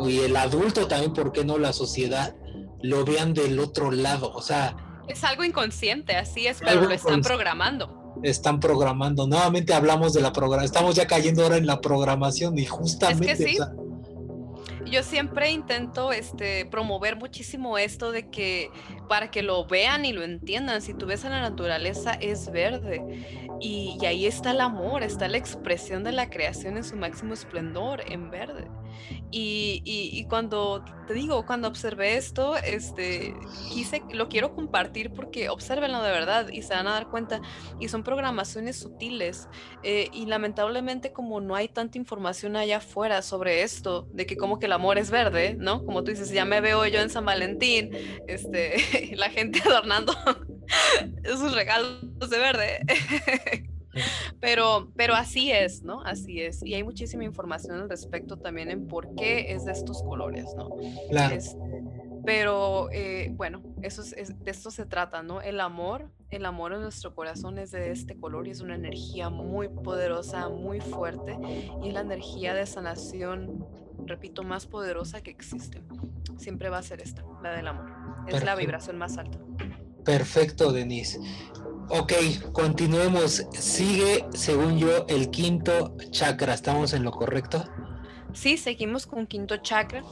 y 0.05 0.19
el 0.19 0.35
adulto 0.35 0.87
también, 0.87 1.13
¿por 1.13 1.31
qué 1.31 1.43
no 1.43 1.57
la 1.57 1.73
sociedad? 1.73 2.35
Lo 2.83 3.03
vean 3.03 3.33
del 3.33 3.59
otro 3.59 3.89
lado, 3.89 4.31
o 4.31 4.43
sea... 4.43 4.77
Es 5.07 5.23
algo 5.23 5.43
inconsciente, 5.43 6.15
así 6.15 6.45
es, 6.45 6.59
pero 6.59 6.81
lo 6.81 6.93
están 6.93 7.21
programando. 7.21 8.19
Están 8.21 8.59
programando. 8.59 9.25
Nuevamente 9.25 9.73
hablamos 9.73 10.13
de 10.13 10.21
la 10.21 10.31
programación, 10.31 10.65
estamos 10.65 10.95
ya 10.95 11.07
cayendo 11.07 11.41
ahora 11.41 11.57
en 11.57 11.65
la 11.65 11.81
programación 11.81 12.59
y 12.59 12.65
justamente 12.67 13.57
yo 14.89 15.03
siempre 15.03 15.51
intento 15.51 16.11
este, 16.11 16.65
promover 16.65 17.15
muchísimo 17.15 17.77
esto 17.77 18.11
de 18.11 18.29
que 18.29 18.69
para 19.07 19.31
que 19.31 19.41
lo 19.41 19.65
vean 19.65 20.05
y 20.05 20.13
lo 20.13 20.23
entiendan, 20.23 20.81
si 20.81 20.93
tú 20.93 21.05
ves 21.05 21.25
a 21.25 21.29
la 21.29 21.41
naturaleza 21.41 22.13
es 22.13 22.51
verde 22.51 23.01
y, 23.59 23.97
y 24.01 24.05
ahí 24.05 24.25
está 24.25 24.51
el 24.51 24.61
amor, 24.61 25.03
está 25.03 25.27
la 25.27 25.37
expresión 25.37 26.03
de 26.03 26.11
la 26.11 26.29
creación 26.29 26.77
en 26.77 26.83
su 26.83 26.95
máximo 26.95 27.33
esplendor 27.33 28.03
en 28.07 28.29
verde. 28.29 28.67
Y, 29.31 30.25
cuando 30.29 30.83
te 31.07 31.13
digo, 31.13 31.45
cuando 31.45 31.67
observé 31.67 32.17
esto, 32.17 32.57
este, 32.57 33.33
quise, 33.69 34.03
lo 34.11 34.29
quiero 34.29 34.53
compartir 34.53 35.11
porque 35.11 35.49
observenlo 35.49 36.01
de 36.01 36.11
verdad 36.11 36.49
y 36.49 36.61
se 36.61 36.73
van 36.73 36.87
a 36.87 36.93
dar 36.93 37.09
cuenta. 37.09 37.41
Y 37.79 37.89
son 37.89 38.03
programaciones 38.03 38.77
sutiles. 38.79 39.47
Eh, 39.83 40.09
y 40.13 40.25
lamentablemente, 40.25 41.11
como 41.11 41.41
no 41.41 41.55
hay 41.55 41.67
tanta 41.67 41.97
información 41.97 42.55
allá 42.55 42.77
afuera 42.77 43.21
sobre 43.21 43.63
esto, 43.63 44.07
de 44.13 44.25
que 44.25 44.37
como 44.37 44.59
que 44.59 44.65
el 44.65 44.73
amor 44.73 44.97
es 44.97 45.11
verde, 45.11 45.55
¿no? 45.57 45.85
Como 45.85 46.03
tú 46.03 46.11
dices, 46.11 46.31
ya 46.31 46.45
me 46.45 46.61
veo 46.61 46.85
yo 46.87 46.99
en 46.99 47.09
San 47.09 47.25
Valentín, 47.25 47.91
este, 48.27 49.11
la 49.15 49.29
gente 49.29 49.61
adornando 49.65 50.13
sus 51.25 51.53
regalos 51.53 52.29
de 52.29 52.39
verde. 52.39 52.79
Pero, 54.39 54.91
pero 54.95 55.15
así 55.15 55.51
es, 55.51 55.83
¿no? 55.83 56.01
Así 56.03 56.41
es. 56.41 56.63
Y 56.63 56.73
hay 56.73 56.83
muchísima 56.83 57.23
información 57.23 57.79
al 57.79 57.89
respecto 57.89 58.37
también 58.37 58.69
en 58.69 58.87
por 58.87 59.15
qué 59.15 59.51
es 59.51 59.65
de 59.65 59.71
estos 59.71 60.03
colores, 60.03 60.45
¿no? 60.55 60.69
Claro. 61.09 61.37
pero 62.25 62.89
eh, 62.91 63.31
bueno, 63.33 63.61
eso 63.81 64.01
es, 64.01 64.33
de 64.43 64.51
esto 64.51 64.71
se 64.71 64.85
trata, 64.85 65.23
¿no? 65.23 65.41
El 65.41 65.59
amor, 65.59 66.11
el 66.29 66.45
amor 66.45 66.73
en 66.73 66.81
nuestro 66.81 67.15
corazón 67.15 67.57
es 67.57 67.71
de 67.71 67.91
este 67.91 68.17
color 68.17 68.47
y 68.47 68.51
es 68.51 68.61
una 68.61 68.75
energía 68.75 69.29
muy 69.29 69.69
poderosa, 69.69 70.49
muy 70.49 70.81
fuerte 70.81 71.37
y 71.81 71.87
es 71.87 71.93
la 71.93 72.01
energía 72.01 72.53
de 72.53 72.65
sanación, 72.65 73.65
repito, 74.05 74.43
más 74.43 74.65
poderosa 74.65 75.21
que 75.21 75.31
existe. 75.31 75.81
Siempre 76.37 76.69
va 76.69 76.79
a 76.79 76.83
ser 76.83 77.01
esta, 77.01 77.23
la 77.41 77.51
del 77.55 77.67
amor. 77.67 77.91
Es 78.27 78.43
la 78.43 78.55
vibración 78.55 78.97
más 78.97 79.17
alta. 79.17 79.39
Perfecto, 80.03 80.71
Denise. 80.71 81.19
Ok, 81.89 82.13
continuemos. 82.51 83.45
Sigue, 83.53 84.25
según 84.33 84.77
yo, 84.77 85.05
el 85.07 85.29
quinto 85.29 85.95
chakra. 86.11 86.53
¿Estamos 86.53 86.93
en 86.93 87.03
lo 87.03 87.11
correcto? 87.11 87.63
Sí, 88.33 88.57
seguimos 88.57 89.07
con 89.07 89.25
quinto 89.25 89.57
chakra. 89.57 90.03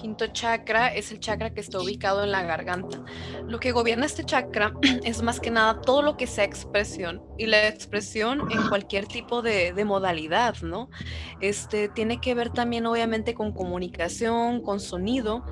Quinto 0.00 0.28
chakra 0.28 0.88
es 0.88 1.12
el 1.12 1.20
chakra 1.20 1.52
que 1.52 1.60
está 1.60 1.78
ubicado 1.78 2.24
en 2.24 2.32
la 2.32 2.42
garganta. 2.42 3.04
Lo 3.46 3.60
que 3.60 3.70
gobierna 3.70 4.06
este 4.06 4.24
chakra 4.24 4.72
es 5.04 5.20
más 5.20 5.40
que 5.40 5.50
nada 5.50 5.82
todo 5.82 6.00
lo 6.00 6.16
que 6.16 6.26
sea 6.26 6.44
expresión 6.44 7.22
y 7.36 7.44
la 7.44 7.68
expresión 7.68 8.50
en 8.50 8.66
cualquier 8.68 9.06
tipo 9.06 9.42
de, 9.42 9.74
modalidad, 9.84 10.56
¿no? 10.62 10.88
Este 11.42 11.88
tiene 11.88 12.18
que 12.18 12.34
ver 12.34 12.48
también 12.48 12.86
obviamente 12.86 13.34
con 13.34 13.52
comunicación, 13.52 14.62
con 14.62 14.80
sonido, 14.80 15.44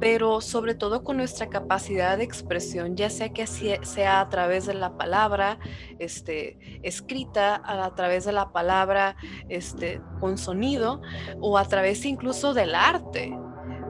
pero 0.00 0.40
sobre 0.40 0.74
todo 0.74 1.04
con 1.04 1.18
nuestra 1.18 1.48
capacidad 1.48 2.16
de 2.16 2.24
expresión, 2.24 2.96
ya 2.96 3.10
sea 3.10 3.28
que 3.28 3.46
sea 3.46 4.20
a 4.20 4.28
través 4.30 4.64
de 4.64 4.74
la 4.74 4.96
palabra 4.96 5.58
este, 5.98 6.80
escrita, 6.82 7.60
a, 7.64 7.94
través 7.94 8.24
de 8.24 8.32
la 8.32 8.52
palabra 8.52 9.16
este, 9.50 10.00
con 10.18 10.38
sonido 10.38 11.02
o 11.40 11.58
a 11.58 11.64
través 11.66 12.06
incluso 12.06 12.54
del 12.54 12.74
arte. 12.74 13.32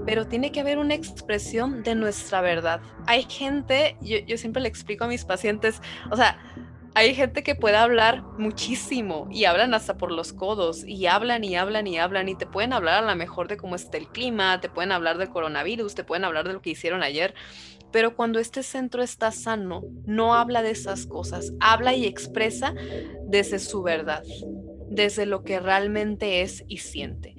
Pero 0.04 0.26
tiene 0.26 0.52
que 0.52 0.60
haber 0.60 0.78
una 0.78 0.94
expresión 0.94 1.82
de 1.82 1.94
nuestra 1.94 2.40
verdad. 2.40 2.80
Hay 3.06 3.24
gente, 3.24 3.96
yo, 4.00 4.36
siempre 4.36 4.62
le 4.62 4.68
explico 4.68 5.04
a 5.04 5.08
mis 5.08 5.24
pacientes, 5.24 5.80
o 6.10 6.16
sea, 6.16 6.38
hay 6.94 7.14
gente 7.14 7.42
que 7.42 7.54
puede 7.54 7.76
hablar 7.76 8.22
muchísimo 8.36 9.26
y 9.30 9.46
hablan 9.46 9.72
hasta 9.72 9.96
por 9.96 10.12
los 10.12 10.32
codos 10.34 10.84
y 10.86 11.06
hablan 11.06 11.42
y 11.42 11.56
hablan 11.56 11.86
y 11.86 11.98
hablan 11.98 12.28
y 12.28 12.34
te 12.34 12.46
pueden 12.46 12.74
hablar 12.74 13.02
a 13.02 13.06
lo 13.06 13.16
mejor 13.16 13.48
de 13.48 13.56
cómo 13.56 13.76
está 13.76 13.96
el 13.96 14.08
clima, 14.08 14.60
te 14.60 14.68
pueden 14.68 14.92
hablar 14.92 15.16
del 15.16 15.30
coronavirus, 15.30 15.94
te 15.94 16.04
pueden 16.04 16.24
hablar 16.24 16.46
de 16.46 16.52
lo 16.52 16.60
que 16.60 16.70
hicieron 16.70 17.02
ayer, 17.02 17.34
pero 17.92 18.16
cuando 18.16 18.38
este 18.38 18.62
centro 18.62 19.02
está 19.02 19.30
sano, 19.30 19.82
no 20.06 20.34
habla 20.34 20.62
de 20.62 20.70
esas 20.70 21.06
cosas, 21.06 21.52
habla 21.60 21.94
y 21.94 22.06
expresa 22.06 22.74
desde 23.26 23.58
su 23.58 23.82
verdad, 23.82 24.22
desde 24.88 25.26
lo 25.26 25.44
que 25.44 25.60
realmente 25.60 26.42
es 26.42 26.64
y 26.68 26.78
siente. 26.78 27.36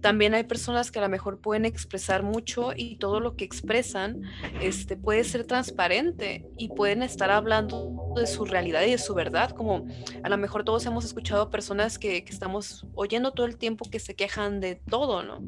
También 0.00 0.34
hay 0.34 0.44
personas 0.44 0.90
que 0.90 0.98
a 0.98 1.02
lo 1.02 1.08
mejor 1.08 1.40
pueden 1.40 1.64
expresar 1.64 2.22
mucho 2.22 2.72
y 2.76 2.96
todo 2.96 3.20
lo 3.20 3.36
que 3.36 3.44
expresan 3.44 4.22
este, 4.60 4.96
puede 4.96 5.24
ser 5.24 5.44
transparente 5.44 6.46
y 6.56 6.68
pueden 6.68 7.02
estar 7.02 7.30
hablando 7.30 8.12
de 8.16 8.26
su 8.26 8.44
realidad 8.44 8.82
y 8.82 8.92
de 8.92 8.98
su 8.98 9.14
verdad, 9.14 9.50
como 9.50 9.86
a 10.22 10.28
lo 10.28 10.36
mejor 10.36 10.64
todos 10.64 10.86
hemos 10.86 11.04
escuchado 11.04 11.50
personas 11.50 11.98
que, 11.98 12.24
que 12.24 12.32
estamos 12.32 12.86
oyendo 12.94 13.32
todo 13.32 13.46
el 13.46 13.56
tiempo 13.56 13.88
que 13.90 14.00
se 14.00 14.14
quejan 14.14 14.60
de 14.60 14.76
todo, 14.76 15.22
¿no? 15.22 15.40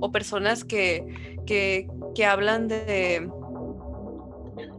O 0.00 0.12
personas 0.12 0.64
que, 0.64 1.36
que, 1.46 1.88
que 2.14 2.24
hablan 2.24 2.68
de 2.68 3.28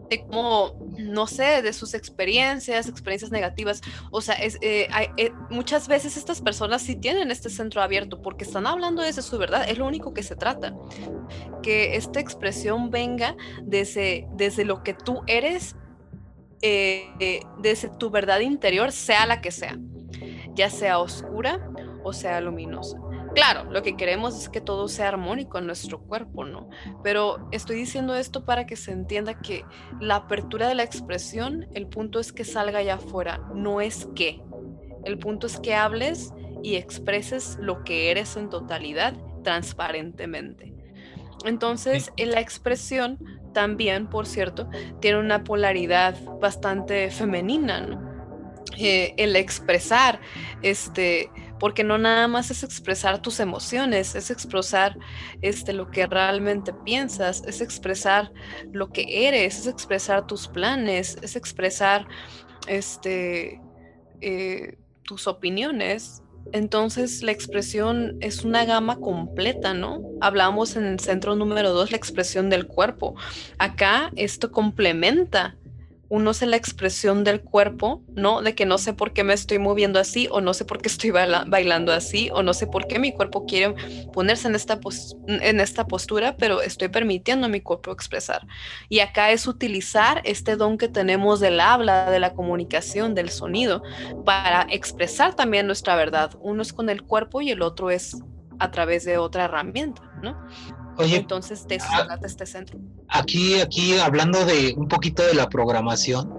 de 0.09 0.25
cómo, 0.25 0.73
no 0.97 1.27
sé, 1.27 1.61
de 1.61 1.73
sus 1.73 1.93
experiencias, 1.93 2.87
experiencias 2.87 3.31
negativas. 3.31 3.81
O 4.11 4.21
sea, 4.21 4.35
es, 4.35 4.57
eh, 4.61 4.87
eh, 5.17 5.31
muchas 5.49 5.87
veces 5.87 6.17
estas 6.17 6.41
personas 6.41 6.81
sí 6.81 6.95
tienen 6.95 7.31
este 7.31 7.49
centro 7.49 7.81
abierto 7.81 8.21
porque 8.21 8.43
están 8.43 8.67
hablando 8.67 9.01
desde 9.01 9.21
su 9.21 9.37
verdad, 9.37 9.69
es 9.69 9.77
lo 9.77 9.85
único 9.85 10.13
que 10.13 10.23
se 10.23 10.35
trata. 10.35 10.73
Que 11.61 11.95
esta 11.95 12.19
expresión 12.19 12.89
venga 12.89 13.35
desde, 13.63 14.27
desde 14.33 14.65
lo 14.65 14.83
que 14.83 14.93
tú 14.93 15.21
eres 15.27 15.75
eh, 16.61 17.41
desde 17.59 17.89
tu 17.89 18.09
verdad 18.09 18.39
interior, 18.39 18.91
sea 18.91 19.27
la 19.27 19.41
que 19.41 19.51
sea, 19.51 19.77
ya 20.55 20.71
sea 20.71 20.99
oscura 20.99 21.59
o 22.03 22.13
sea 22.13 22.41
luminosa. 22.41 22.97
Claro, 23.37 23.65
lo 23.69 23.83
que 23.83 23.95
queremos 23.95 24.35
es 24.35 24.49
que 24.49 24.61
todo 24.61 24.87
sea 24.87 25.09
armónico 25.09 25.59
en 25.59 25.67
nuestro 25.67 25.99
cuerpo, 25.99 26.43
¿no? 26.43 26.71
Pero 27.03 27.47
estoy 27.51 27.75
diciendo 27.75 28.15
esto 28.15 28.45
para 28.45 28.65
que 28.65 28.75
se 28.75 28.91
entienda 28.91 29.39
que 29.39 29.63
la 30.01 30.15
apertura 30.15 30.67
de 30.67 30.73
la 30.73 30.81
expresión, 30.81 31.67
el 31.75 31.85
punto 31.85 32.19
es 32.19 32.33
que 32.33 32.43
salga 32.43 32.79
allá 32.79 32.95
afuera, 32.95 33.39
no 33.53 33.79
es 33.79 34.09
que. 34.15 34.41
El 35.05 35.19
punto 35.19 35.45
es 35.45 35.59
que 35.59 35.75
hables 35.75 36.33
y 36.63 36.77
expreses 36.77 37.59
lo 37.61 37.83
que 37.83 38.09
eres 38.09 38.35
en 38.37 38.49
totalidad 38.49 39.13
transparentemente. 39.43 40.73
Entonces, 41.45 42.11
en 42.17 42.31
la 42.31 42.39
expresión 42.39 43.19
también, 43.53 44.07
por 44.07 44.25
cierto, 44.25 44.67
tiene 44.99 45.19
una 45.19 45.43
polaridad 45.43 46.15
bastante 46.41 47.11
femenina, 47.11 47.81
¿no? 47.81 48.07
Eh, 48.79 49.13
el 49.17 49.35
expresar, 49.35 50.19
este, 50.61 51.29
porque 51.59 51.83
no 51.83 51.97
nada 51.97 52.27
más 52.27 52.51
es 52.51 52.63
expresar 52.63 53.21
tus 53.21 53.39
emociones, 53.39 54.15
es 54.15 54.31
expresar 54.31 54.97
este, 55.41 55.73
lo 55.73 55.89
que 55.89 56.07
realmente 56.07 56.73
piensas, 56.73 57.43
es 57.45 57.61
expresar 57.61 58.31
lo 58.71 58.89
que 58.91 59.27
eres, 59.27 59.59
es 59.59 59.67
expresar 59.67 60.27
tus 60.27 60.47
planes, 60.47 61.17
es 61.21 61.35
expresar 61.35 62.07
este, 62.67 63.61
eh, 64.21 64.77
tus 65.03 65.27
opiniones. 65.27 66.21
Entonces 66.53 67.23
la 67.23 67.31
expresión 67.33 68.17
es 68.21 68.45
una 68.45 68.63
gama 68.63 68.99
completa, 68.99 69.73
¿no? 69.73 70.01
Hablamos 70.21 70.77
en 70.77 70.85
el 70.85 70.99
centro 70.99 71.35
número 71.35 71.73
dos, 71.73 71.91
la 71.91 71.97
expresión 71.97 72.49
del 72.49 72.67
cuerpo. 72.67 73.15
Acá 73.57 74.11
esto 74.15 74.51
complementa 74.51 75.57
uno 76.09 76.31
es 76.31 76.41
la 76.41 76.55
expresión 76.55 77.23
del 77.23 77.41
cuerpo, 77.41 78.03
¿no? 78.15 78.41
De 78.41 78.55
que 78.55 78.65
no 78.65 78.77
sé 78.77 78.93
por 78.93 79.13
qué 79.13 79.23
me 79.23 79.33
estoy 79.33 79.59
moviendo 79.59 79.99
así 79.99 80.27
o 80.31 80.41
no 80.41 80.53
sé 80.53 80.65
por 80.65 80.81
qué 80.81 80.87
estoy 80.87 81.11
bailando 81.11 81.91
así 81.91 82.29
o 82.33 82.43
no 82.43 82.53
sé 82.53 82.67
por 82.67 82.87
qué 82.87 82.99
mi 82.99 83.13
cuerpo 83.13 83.45
quiere 83.45 83.75
ponerse 84.13 84.47
en 84.47 84.55
esta, 84.55 84.79
en 85.27 85.59
esta 85.59 85.87
postura, 85.87 86.37
pero 86.37 86.61
estoy 86.61 86.87
permitiendo 86.87 87.47
a 87.47 87.49
mi 87.49 87.61
cuerpo 87.61 87.91
expresar. 87.91 88.47
Y 88.89 88.99
acá 88.99 89.31
es 89.31 89.47
utilizar 89.47 90.21
este 90.23 90.55
don 90.55 90.77
que 90.77 90.87
tenemos 90.87 91.39
del 91.39 91.59
habla, 91.59 92.09
de 92.09 92.19
la 92.19 92.33
comunicación, 92.33 93.13
del 93.15 93.29
sonido, 93.29 93.83
para 94.25 94.67
expresar 94.69 95.35
también 95.35 95.67
nuestra 95.67 95.95
verdad. 95.95 96.31
Uno 96.39 96.61
es 96.61 96.73
con 96.73 96.89
el 96.89 97.03
cuerpo 97.03 97.41
y 97.41 97.51
el 97.51 97.61
otro 97.61 97.91
es 97.91 98.17
a 98.59 98.71
través 98.71 99.05
de 99.05 99.17
otra 99.17 99.45
herramienta, 99.45 100.01
¿no? 100.21 100.37
Oye, 100.97 101.17
Entonces, 101.17 101.67
de 101.67 101.75
eso 101.75 101.87
ah, 101.91 102.17
este 102.23 102.45
centro. 102.45 102.79
Aquí, 103.09 103.59
aquí, 103.61 103.97
hablando 103.99 104.43
de 104.45 104.73
un 104.75 104.87
poquito 104.87 105.23
de 105.23 105.35
la 105.35 105.47
programación, 105.47 106.33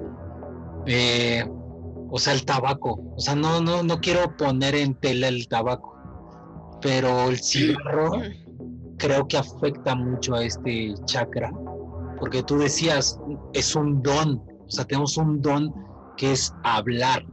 eh, 0.86 1.44
o 2.10 2.18
sea, 2.18 2.32
el 2.32 2.44
tabaco, 2.44 3.00
o 3.16 3.20
sea, 3.20 3.34
no, 3.34 3.60
no, 3.60 3.82
no 3.82 4.00
quiero 4.00 4.36
poner 4.36 4.74
en 4.74 4.94
tela 4.94 5.28
el 5.28 5.46
tabaco, 5.46 5.94
pero 6.80 7.28
el 7.28 7.38
cigarro 7.42 8.22
creo 8.96 9.28
que 9.28 9.38
afecta 9.38 9.94
mucho 9.94 10.34
a 10.34 10.44
este 10.44 10.94
chakra, 11.04 11.52
porque 12.18 12.42
tú 12.42 12.58
decías, 12.58 13.18
es 13.52 13.76
un 13.76 14.02
don, 14.02 14.42
o 14.66 14.70
sea, 14.70 14.84
tenemos 14.84 15.16
un 15.16 15.40
don 15.40 15.72
que 16.16 16.32
es 16.32 16.52
hablar, 16.64 17.24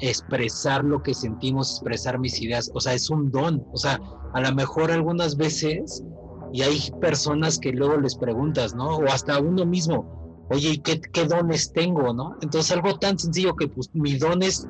expresar 0.00 0.84
lo 0.84 1.02
que 1.02 1.12
sentimos, 1.12 1.72
expresar 1.72 2.18
mis 2.18 2.40
ideas, 2.40 2.70
o 2.72 2.80
sea, 2.80 2.94
es 2.94 3.10
un 3.10 3.30
don, 3.30 3.66
o 3.72 3.76
sea, 3.76 4.00
a 4.32 4.40
lo 4.40 4.54
mejor 4.54 4.90
algunas 4.90 5.36
veces 5.36 6.02
y 6.56 6.62
hay 6.62 6.90
personas 7.02 7.58
que 7.58 7.70
luego 7.70 7.98
les 7.98 8.14
preguntas, 8.14 8.74
¿no? 8.74 8.96
O 8.96 9.04
hasta 9.08 9.38
uno 9.38 9.66
mismo, 9.66 10.46
oye, 10.48 10.80
¿qué, 10.82 11.02
qué 11.02 11.26
dones 11.26 11.70
tengo, 11.74 12.14
no? 12.14 12.34
Entonces 12.40 12.72
algo 12.72 12.98
tan 12.98 13.18
sencillo 13.18 13.54
que 13.54 13.68
pues 13.68 13.90
mi 13.92 14.16
don 14.16 14.42
es 14.42 14.66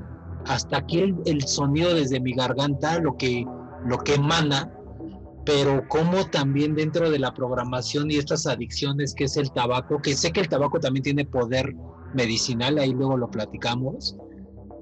hasta 0.47 0.79
aquí 0.79 1.15
el, 1.25 1.43
sonido 1.47 1.95
desde 1.95 2.19
mi 2.19 2.33
garganta, 2.33 2.99
lo 2.99 3.17
que, 3.17 3.47
lo 3.85 3.99
que 3.99 4.15
emana, 4.15 4.69
pero 5.45 5.87
como 5.87 6.29
también 6.29 6.75
dentro 6.75 7.09
de 7.09 7.21
la 7.21 7.33
programación 7.33 8.11
y 8.11 8.17
estas 8.17 8.49
adicciones 8.49 9.15
que 9.15 9.25
es 9.25 9.37
el 9.37 9.53
tabaco, 9.53 10.03
que 10.03 10.17
sé 10.17 10.33
que 10.33 10.41
el 10.41 10.49
tabaco 10.49 10.81
también 10.81 11.05
tiene 11.05 11.25
poder 11.25 11.73
medicinal, 12.15 12.79
ahí 12.79 12.91
luego 12.91 13.17
lo 13.17 13.31
platicamos, 13.31 14.17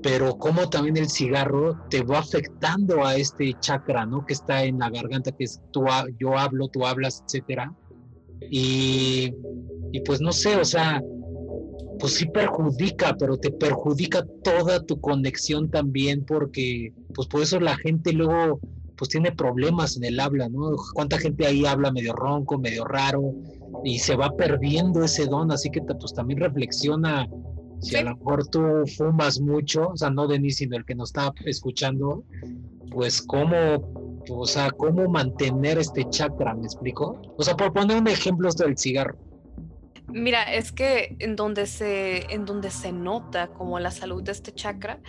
pero 0.04 0.36
como 0.36 0.68
también 0.68 0.98
el 0.98 1.08
cigarro 1.08 1.78
te 1.88 2.02
va 2.02 2.18
afectando 2.18 3.06
a 3.06 3.16
este 3.16 3.54
chakra, 3.58 4.04
¿no? 4.04 4.26
Que 4.26 4.34
está 4.34 4.62
en 4.62 4.78
la 4.78 4.90
garganta, 4.90 5.32
que 5.32 5.44
es 5.44 5.62
tú, 5.70 5.86
yo 6.20 6.36
hablo, 6.36 6.68
tú 6.68 6.84
hablas, 6.84 7.24
etcétera. 7.26 7.72
Y, 8.50 9.32
y 9.92 10.00
pues 10.00 10.20
no 10.20 10.32
sé, 10.32 10.56
o 10.56 10.64
sea, 10.66 11.02
pues 11.98 12.16
sí 12.16 12.26
perjudica, 12.26 13.16
pero 13.18 13.38
te 13.38 13.50
perjudica 13.50 14.26
toda 14.42 14.84
tu 14.84 15.00
conexión 15.00 15.70
también, 15.70 16.22
porque 16.26 16.92
pues 17.14 17.26
por 17.26 17.40
eso 17.40 17.58
la 17.58 17.74
gente 17.78 18.12
luego 18.12 18.60
pues 18.98 19.08
tiene 19.08 19.32
problemas 19.32 19.96
en 19.96 20.04
el 20.04 20.20
habla, 20.20 20.50
¿no? 20.50 20.76
Cuánta 20.92 21.16
gente 21.16 21.46
ahí 21.46 21.64
habla 21.64 21.90
medio 21.90 22.12
ronco, 22.12 22.58
medio 22.58 22.84
raro, 22.84 23.32
y 23.84 23.98
se 24.00 24.16
va 24.16 24.36
perdiendo 24.36 25.02
ese 25.02 25.24
don, 25.24 25.50
así 25.50 25.70
que 25.70 25.80
pues 25.80 26.12
también 26.12 26.40
reflexiona 26.40 27.26
si 27.84 27.96
a 27.96 28.02
lo 28.02 28.16
mejor 28.16 28.46
tú 28.48 28.60
fumas 28.96 29.40
mucho, 29.40 29.88
o 29.88 29.96
sea, 29.96 30.10
no 30.10 30.26
Denis, 30.26 30.56
sino 30.56 30.76
el 30.76 30.84
que 30.84 30.94
nos 30.94 31.10
está 31.10 31.32
escuchando, 31.44 32.24
pues 32.90 33.20
cómo, 33.20 34.24
o 34.28 34.46
sea, 34.46 34.70
cómo 34.70 35.08
mantener 35.08 35.78
este 35.78 36.08
chakra, 36.08 36.54
¿me 36.54 36.64
explico? 36.64 37.20
O 37.36 37.42
sea, 37.42 37.56
por 37.56 37.72
poner 37.72 37.98
un 37.98 38.08
ejemplo 38.08 38.48
esto 38.48 38.64
del 38.64 38.78
cigarro. 38.78 39.18
Mira, 40.08 40.42
es 40.44 40.70
que 40.70 41.16
en 41.18 41.34
donde 41.34 41.66
se, 41.66 42.32
en 42.32 42.44
donde 42.44 42.70
se 42.70 42.92
nota 42.92 43.48
como 43.48 43.78
la 43.80 43.90
salud 43.90 44.22
de 44.22 44.32
este 44.32 44.52
chakra, 44.52 45.00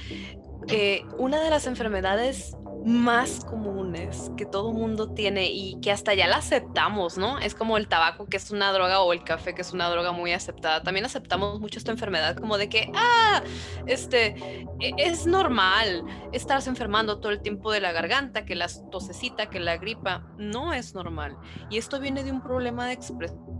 eh, 0.69 1.05
una 1.17 1.41
de 1.41 1.49
las 1.49 1.67
enfermedades 1.67 2.55
más 2.85 3.43
comunes 3.43 4.31
que 4.37 4.45
todo 4.45 4.71
mundo 4.71 5.09
tiene 5.09 5.49
y 5.51 5.79
que 5.81 5.91
hasta 5.91 6.13
ya 6.13 6.27
la 6.27 6.37
aceptamos, 6.37 7.17
¿no? 7.17 7.39
Es 7.39 7.55
como 7.55 7.77
el 7.77 7.87
tabaco 7.87 8.27
que 8.27 8.37
es 8.37 8.51
una 8.51 8.71
droga 8.71 9.01
o 9.01 9.11
el 9.11 9.23
café 9.23 9.55
que 9.55 9.63
es 9.63 9.73
una 9.73 9.89
droga 9.89 10.11
muy 10.11 10.33
aceptada. 10.33 10.83
También 10.83 11.03
aceptamos 11.03 11.59
mucho 11.59 11.79
esta 11.79 11.91
enfermedad 11.91 12.37
como 12.37 12.59
de 12.59 12.69
que, 12.69 12.91
ah, 12.93 13.41
este, 13.87 14.35
e, 14.79 14.93
es 14.97 15.25
normal 15.25 16.03
estarse 16.31 16.69
enfermando 16.69 17.19
todo 17.19 17.31
el 17.31 17.41
tiempo 17.41 17.71
de 17.71 17.81
la 17.81 17.91
garganta, 17.91 18.45
que 18.45 18.53
la 18.53 18.67
tosecita, 18.91 19.49
que 19.49 19.59
la 19.59 19.77
gripa. 19.77 20.27
No 20.37 20.71
es 20.71 20.93
normal. 20.93 21.37
Y 21.71 21.79
esto 21.79 21.99
viene 21.99 22.23
de 22.23 22.31
un 22.31 22.43
problema 22.43 22.85
de 22.85 22.93
expresión. 22.93 23.54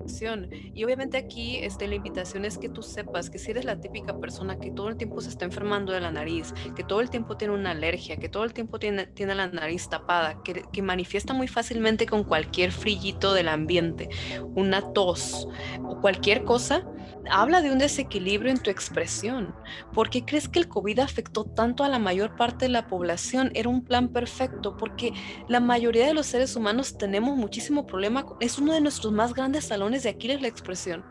Y 0.74 0.84
obviamente 0.84 1.18
aquí 1.18 1.58
este, 1.58 1.88
la 1.88 1.96
invitación 1.96 2.46
es 2.46 2.58
que 2.58 2.70
tú 2.70 2.82
sepas 2.82 3.30
que 3.30 3.40
si 3.40 3.52
eres 3.52 3.66
la 3.66 3.80
típica 3.80 4.18
persona 4.20 4.60
que 4.60 4.72
todo 4.72 4.90
el 4.90 4.98
tiempo 4.98 5.22
se 5.22 5.30
está 5.30 5.46
enfermando 5.46 5.94
de 5.94 6.02
la 6.02 6.12
nariz, 6.12 6.54
que 6.76 6.84
todo 6.84 7.02
el 7.02 7.10
tiempo 7.10 7.38
tiene 7.38 7.54
una 7.54 7.72
alergia, 7.72 8.18
que 8.18 8.30
todo 8.30 8.44
el 8.44 8.54
tiempo 8.54 8.80
tiene 8.80 9.08
tiene 9.08 9.36
la 9.36 9.48
nariz 9.48 9.90
tapada, 9.90 10.42
que, 10.44 10.82
manifiesta 10.82 11.34
muy 11.34 11.48
fácilmente 11.48 12.06
con 12.06 12.24
cualquier 12.24 12.72
frillito 12.72 13.34
del 13.34 13.48
ambiente, 13.48 14.10
una 14.56 14.94
tos 14.94 15.48
o 15.84 16.00
cualquier 16.00 16.44
cosa, 16.44 16.86
habla 17.30 17.62
de 17.62 17.72
un 17.72 17.78
desequilibrio 17.78 18.52
en 18.52 18.60
tu 18.60 18.70
expresión. 18.70 19.56
¿Por 19.94 20.10
qué 20.10 20.26
crees 20.26 20.48
que 20.48 20.60
el 20.60 20.68
COVID 20.68 21.00
afectó 21.00 21.46
tanto 21.46 21.84
a 21.84 21.90
la 21.90 22.00
mayor 22.00 22.36
parte 22.36 22.66
de 22.66 22.70
la 22.70 22.88
población? 22.88 23.52
Era 23.54 23.70
un 23.70 23.84
plan 23.84 24.10
perfecto, 24.10 24.78
porque 24.78 25.14
la 25.48 25.60
mayoría 25.60 26.08
de 26.08 26.14
los 26.14 26.28
seres 26.28 26.56
humanos 26.56 26.98
tenemos 26.98 27.38
muchísimo 27.38 27.86
problema. 27.86 28.26
Es 28.40 28.58
uno 28.58 28.74
de 28.74 28.82
nuestros 28.82 29.14
más 29.14 29.34
grandes 29.34 29.66
salones 29.66 30.04
de 30.04 30.10
Aquiles 30.10 30.42
la 30.42 30.48
expresión 30.48 31.04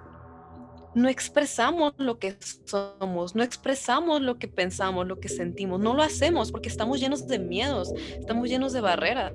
no 0.95 1.09
expresamos 1.09 1.95
lo 1.99 2.19
que 2.19 2.37
somos, 2.65 3.35
no 3.35 3.43
expresamos 3.43 4.21
lo 4.21 4.39
que 4.39 4.49
pensamos, 4.49 5.07
lo 5.07 5.19
que 5.19 5.29
sentimos, 5.29 5.81
no 5.81 5.95
lo 5.95 6.03
hacemos 6.03 6.53
porque 6.53 6.69
estamos 6.69 7.01
llenos 7.01 7.27
de 7.27 7.39
miedos, 7.39 7.93
estamos 8.19 8.49
llenos 8.49 8.73
de 8.73 8.81
barreras. 8.81 9.33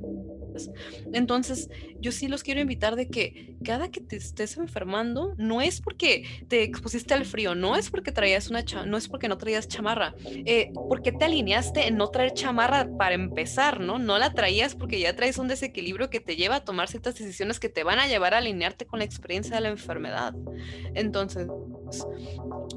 Entonces, 1.13 1.69
yo 1.99 2.11
sí 2.11 2.27
los 2.27 2.43
quiero 2.43 2.61
invitar 2.61 2.95
de 2.95 3.07
que 3.07 3.55
cada 3.63 3.89
que 3.89 4.01
te 4.01 4.15
estés 4.15 4.57
enfermando, 4.57 5.33
no 5.37 5.61
es 5.61 5.81
porque 5.81 6.25
te 6.47 6.63
expusiste 6.63 7.13
al 7.13 7.25
frío, 7.25 7.55
no 7.55 7.75
es 7.75 7.89
porque 7.89 8.11
traías 8.11 8.49
una 8.49 8.63
no 8.85 8.97
es 8.97 9.07
porque 9.07 9.27
no 9.27 9.37
traías 9.37 9.67
chamarra, 9.67 10.15
eh, 10.25 10.71
porque 10.89 11.11
te 11.11 11.25
alineaste 11.25 11.87
en 11.87 11.97
no 11.97 12.09
traer 12.09 12.33
chamarra 12.33 12.89
para 12.97 13.15
empezar, 13.15 13.79
¿no? 13.79 13.99
No 13.99 14.17
la 14.17 14.33
traías 14.33 14.75
porque 14.75 14.99
ya 14.99 15.15
traes 15.15 15.37
un 15.37 15.47
desequilibrio 15.47 16.09
que 16.09 16.19
te 16.19 16.35
lleva 16.35 16.57
a 16.57 16.65
tomar 16.65 16.87
ciertas 16.87 17.15
decisiones 17.15 17.59
que 17.59 17.69
te 17.69 17.83
van 17.83 17.99
a 17.99 18.07
llevar 18.07 18.33
a 18.33 18.37
alinearte 18.37 18.85
con 18.85 18.99
la 18.99 19.05
experiencia 19.05 19.55
de 19.55 19.61
la 19.61 19.69
enfermedad. 19.69 20.33
Entonces, 20.93 21.47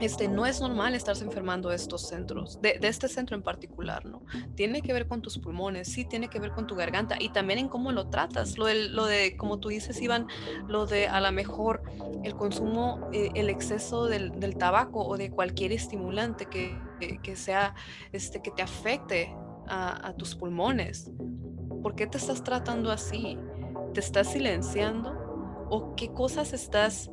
este, 0.00 0.28
no 0.28 0.46
es 0.46 0.60
normal 0.60 0.94
estarse 0.94 1.24
enfermando 1.24 1.68
de 1.68 1.76
estos 1.76 2.08
centros, 2.08 2.60
de, 2.60 2.78
este 2.82 3.08
centro 3.08 3.36
en 3.36 3.42
particular, 3.42 4.04
¿no? 4.04 4.22
Tiene 4.54 4.82
que 4.82 4.92
ver 4.92 5.06
con 5.06 5.22
tus 5.22 5.38
pulmones, 5.38 5.88
sí, 5.88 6.04
tiene 6.04 6.28
que 6.28 6.40
ver 6.40 6.52
con 6.52 6.66
tu 6.66 6.74
garganta 6.74 7.16
y 7.20 7.28
también 7.28 7.58
en 7.58 7.68
cómo 7.72 7.90
lo 7.90 8.08
tratas. 8.08 8.58
Lo 8.58 8.66
de, 8.66 8.90
lo 8.90 9.06
de 9.06 9.34
como 9.38 9.58
tú 9.58 9.70
dices, 9.70 10.00
Iván, 10.02 10.28
lo 10.68 10.84
de 10.84 11.08
a 11.08 11.22
lo 11.22 11.32
mejor 11.32 11.82
el 12.22 12.34
consumo, 12.36 13.08
eh, 13.14 13.30
el 13.34 13.48
exceso 13.48 14.04
del, 14.04 14.38
del, 14.38 14.58
tabaco 14.58 15.02
o 15.02 15.16
de 15.16 15.30
cualquier 15.30 15.72
estimulante 15.72 16.44
que, 16.44 16.78
que, 17.22 17.34
sea, 17.34 17.74
este, 18.12 18.42
que 18.42 18.50
te 18.50 18.60
afecte 18.60 19.34
a, 19.66 20.08
a 20.08 20.12
tus 20.12 20.36
pulmones. 20.36 21.10
¿Por 21.82 21.94
qué 21.94 22.06
te 22.06 22.18
estás 22.18 22.44
tratando 22.44 22.92
así? 22.92 23.38
¿Te 23.94 24.00
estás 24.00 24.32
silenciando? 24.32 25.66
¿O 25.70 25.96
qué 25.96 26.12
cosas 26.12 26.52
estás... 26.52 27.10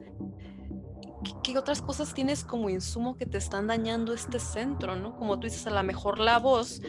¿Qué, 1.42 1.58
otras 1.58 1.82
cosas 1.82 2.14
tienes 2.14 2.44
como 2.44 2.70
insumo 2.70 3.16
que 3.16 3.26
te 3.26 3.38
están 3.38 3.68
dañando 3.68 4.14
este 4.14 4.40
centro, 4.40 4.98
¿no? 4.98 5.16
Como 5.16 5.40
tú 5.40 5.48
dices, 5.48 5.66
a 5.68 5.70
lo 5.70 5.84
mejor 5.84 6.20
la 6.20 6.38
voz 6.38 6.82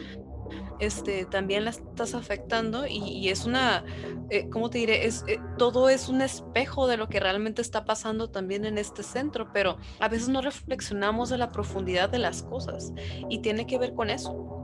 este, 0.79 1.25
también 1.25 1.65
la 1.65 1.71
estás 1.71 2.15
afectando 2.15 2.87
y, 2.87 3.29
es 3.29 3.45
una, 3.45 3.85
eh, 4.31 4.49
¿cómo 4.51 4.71
te 4.71 4.79
diré? 4.79 5.07
Es, 5.07 5.25
eh, 5.29 5.39
todo 5.59 5.89
es 5.89 6.09
un 6.09 6.23
espejo 6.23 6.87
de 6.87 6.97
lo 6.97 7.09
que 7.09 7.21
realmente 7.21 7.63
está 7.63 7.85
pasando 7.85 8.31
también 8.31 8.65
en 8.65 8.79
este 8.79 9.03
centro, 9.03 9.51
pero 9.53 9.79
a 10.01 10.09
veces 10.09 10.29
no 10.29 10.43
reflexionamos 10.43 11.31
de 11.31 11.39
la 11.39 11.51
profundidad 11.51 12.09
de 12.09 12.19
las 12.19 12.43
cosas 12.43 12.93
y 13.29 13.39
tiene 13.39 13.67
que 13.67 13.79
ver 13.79 13.95
con 13.95 14.11
eso 14.11 14.61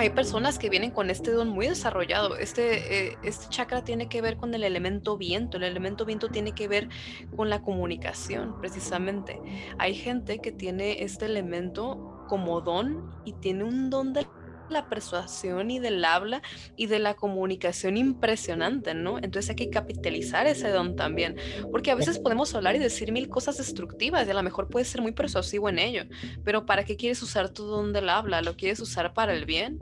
hay 0.00 0.08
personas 0.08 0.58
que 0.58 0.70
vienen 0.70 0.92
con 0.92 1.10
este 1.10 1.30
don 1.30 1.50
muy 1.50 1.68
desarrollado. 1.68 2.36
Este, 2.38 3.08
eh, 3.10 3.18
este 3.22 3.50
chakra 3.50 3.84
tiene 3.84 4.08
que 4.08 4.22
ver 4.22 4.38
con 4.38 4.54
el 4.54 4.64
elemento 4.64 5.18
viento. 5.18 5.58
El 5.58 5.64
elemento 5.64 6.06
viento 6.06 6.30
tiene 6.30 6.52
que 6.52 6.68
ver 6.68 6.88
con 7.36 7.50
la 7.50 7.60
comunicación, 7.60 8.58
precisamente. 8.60 9.38
Hay 9.76 9.94
gente 9.94 10.38
que 10.38 10.52
tiene 10.52 11.02
este 11.02 11.26
elemento 11.26 12.24
como 12.28 12.62
don 12.62 13.10
y 13.26 13.34
tiene 13.34 13.64
un 13.64 13.90
don 13.90 14.14
de 14.14 14.26
la 14.70 14.88
persuasión 14.88 15.70
y 15.70 15.78
del 15.78 16.04
habla 16.04 16.42
y 16.76 16.86
de 16.86 16.98
la 16.98 17.14
comunicación 17.14 17.96
impresionante, 17.96 18.94
¿no? 18.94 19.18
Entonces 19.18 19.50
hay 19.50 19.56
que 19.56 19.70
capitalizar 19.70 20.46
ese 20.46 20.68
don 20.70 20.96
también, 20.96 21.36
porque 21.70 21.90
a 21.90 21.94
veces 21.94 22.18
podemos 22.18 22.54
hablar 22.54 22.76
y 22.76 22.78
decir 22.78 23.12
mil 23.12 23.28
cosas 23.28 23.58
destructivas 23.58 24.26
y 24.26 24.30
a 24.30 24.34
lo 24.34 24.42
mejor 24.42 24.68
puedes 24.68 24.88
ser 24.88 25.02
muy 25.02 25.12
persuasivo 25.12 25.68
en 25.68 25.78
ello, 25.78 26.04
pero 26.44 26.66
¿para 26.66 26.84
qué 26.84 26.96
quieres 26.96 27.22
usar 27.22 27.50
tu 27.50 27.64
don 27.64 27.92
del 27.92 28.08
habla? 28.08 28.42
¿Lo 28.42 28.56
quieres 28.56 28.80
usar 28.80 29.14
para 29.14 29.34
el 29.34 29.44
bien? 29.44 29.78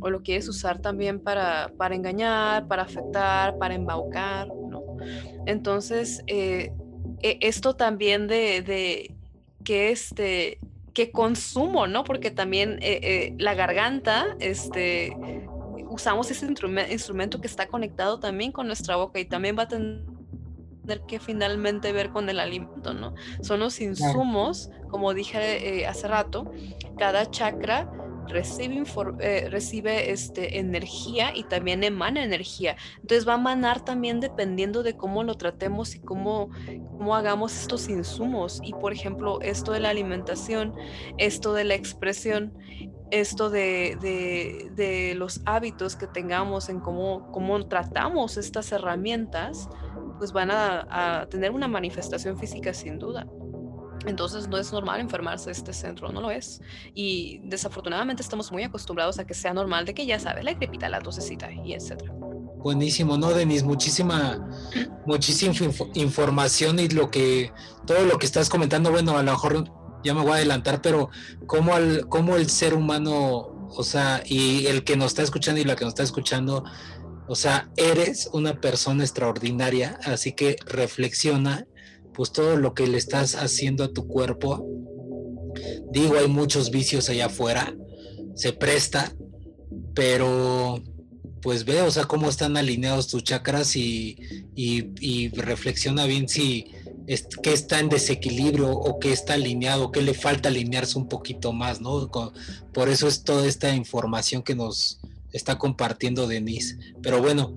¿O 0.00 0.10
lo 0.10 0.22
quieres 0.22 0.48
usar 0.48 0.80
también 0.80 1.18
para, 1.18 1.72
para 1.78 1.94
engañar, 1.94 2.68
para 2.68 2.82
afectar, 2.82 3.56
para 3.58 3.74
embaucar? 3.74 4.48
¿no? 4.48 4.82
Entonces, 5.46 6.22
eh, 6.26 6.72
e, 7.22 7.38
esto 7.40 7.74
también 7.74 8.26
de, 8.26 8.62
de 8.62 9.14
que 9.64 9.90
este 9.90 10.58
que 10.98 11.12
consumo, 11.12 11.86
¿no? 11.86 12.02
Porque 12.02 12.32
también 12.32 12.80
eh, 12.82 12.98
eh, 13.04 13.34
la 13.38 13.54
garganta, 13.54 14.26
este, 14.40 15.16
usamos 15.88 16.28
ese 16.32 16.44
instrumento 16.44 17.40
que 17.40 17.46
está 17.46 17.68
conectado 17.68 18.18
también 18.18 18.50
con 18.50 18.66
nuestra 18.66 18.96
boca 18.96 19.20
y 19.20 19.24
también 19.24 19.56
va 19.56 19.62
a 19.62 19.68
tener 19.68 20.02
que 21.06 21.20
finalmente 21.20 21.92
ver 21.92 22.10
con 22.10 22.28
el 22.28 22.40
alimento, 22.40 22.94
¿no? 22.94 23.14
Son 23.42 23.60
los 23.60 23.80
insumos, 23.80 24.70
como 24.90 25.14
dije 25.14 25.82
eh, 25.82 25.86
hace 25.86 26.08
rato, 26.08 26.50
cada 26.98 27.30
chakra 27.30 27.88
recibe, 28.28 28.82
eh, 29.20 29.48
recibe 29.50 30.10
este, 30.10 30.58
energía 30.58 31.34
y 31.34 31.44
también 31.44 31.82
emana 31.84 32.24
energía. 32.24 32.76
Entonces 32.96 33.26
va 33.26 33.34
a 33.34 33.38
emanar 33.38 33.84
también 33.84 34.20
dependiendo 34.20 34.82
de 34.82 34.96
cómo 34.96 35.24
lo 35.24 35.34
tratemos 35.36 35.94
y 35.94 36.00
cómo, 36.00 36.50
cómo 36.96 37.14
hagamos 37.14 37.58
estos 37.60 37.88
insumos. 37.88 38.60
Y 38.62 38.72
por 38.72 38.92
ejemplo, 38.92 39.40
esto 39.40 39.72
de 39.72 39.80
la 39.80 39.90
alimentación, 39.90 40.74
esto 41.16 41.52
de 41.54 41.64
la 41.64 41.74
expresión, 41.74 42.52
esto 43.10 43.50
de, 43.50 43.96
de, 44.76 45.14
los 45.14 45.40
hábitos 45.46 45.96
que 45.96 46.06
tengamos 46.06 46.68
en 46.68 46.80
cómo, 46.80 47.30
cómo 47.32 47.66
tratamos 47.66 48.36
estas 48.36 48.70
herramientas, 48.72 49.68
pues 50.18 50.32
van 50.32 50.50
a, 50.50 51.20
a 51.20 51.26
tener 51.28 51.50
una 51.52 51.68
manifestación 51.68 52.38
física 52.38 52.74
sin 52.74 52.98
duda. 52.98 53.26
Entonces 54.06 54.48
no 54.48 54.58
es 54.58 54.72
normal 54.72 55.00
enfermarse 55.00 55.50
este 55.50 55.72
centro, 55.72 56.10
no 56.12 56.20
lo 56.20 56.30
es. 56.30 56.60
Y 56.94 57.40
desafortunadamente 57.44 58.22
estamos 58.22 58.52
muy 58.52 58.62
acostumbrados 58.62 59.18
a 59.18 59.26
que 59.26 59.34
sea 59.34 59.52
normal 59.52 59.84
de 59.84 59.94
que 59.94 60.06
ya 60.06 60.18
sabes, 60.18 60.44
la 60.44 60.54
gripita, 60.54 60.88
la 60.88 61.00
tosecita 61.00 61.50
y 61.50 61.74
etcétera. 61.74 62.12
Buenísimo, 62.58 63.16
¿no, 63.16 63.30
Denis? 63.30 63.62
Muchísima, 63.62 64.48
muchísima 65.06 65.54
información 65.94 66.78
y 66.78 66.88
lo 66.88 67.10
que, 67.10 67.52
todo 67.86 68.04
lo 68.04 68.18
que 68.18 68.26
estás 68.26 68.48
comentando, 68.48 68.90
bueno, 68.90 69.16
a 69.16 69.22
lo 69.22 69.30
mejor 69.30 69.70
ya 70.04 70.14
me 70.14 70.22
voy 70.22 70.32
a 70.32 70.34
adelantar, 70.36 70.82
pero 70.82 71.10
cómo, 71.46 71.74
al, 71.74 72.08
cómo 72.08 72.36
el 72.36 72.48
ser 72.50 72.74
humano, 72.74 73.68
o 73.70 73.82
sea, 73.82 74.22
y 74.26 74.66
el 74.66 74.84
que 74.84 74.96
nos 74.96 75.08
está 75.08 75.22
escuchando 75.22 75.60
y 75.60 75.64
la 75.64 75.76
que 75.76 75.84
nos 75.84 75.92
está 75.92 76.02
escuchando, 76.02 76.64
o 77.28 77.36
sea, 77.36 77.70
eres 77.76 78.28
una 78.32 78.60
persona 78.60 79.04
extraordinaria, 79.04 79.98
así 80.04 80.32
que 80.32 80.56
reflexiona 80.66 81.66
pues 82.18 82.32
todo 82.32 82.56
lo 82.56 82.74
que 82.74 82.88
le 82.88 82.98
estás 82.98 83.36
haciendo 83.36 83.84
a 83.84 83.92
tu 83.92 84.08
cuerpo. 84.08 84.66
Digo, 85.92 86.18
hay 86.18 86.26
muchos 86.26 86.72
vicios 86.72 87.08
allá 87.08 87.26
afuera, 87.26 87.76
se 88.34 88.52
presta, 88.52 89.14
pero 89.94 90.82
pues 91.40 91.64
ve, 91.64 91.80
o 91.80 91.90
sea, 91.92 92.06
cómo 92.06 92.28
están 92.28 92.56
alineados 92.56 93.06
tus 93.06 93.22
chakras 93.22 93.76
y, 93.76 94.16
reflexiona 95.36 96.06
bien 96.06 96.28
si 96.28 96.66
es, 97.06 97.28
qué 97.40 97.52
está 97.52 97.78
en 97.78 97.88
desequilibrio 97.88 98.68
o 98.68 98.98
qué 98.98 99.12
está 99.12 99.34
alineado, 99.34 99.92
qué 99.92 100.02
le 100.02 100.12
falta 100.12 100.48
alinearse 100.48 100.98
un 100.98 101.08
poquito 101.08 101.52
más, 101.52 101.80
¿no? 101.80 102.10
Por 102.74 102.88
eso 102.88 103.06
es 103.06 103.22
toda 103.22 103.46
esta 103.46 103.76
información 103.76 104.42
que 104.42 104.56
nos 104.56 104.98
está 105.32 105.56
compartiendo 105.56 106.26
Denise. 106.26 106.78
Pero 107.00 107.22
bueno, 107.22 107.54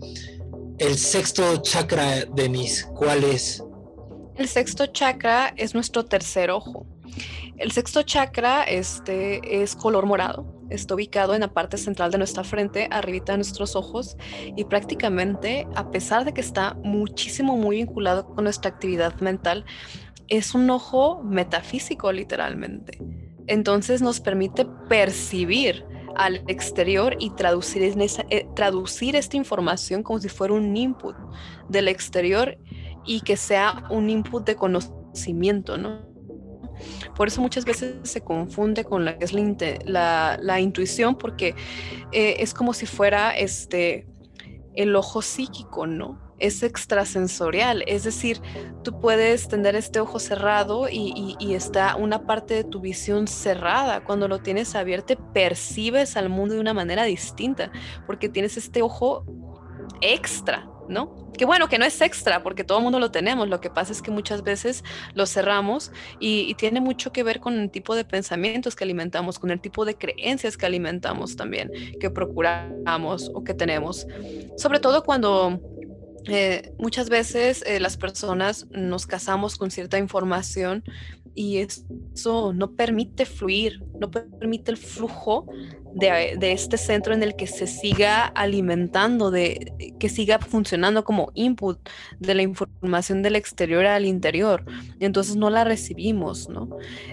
el 0.78 1.00
sexto 1.00 1.64
chakra, 1.64 2.26
Denise, 2.26 2.86
¿cuál 2.94 3.24
es? 3.24 3.64
El 4.36 4.48
sexto 4.48 4.88
chakra 4.88 5.54
es 5.58 5.74
nuestro 5.74 6.06
tercer 6.06 6.52
ojo. 6.52 6.86
El 7.58 7.72
sexto 7.72 8.02
chakra 8.04 8.64
este, 8.64 9.62
es 9.62 9.76
color 9.76 10.06
morado. 10.06 10.46
Está 10.70 10.96
ubicado 10.96 11.36
en 11.36 11.42
la 11.42 11.54
parte 11.54 11.78
central 11.78 12.12
de 12.12 12.18
nuestra 12.18 12.44
frente, 12.44 12.88
arribita 12.92 13.34
de 13.34 13.40
nuestros 13.40 13.76
ojos, 13.76 14.16
y 14.56 14.64
prácticamente, 14.64 15.68
a 15.76 15.92
pesar 15.92 16.24
de 16.24 16.34
que 16.34 16.42
está 16.42 16.76
muchísimo, 16.76 17.58
muy 17.58 17.78
vinculado 17.78 18.26
con 18.26 18.46
nuestra 18.46 18.72
actividad 18.72 19.20
mental, 19.20 19.66
es 20.30 20.56
un 20.56 20.70
ojo 20.70 21.22
metafísico, 21.24 22.12
literalmente. 22.12 22.98
Entonces 23.48 24.02
nos 24.02 24.22
permite 24.22 24.66
percibir 24.88 25.86
al 26.16 26.44
exterior 26.48 27.16
y 27.20 27.32
traducir, 27.32 27.84
eh, 28.30 28.48
traducir 28.56 29.16
esta 29.16 29.38
información 29.38 30.04
como 30.04 30.20
si 30.20 30.30
fuera 30.30 30.54
un 30.54 30.76
input 30.76 31.16
del 31.70 31.88
exterior 31.88 32.58
y 33.06 33.22
que 33.22 33.38
sea 33.38 33.84
un 33.90 34.10
input 34.10 34.46
de 34.46 34.56
conocimiento, 34.56 35.78
¿no? 35.78 36.12
Por 37.16 37.28
eso 37.28 37.42
muchas 37.42 37.66
veces 37.66 37.96
se 38.04 38.22
confunde 38.22 38.84
con 38.84 39.06
la, 39.06 39.12
es 39.12 39.34
la, 39.86 40.38
la, 40.42 40.60
intuición, 40.60 41.16
porque 41.16 41.56
eh, 42.12 42.38
es 42.40 42.54
como 42.54 42.74
si 42.74 42.86
fuera 42.86 43.32
este, 43.32 44.08
el 44.74 44.96
ojo 44.96 45.22
psíquico, 45.22 45.88
¿no? 45.88 46.20
Es 46.40 46.64
extrasensorial, 46.64 47.84
es 47.86 48.04
decir, 48.04 48.42
tú 48.84 49.00
puedes 49.00 49.48
tener 49.48 49.76
este 49.76 50.00
ojo 50.00 50.18
cerrado 50.18 50.90
y, 50.90 51.36
y, 51.40 51.54
está 51.54 51.96
una 51.96 52.26
parte 52.26 52.56
de 52.56 52.64
tu 52.64 52.80
visión 52.80 53.28
cerrada. 53.28 54.04
Cuando 54.04 54.28
lo 54.28 54.40
tienes 54.40 54.74
abierto, 54.74 55.14
percibes 55.34 56.18
al 56.18 56.30
mundo 56.30 56.56
de 56.56 56.62
una 56.62 56.74
manera 56.74 57.04
distinta, 57.04 57.72
porque 58.08 58.28
tienes 58.28 58.58
este 58.58 58.82
ojo 58.82 59.24
extra, 60.02 60.71
Que 61.38 61.46
bueno, 61.46 61.70
que 61.70 61.78
no 61.80 61.86
es 61.86 62.02
extra, 62.02 62.44
porque 62.44 62.64
todo 62.64 62.78
el 62.80 62.84
mundo 62.84 63.00
lo 63.00 63.12
tenemos. 63.12 63.48
Lo 63.50 63.62
que 63.62 63.70
pasa 63.70 63.92
es 63.92 64.02
que 64.02 64.12
muchas 64.12 64.44
veces 64.44 64.84
lo 65.14 65.26
cerramos 65.26 65.92
y, 66.20 66.54
tiene 66.56 66.82
mucho 66.82 67.12
que 67.12 67.24
ver 67.24 67.40
con 67.40 67.60
el 67.60 67.72
tipo 67.72 67.96
de 67.96 68.06
pensamientos 68.06 68.76
que 68.76 68.84
alimentamos, 68.84 69.40
con 69.40 69.50
el 69.52 69.60
tipo 69.60 69.86
de 69.86 69.96
creencias 69.96 70.58
que 70.58 70.66
alimentamos 70.66 71.36
también, 71.36 71.72
que 72.00 72.10
procuramos 72.10 73.32
o 73.34 73.44
que 73.44 73.54
tenemos. 73.54 74.06
Sobre 74.58 74.80
todo 74.80 75.04
cuando 75.04 75.60
eh, 76.28 76.74
muchas 76.78 77.10
veces 77.10 77.64
eh, 77.66 77.80
las 77.80 77.98
personas 77.98 78.68
nos 78.70 79.08
casamos 79.08 79.56
con 79.56 79.72
cierta 79.72 79.98
información 79.98 80.84
y 81.34 81.58
eso 81.58 82.54
no 82.54 82.76
permite 82.76 83.26
fluir, 83.26 83.82
no 84.00 84.12
permite 84.12 84.72
el 84.72 84.78
flujo 84.78 85.48
de, 85.94 86.52
este 86.52 86.78
centro 86.78 87.14
en 87.14 87.24
el 87.24 87.36
que 87.36 87.48
se 87.48 87.68
siga 87.68 88.26
alimentando, 88.26 89.32
de, 89.32 89.94
que 90.00 90.10
siga 90.10 90.40
funcionando 90.40 91.04
como 91.04 91.32
input 91.34 91.80
de 92.20 92.36
la 92.36 92.42
información 92.42 93.22
del 93.22 93.36
exterior 93.36 93.86
al 93.86 94.06
interior. 94.06 94.64
Entonces 95.00 95.36
no 95.36 95.50
la 95.50 95.64
recibimos, 95.64 96.50
¿no? 96.50 96.70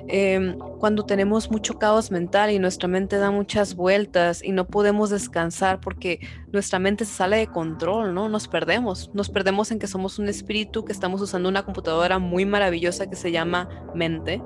Em, 0.06 0.56
cuando 0.78 1.04
tenemos 1.04 1.50
mucho 1.50 1.78
caos 1.78 2.10
mental 2.10 2.50
y 2.50 2.58
nuestra 2.58 2.88
mente 2.88 3.16
da 3.18 3.30
muchas 3.30 3.74
vueltas 3.74 4.42
y 4.42 4.52
no 4.52 4.66
podemos 4.66 5.10
descansar 5.10 5.80
porque 5.80 6.20
nuestra 6.52 6.78
mente 6.78 7.04
se 7.04 7.14
sale 7.14 7.38
de 7.38 7.46
control, 7.46 8.14
¿no? 8.14 8.28
Nos 8.28 8.48
perdemos, 8.48 9.10
nos 9.14 9.28
perdemos 9.28 9.70
en 9.70 9.78
que 9.78 9.86
somos 9.86 10.18
un 10.18 10.28
espíritu, 10.28 10.84
que 10.84 10.92
estamos 10.92 11.20
usando 11.20 11.48
una 11.48 11.64
computadora 11.64 12.18
muy 12.18 12.44
maravillosa 12.44 13.08
que 13.08 13.16
se 13.16 13.32
llama 13.32 13.68
mente 13.94 14.40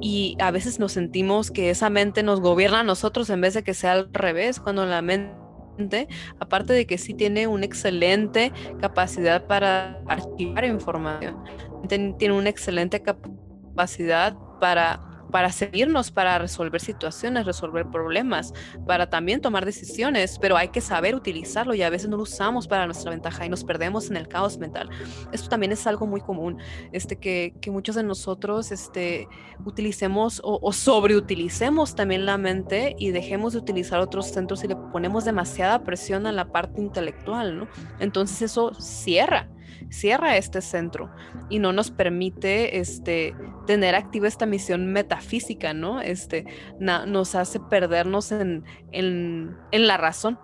y 0.00 0.36
a 0.40 0.50
veces 0.50 0.78
nos 0.78 0.92
sentimos 0.92 1.50
que 1.50 1.70
esa 1.70 1.90
mente 1.90 2.22
nos 2.22 2.40
gobierna 2.40 2.80
a 2.80 2.84
nosotros 2.84 3.30
en 3.30 3.40
vez 3.40 3.54
de 3.54 3.62
que 3.62 3.73
sea 3.74 3.92
al 3.92 4.12
revés, 4.12 4.60
cuando 4.60 4.86
la 4.86 5.02
mente, 5.02 6.08
aparte 6.40 6.72
de 6.72 6.86
que 6.86 6.98
sí 6.98 7.14
tiene 7.14 7.46
una 7.46 7.64
excelente 7.64 8.52
capacidad 8.80 9.46
para 9.46 10.00
archivar 10.06 10.64
información, 10.64 11.42
tiene 11.88 12.32
una 12.32 12.48
excelente 12.48 13.02
capacidad 13.02 14.36
para 14.60 15.13
para 15.34 15.50
seguirnos, 15.50 16.12
para 16.12 16.38
resolver 16.38 16.80
situaciones, 16.80 17.44
resolver 17.44 17.90
problemas, 17.90 18.52
para 18.86 19.10
también 19.10 19.40
tomar 19.40 19.64
decisiones, 19.64 20.38
pero 20.38 20.56
hay 20.56 20.68
que 20.68 20.80
saber 20.80 21.16
utilizarlo 21.16 21.74
y 21.74 21.82
a 21.82 21.90
veces 21.90 22.08
no 22.08 22.16
lo 22.16 22.22
usamos 22.22 22.68
para 22.68 22.86
nuestra 22.86 23.10
ventaja 23.10 23.44
y 23.44 23.48
nos 23.48 23.64
perdemos 23.64 24.08
en 24.08 24.16
el 24.16 24.28
caos 24.28 24.58
mental. 24.58 24.88
Esto 25.32 25.48
también 25.48 25.72
es 25.72 25.88
algo 25.88 26.06
muy 26.06 26.20
común, 26.20 26.58
este, 26.92 27.16
que, 27.16 27.52
muchos 27.66 27.96
de 27.96 28.04
nosotros 28.04 28.70
este, 28.70 29.26
utilicemos 29.64 30.40
o, 30.44 30.60
o 30.62 30.72
sobreutilicemos 30.72 31.96
también 31.96 32.26
la 32.26 32.38
mente 32.38 32.94
y 32.96 33.10
dejemos 33.10 33.54
de 33.54 33.58
utilizar 33.58 33.98
otros 33.98 34.26
centros 34.26 34.62
y 34.62 34.68
le 34.68 34.76
ponemos 34.76 35.24
demasiada 35.24 35.82
presión 35.82 36.28
a 36.28 36.32
la 36.32 36.44
parte 36.44 36.80
intelectual, 36.80 37.58
¿no? 37.58 37.66
Entonces 37.98 38.40
eso 38.40 38.72
cierra 38.74 39.48
cierra 39.90 40.36
este 40.36 40.60
centro 40.60 41.10
y 41.48 41.58
no 41.58 41.72
nos 41.72 41.90
permite 41.90 42.78
este, 42.78 43.34
tener 43.66 43.94
activa 43.94 44.28
esta 44.28 44.46
misión 44.46 44.92
metafísica, 44.92 45.74
¿no? 45.74 46.00
Este, 46.00 46.46
nos 46.80 47.34
hace 47.34 47.60
perdernos 47.60 48.32
en, 48.32 48.64
en, 48.92 49.56
en 49.72 49.86
la 49.86 49.96
razón. 49.96 50.38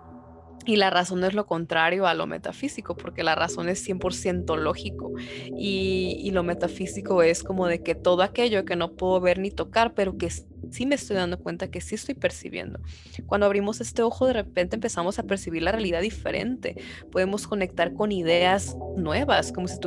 Y 0.65 0.75
la 0.75 0.89
razón 0.89 1.23
es 1.23 1.33
lo 1.33 1.45
contrario 1.45 2.07
a 2.07 2.13
lo 2.13 2.27
metafísico, 2.27 2.95
porque 2.95 3.23
la 3.23 3.35
razón 3.35 3.69
es 3.69 3.87
100% 3.87 4.57
lógico 4.57 5.11
y, 5.57 6.17
y, 6.23 6.31
lo 6.31 6.43
metafísico 6.43 7.23
es 7.23 7.43
como 7.43 7.67
de 7.67 7.81
que 7.81 7.95
todo 7.95 8.21
aquello 8.21 8.65
que 8.65 8.75
no 8.75 8.93
puedo 8.93 9.19
ver 9.19 9.39
ni 9.39 9.51
tocar, 9.51 9.93
pero 9.93 10.17
que 10.17 10.29
sí 10.29 10.85
me 10.85 10.95
estoy 10.95 11.15
dando 11.15 11.39
cuenta 11.39 11.69
que 11.69 11.81
sí 11.81 11.95
estoy 11.95 12.15
percibiendo. 12.15 12.79
Cuando 13.25 13.45
abrimos 13.45 13.81
este 13.81 14.01
ojo, 14.03 14.27
de 14.27 14.33
repente 14.33 14.75
empezamos 14.75 15.19
a 15.19 15.23
percibir 15.23 15.63
la 15.63 15.71
realidad 15.71 16.01
diferente. 16.01 16.75
Podemos 17.11 17.47
conectar 17.47 17.93
con 17.93 18.11
ideas 18.11 18.77
nuevas, 18.97 19.51
como 19.51 19.67
si 19.67 19.79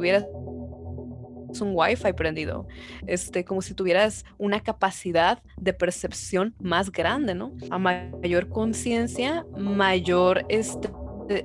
tuvieras 1.55 1.61
un 1.61 1.73
wifi 1.75 2.13
prendido, 2.13 2.67
este, 3.07 3.45
como 3.45 3.63
si 3.63 3.75
tuvieras 3.75 4.25
una 4.39 4.61
capacidad 4.61 5.43
de 5.57 5.73
percepción 5.73 6.55
más 6.59 6.91
grande, 6.91 7.35
¿no? 7.35 7.53
A 7.71 7.79
mayor 7.79 8.49
conciencia, 8.49 9.45
mayor 9.57 10.45
este, 10.49 10.91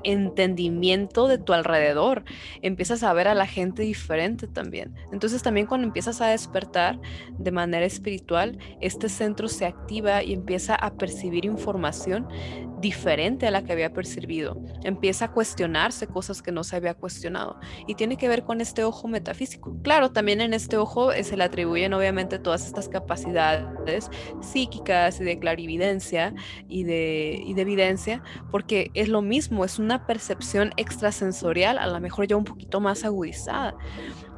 entendimiento 0.03 1.27
de 1.27 1.37
tu 1.37 1.53
alrededor, 1.53 2.23
empiezas 2.61 3.03
a 3.03 3.13
ver 3.13 3.27
a 3.27 3.33
la 3.33 3.45
gente 3.45 3.83
diferente 3.83 4.47
también. 4.47 4.95
Entonces 5.11 5.41
también 5.41 5.67
cuando 5.67 5.87
empiezas 5.87 6.21
a 6.21 6.27
despertar 6.27 6.99
de 7.37 7.51
manera 7.51 7.85
espiritual, 7.85 8.57
este 8.81 9.09
centro 9.09 9.47
se 9.47 9.65
activa 9.65 10.23
y 10.23 10.33
empieza 10.33 10.75
a 10.75 10.93
percibir 10.93 11.45
información 11.45 12.27
diferente 12.79 13.47
a 13.47 13.51
la 13.51 13.63
que 13.63 13.73
había 13.73 13.93
percibido. 13.93 14.57
Empieza 14.83 15.25
a 15.25 15.31
cuestionarse 15.31 16.07
cosas 16.07 16.41
que 16.41 16.51
no 16.51 16.63
se 16.63 16.75
había 16.75 16.93
cuestionado 16.93 17.59
y 17.87 17.95
tiene 17.95 18.17
que 18.17 18.27
ver 18.27 18.43
con 18.43 18.61
este 18.61 18.83
ojo 18.83 19.07
metafísico. 19.07 19.77
Claro, 19.83 20.11
también 20.11 20.41
en 20.41 20.53
este 20.53 20.77
ojo 20.77 21.11
se 21.11 21.37
le 21.37 21.43
atribuyen 21.43 21.93
obviamente 21.93 22.39
todas 22.39 22.65
estas 22.65 22.87
capacidades 22.87 24.09
psíquicas 24.41 25.19
y 25.19 25.23
de 25.23 25.39
clarividencia 25.39 26.33
y 26.67 26.83
de, 26.83 27.41
y 27.45 27.53
de 27.53 27.61
evidencia, 27.61 28.23
porque 28.51 28.91
es 28.93 29.09
lo 29.09 29.21
mismo, 29.21 29.65
es 29.69 29.79
una 29.79 30.05
percepción 30.05 30.71
extrasensorial, 30.77 31.77
a 31.77 31.87
lo 31.87 31.99
mejor 31.99 32.27
ya 32.27 32.35
un 32.35 32.43
poquito 32.43 32.79
más 32.79 33.05
agudizada. 33.05 33.75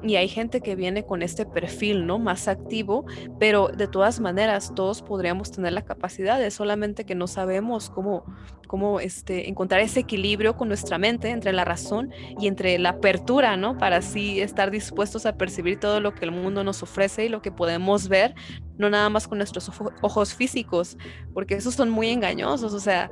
Y 0.03 0.15
hay 0.15 0.27
gente 0.27 0.61
que 0.61 0.75
viene 0.75 1.05
con 1.05 1.21
este 1.21 1.45
perfil, 1.45 2.05
¿no? 2.05 2.19
Más 2.19 2.47
activo, 2.47 3.05
pero 3.39 3.69
de 3.69 3.87
todas 3.87 4.19
maneras 4.19 4.73
todos 4.75 5.01
podríamos 5.01 5.51
tener 5.51 5.73
la 5.73 5.83
capacidad, 5.83 6.39
de 6.39 6.51
solamente 6.51 7.05
que 7.05 7.15
no 7.15 7.27
sabemos 7.27 7.89
cómo, 7.89 8.25
cómo 8.71 9.01
este, 9.01 9.49
encontrar 9.49 9.81
ese 9.81 9.99
equilibrio 9.99 10.55
con 10.55 10.69
nuestra 10.69 10.97
mente 10.97 11.29
entre 11.29 11.51
la 11.51 11.65
razón 11.65 12.13
y 12.39 12.47
entre 12.47 12.79
la 12.79 12.91
apertura, 12.91 13.57
¿no? 13.57 13.77
Para 13.77 13.97
así 13.97 14.39
estar 14.39 14.71
dispuestos 14.71 15.25
a 15.25 15.35
percibir 15.35 15.77
todo 15.77 15.99
lo 15.99 16.15
que 16.15 16.23
el 16.23 16.31
mundo 16.31 16.63
nos 16.63 16.81
ofrece 16.81 17.25
y 17.25 17.27
lo 17.27 17.41
que 17.41 17.51
podemos 17.51 18.07
ver, 18.07 18.33
no 18.77 18.89
nada 18.89 19.09
más 19.09 19.27
con 19.27 19.39
nuestros 19.39 19.69
ojos 20.01 20.33
físicos, 20.35 20.97
porque 21.33 21.55
esos 21.55 21.75
son 21.75 21.89
muy 21.89 22.07
engañosos, 22.11 22.73
o 22.73 22.79
sea, 22.79 23.09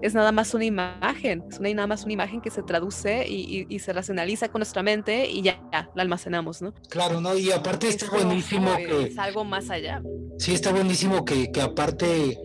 es 0.00 0.14
nada 0.14 0.30
más 0.30 0.54
una 0.54 0.64
imagen, 0.64 1.42
es 1.50 1.58
una, 1.58 1.74
nada 1.74 1.88
más 1.88 2.04
una 2.04 2.12
imagen 2.12 2.40
que 2.40 2.50
se 2.50 2.62
traduce 2.62 3.26
y, 3.28 3.80
se 3.80 3.92
racionaliza 3.92 4.48
con 4.48 4.60
nuestra 4.60 4.84
mente 4.84 5.28
y 5.28 5.42
ya, 5.42 5.60
la 5.72 6.02
almacenamos, 6.02 6.62
¿no? 6.62 6.72
Claro, 6.88 7.20
¿no? 7.20 7.36
Y 7.36 7.50
aparte 7.50 7.88
está 7.88 8.08
buenísimo 8.10 8.76
que... 8.76 9.06
Es 9.08 9.18
algo 9.18 9.44
más 9.44 9.70
allá. 9.70 10.02
Sí, 10.38 10.54
está 10.54 10.70
buenísimo 10.70 11.24
que, 11.24 11.50
que 11.50 11.60
aparte... 11.60 12.38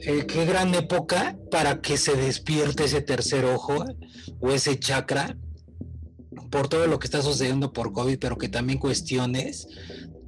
Qué 0.00 0.44
gran 0.44 0.74
época 0.74 1.36
para 1.50 1.80
que 1.80 1.96
se 1.96 2.14
despierte 2.14 2.84
ese 2.84 3.00
tercer 3.00 3.44
ojo 3.44 3.84
o 4.40 4.50
ese 4.50 4.78
chakra 4.78 5.36
por 6.50 6.68
todo 6.68 6.86
lo 6.86 6.98
que 6.98 7.06
está 7.06 7.20
sucediendo 7.22 7.72
por 7.72 7.92
COVID, 7.92 8.18
pero 8.18 8.38
que 8.38 8.48
también 8.48 8.78
cuestiones 8.78 9.66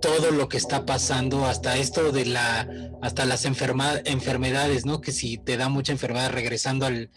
todo 0.01 0.31
lo 0.31 0.49
que 0.49 0.57
está 0.57 0.87
pasando, 0.87 1.45
hasta 1.45 1.77
esto 1.77 2.11
de 2.11 2.25
la, 2.25 2.69
hasta 3.03 3.27
las 3.27 3.45
enfermedades, 3.45 4.87
¿no? 4.87 5.01
Que 5.01 5.13
si 5.13 5.37
te 5.39 5.57
da 5.57 5.69
mucha 5.69 5.93
enfermedad, 5.93 6.31
regresando 6.31 6.87
al, 6.87 7.11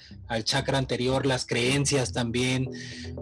chakra 0.44 0.78
anterior, 0.78 1.26
las 1.26 1.46
creencias 1.46 2.12
también. 2.12 2.70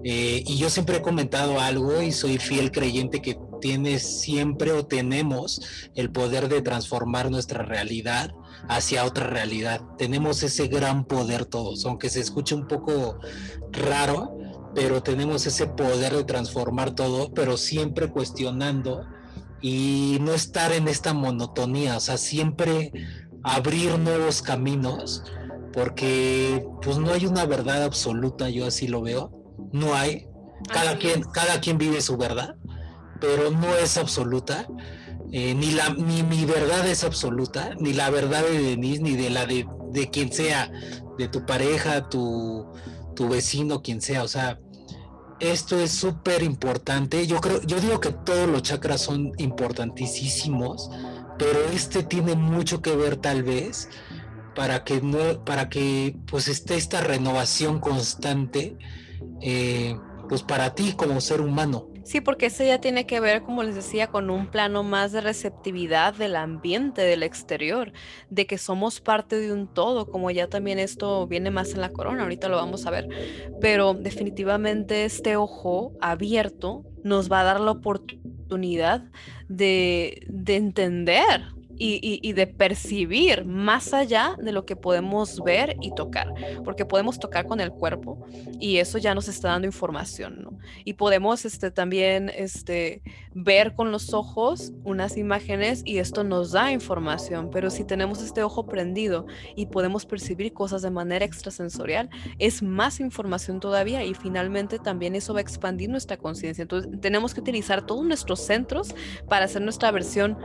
Eh, 0.04 0.44
y 0.46 0.58
yo 0.58 0.70
siempre 0.70 0.98
he 0.98 1.02
comentado 1.02 1.60
algo 1.60 2.02
y 2.02 2.12
soy 2.12 2.38
fiel 2.38 2.72
creyente 2.72 3.22
que 3.22 3.38
tienes 3.62 4.20
siempre 4.20 4.74
o 4.74 4.86
tenemos 4.86 5.62
el 5.96 6.12
poder 6.12 6.50
de 6.50 6.62
transformar 6.62 7.32
nuestra 7.32 7.64
realidad 7.64 8.32
hacia 8.68 9.06
otra 9.06 9.28
realidad. 9.28 9.82
Tenemos 9.98 10.44
ese 10.44 10.68
gran 10.68 11.06
poder 11.06 11.46
todos, 11.46 11.86
aunque 11.86 12.10
se 12.10 12.20
escuche 12.20 12.56
un 12.56 12.68
poco 12.68 13.20
raro, 13.72 14.38
pero 14.76 15.02
tenemos 15.02 15.46
ese 15.46 15.68
poder 15.68 16.14
de 16.14 16.24
transformar 16.24 16.96
todo, 16.96 17.34
pero 17.34 17.58
siempre 17.58 18.10
cuestionando 18.10 19.06
y 19.62 20.18
no 20.22 20.34
estar 20.34 20.72
en 20.72 20.88
esta 20.88 21.14
monotonía, 21.14 21.98
o 21.98 22.00
sea, 22.00 22.18
siempre 22.18 22.92
abrir 23.44 23.98
nuevos 24.00 24.42
caminos, 24.42 25.24
porque 25.74 26.66
pues 26.82 26.98
no 26.98 27.12
hay 27.12 27.26
una 27.26 27.46
verdad 27.46 27.84
absoluta, 27.84 28.50
yo 28.50 28.66
así 28.66 28.88
lo 28.88 29.02
veo, 29.02 29.32
no 29.72 29.94
hay, 29.94 30.28
cada 30.72 30.98
quien, 30.98 31.24
cada 31.24 31.60
quien 31.60 31.78
vive 31.78 32.02
su 32.02 32.18
verdad, 32.18 32.56
pero 33.22 33.52
no 33.52 33.74
es 33.76 33.98
absoluta, 33.98 34.68
eh, 35.32 35.54
ni, 35.54 35.72
la, 35.72 35.90
ni 35.90 36.24
mi 36.24 36.44
verdad 36.44 36.86
es 36.88 37.06
absoluta, 37.06 37.76
ni 37.80 37.94
la 37.94 38.10
verdad 38.10 38.44
de 38.44 38.62
Denise, 38.62 39.02
ni 39.02 39.16
de 39.16 39.30
la 39.30 39.46
de, 39.46 39.66
de 39.92 40.10
quien 40.10 40.34
sea, 40.34 40.70
de 41.18 41.30
tu 41.30 41.46
pareja, 41.46 42.10
tu, 42.10 42.66
tu 43.16 43.30
vecino, 43.30 43.82
quien 43.82 44.02
sea, 44.02 44.24
o 44.24 44.28
sea, 44.28 44.60
esto 45.40 45.80
es 45.80 45.92
súper 45.92 46.44
importante. 46.44 47.26
Yo 47.28 47.40
creo, 47.40 47.62
yo 47.62 47.80
digo 47.80 48.00
que 48.00 48.12
todos 48.12 48.50
los 48.50 48.64
chakras 48.64 49.02
son 49.02 49.32
importantísimos, 49.38 50.90
pero 51.38 51.60
este 51.74 52.04
tiene 52.04 52.36
mucho 52.36 52.82
que 52.82 52.96
ver 52.96 53.16
tal 53.18 53.44
vez 53.44 53.90
para 54.56 54.84
que 54.84 55.02
no, 55.02 55.44
para 55.46 55.70
que 55.70 56.16
pues 56.28 56.48
esté 56.48 56.76
esta 56.76 57.02
renovación 57.02 57.80
constante, 57.80 58.78
eh, 59.42 59.98
pues 60.28 60.44
para 60.44 60.76
ti 60.76 60.94
como 60.94 61.22
ser 61.22 61.42
humano. 61.42 61.91
Sí, 62.12 62.20
porque 62.20 62.48
eso 62.48 62.66
ya 62.66 62.82
tiene 62.82 63.06
que 63.06 63.22
ver, 63.22 63.42
como 63.42 63.64
les 63.64 63.74
decía, 63.74 64.08
con 64.08 64.30
un 64.30 64.48
plano 64.48 64.84
más 64.84 65.14
de 65.14 65.22
receptividad 65.22 66.14
del 66.14 66.36
ambiente, 66.36 67.04
del 67.04 67.24
exterior, 67.24 67.94
de 68.30 68.46
que 68.46 68.58
somos 68.58 69.00
parte 69.00 69.38
de 69.40 69.54
un 69.54 69.74
todo, 69.74 70.12
como 70.12 70.30
ya 70.30 70.50
también 70.50 70.78
esto 70.78 71.26
viene 71.26 71.52
más 71.52 71.74
en 71.74 71.80
la 71.80 71.88
corona, 71.88 72.24
ahorita 72.24 72.50
lo 72.50 72.58
vamos 72.58 72.86
a 72.86 72.92
ver, 72.92 73.08
pero 73.62 73.94
definitivamente 73.94 75.06
este 75.06 75.38
ojo 75.38 75.94
abierto 76.02 76.84
nos 77.02 77.32
va 77.32 77.40
a 77.40 77.44
dar 77.46 77.62
la 77.62 77.72
oportunidad 77.72 79.06
de, 79.48 80.22
de 80.28 80.58
entender 80.58 81.46
y, 81.84 82.34
de 82.34 82.46
percibir 82.46 83.44
más 83.44 83.94
allá 83.94 84.36
de 84.40 84.52
lo 84.52 84.66
que 84.66 84.76
podemos 84.76 85.44
ver 85.44 85.78
y 85.82 85.94
tocar, 85.96 86.32
porque 86.64 86.86
podemos 86.86 87.20
tocar 87.20 87.48
con 87.48 87.60
el 87.60 87.72
cuerpo 87.72 88.24
y 88.60 88.78
eso 88.78 89.00
ya 89.00 89.16
nos 89.16 89.28
está 89.28 89.50
dando 89.50 89.66
información, 89.66 90.44
¿no? 90.44 90.60
Y 90.86 90.94
podemos 90.94 91.44
este, 91.44 91.72
también 91.72 92.30
este, 92.36 93.02
ver 93.34 93.74
con 93.74 93.92
los 93.92 94.14
ojos 94.14 94.74
unas 94.84 95.18
imágenes 95.18 95.82
y 95.84 95.98
esto 95.98 96.24
nos 96.24 96.52
da 96.52 96.72
información, 96.72 97.50
pero 97.52 97.72
si 97.72 97.84
tenemos 97.84 98.22
este 98.22 98.44
ojo 98.44 98.68
prendido 98.68 99.26
y 99.56 99.66
podemos 99.66 100.06
percibir 100.06 100.54
cosas 100.54 100.84
de 100.84 100.92
manera 100.92 101.26
extrasensorial, 101.26 102.12
es 102.38 102.62
más 102.62 103.00
información 103.00 103.60
todavía 103.60 104.04
y 104.04 104.14
finalmente 104.14 104.78
también 104.78 105.16
eso 105.16 105.34
va 105.34 105.40
a 105.40 105.42
expandir 105.42 105.90
nuestra 105.90 106.18
conciencia. 106.18 106.62
Entonces 106.62 106.92
tenemos 107.02 107.34
que 107.34 107.42
utilizar 107.42 107.86
todos 107.88 108.06
nuestros 108.06 108.42
centros 108.42 108.94
para 109.28 109.46
hacer 109.46 109.64
nuestra 109.64 109.90
versión 109.90 110.38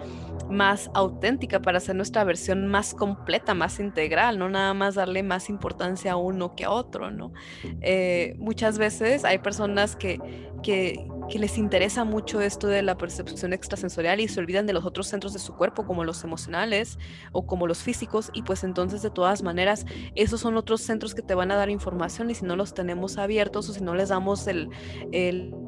más 0.49 0.91
auténtica 0.95 1.26
para 1.63 1.79
hacer 1.79 1.97
nuestra 1.97 2.25
versión 2.25 2.67
más 2.67 2.95
completa, 2.95 3.55
más 3.55 3.81
integral, 3.81 4.39
no 4.39 4.49
nada 4.49 4.75
más 4.75 4.95
darle 4.95 5.23
más 5.23 5.49
importancia 5.51 6.13
a 6.13 6.17
uno 6.17 6.55
que 6.55 6.65
a 6.65 6.71
otro, 6.71 7.11
¿no? 7.11 7.33
Eh, 7.81 8.35
muchas 8.39 8.79
veces 8.79 9.25
hay 9.25 9.39
personas 9.39 9.97
que, 9.97 10.19
que, 10.67 11.07
les 11.37 11.59
interesa 11.59 12.05
mucho 12.05 12.41
esto 12.41 12.67
de 12.67 12.83
la 12.83 12.97
percepción 12.97 13.53
extrasensorial 13.53 14.21
y 14.21 14.29
se 14.29 14.41
olvidan 14.41 14.65
de 14.67 14.73
los 14.73 14.85
otros 14.87 15.09
centros 15.09 15.33
de 15.33 15.39
su 15.39 15.55
cuerpo, 15.55 15.85
como 15.85 16.05
los 16.05 16.25
emocionales 16.25 16.99
o 17.33 17.47
como 17.47 17.67
los 17.67 17.83
físicos, 17.83 18.31
y 18.33 18.43
pues 18.43 18.65
entonces 18.65 19.03
de 19.03 19.11
todas 19.11 19.43
maneras 19.43 19.85
esos 20.15 20.41
son 20.41 20.57
otros 20.57 20.81
centros 20.81 21.15
que 21.15 21.23
te 21.23 21.35
van 21.35 21.51
a 21.51 21.57
dar 21.57 21.69
información 21.69 22.31
y 22.31 22.35
si 22.35 22.45
no 22.45 22.57
los 22.57 22.75
tenemos 22.75 23.19
abiertos 23.19 23.69
o 23.69 23.73
si 23.73 23.83
no 23.83 23.95
les 23.95 24.09
damos 24.09 24.47
el, 24.47 24.71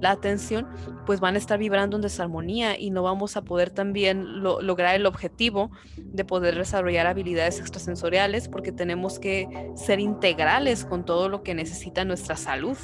la 0.01 0.12
atención, 0.12 0.68
pues 1.07 1.20
van 1.20 1.34
a 1.34 1.38
estar 1.38 1.59
vibrando 1.59 1.96
en 1.96 2.03
desarmonía 2.03 2.78
y 2.78 2.90
no 2.90 3.03
vamos 3.03 3.36
a 3.36 3.42
poder 3.42 3.70
también 3.70 4.42
lograr 4.42 4.94
el 4.94 5.07
objetivo 5.07 5.70
de 5.96 6.24
poder 6.24 6.57
desarrollar 6.57 7.07
habilidades 7.07 7.61
extrasensoriales 7.61 8.49
porque 8.49 8.72
tenemos 8.72 9.18
que 9.18 9.49
ser 9.74 10.01
integrales 10.01 10.84
con 10.84 11.05
todo 11.05 11.28
lo 11.28 11.42
que 11.42 11.55
necesita 11.55 12.05
nuestra 12.05 12.36
salud 12.36 12.78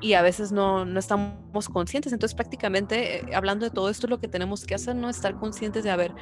y 0.00 0.14
a 0.14 0.22
veces 0.22 0.52
no, 0.52 0.84
no 0.84 0.98
estamos 0.98 1.68
conscientes. 1.68 2.12
Entonces 2.12 2.34
prácticamente 2.34 3.18
eh, 3.18 3.34
hablando 3.34 3.64
de 3.64 3.70
todo 3.70 3.90
esto 3.90 4.06
lo 4.06 4.20
que 4.20 4.28
tenemos 4.28 4.64
que 4.64 4.74
hacer, 4.74 4.96
¿no? 4.96 5.10
Estar 5.10 5.38
conscientes 5.38 5.84
de 5.84 5.90
a 5.90 5.96
ver 5.96 6.12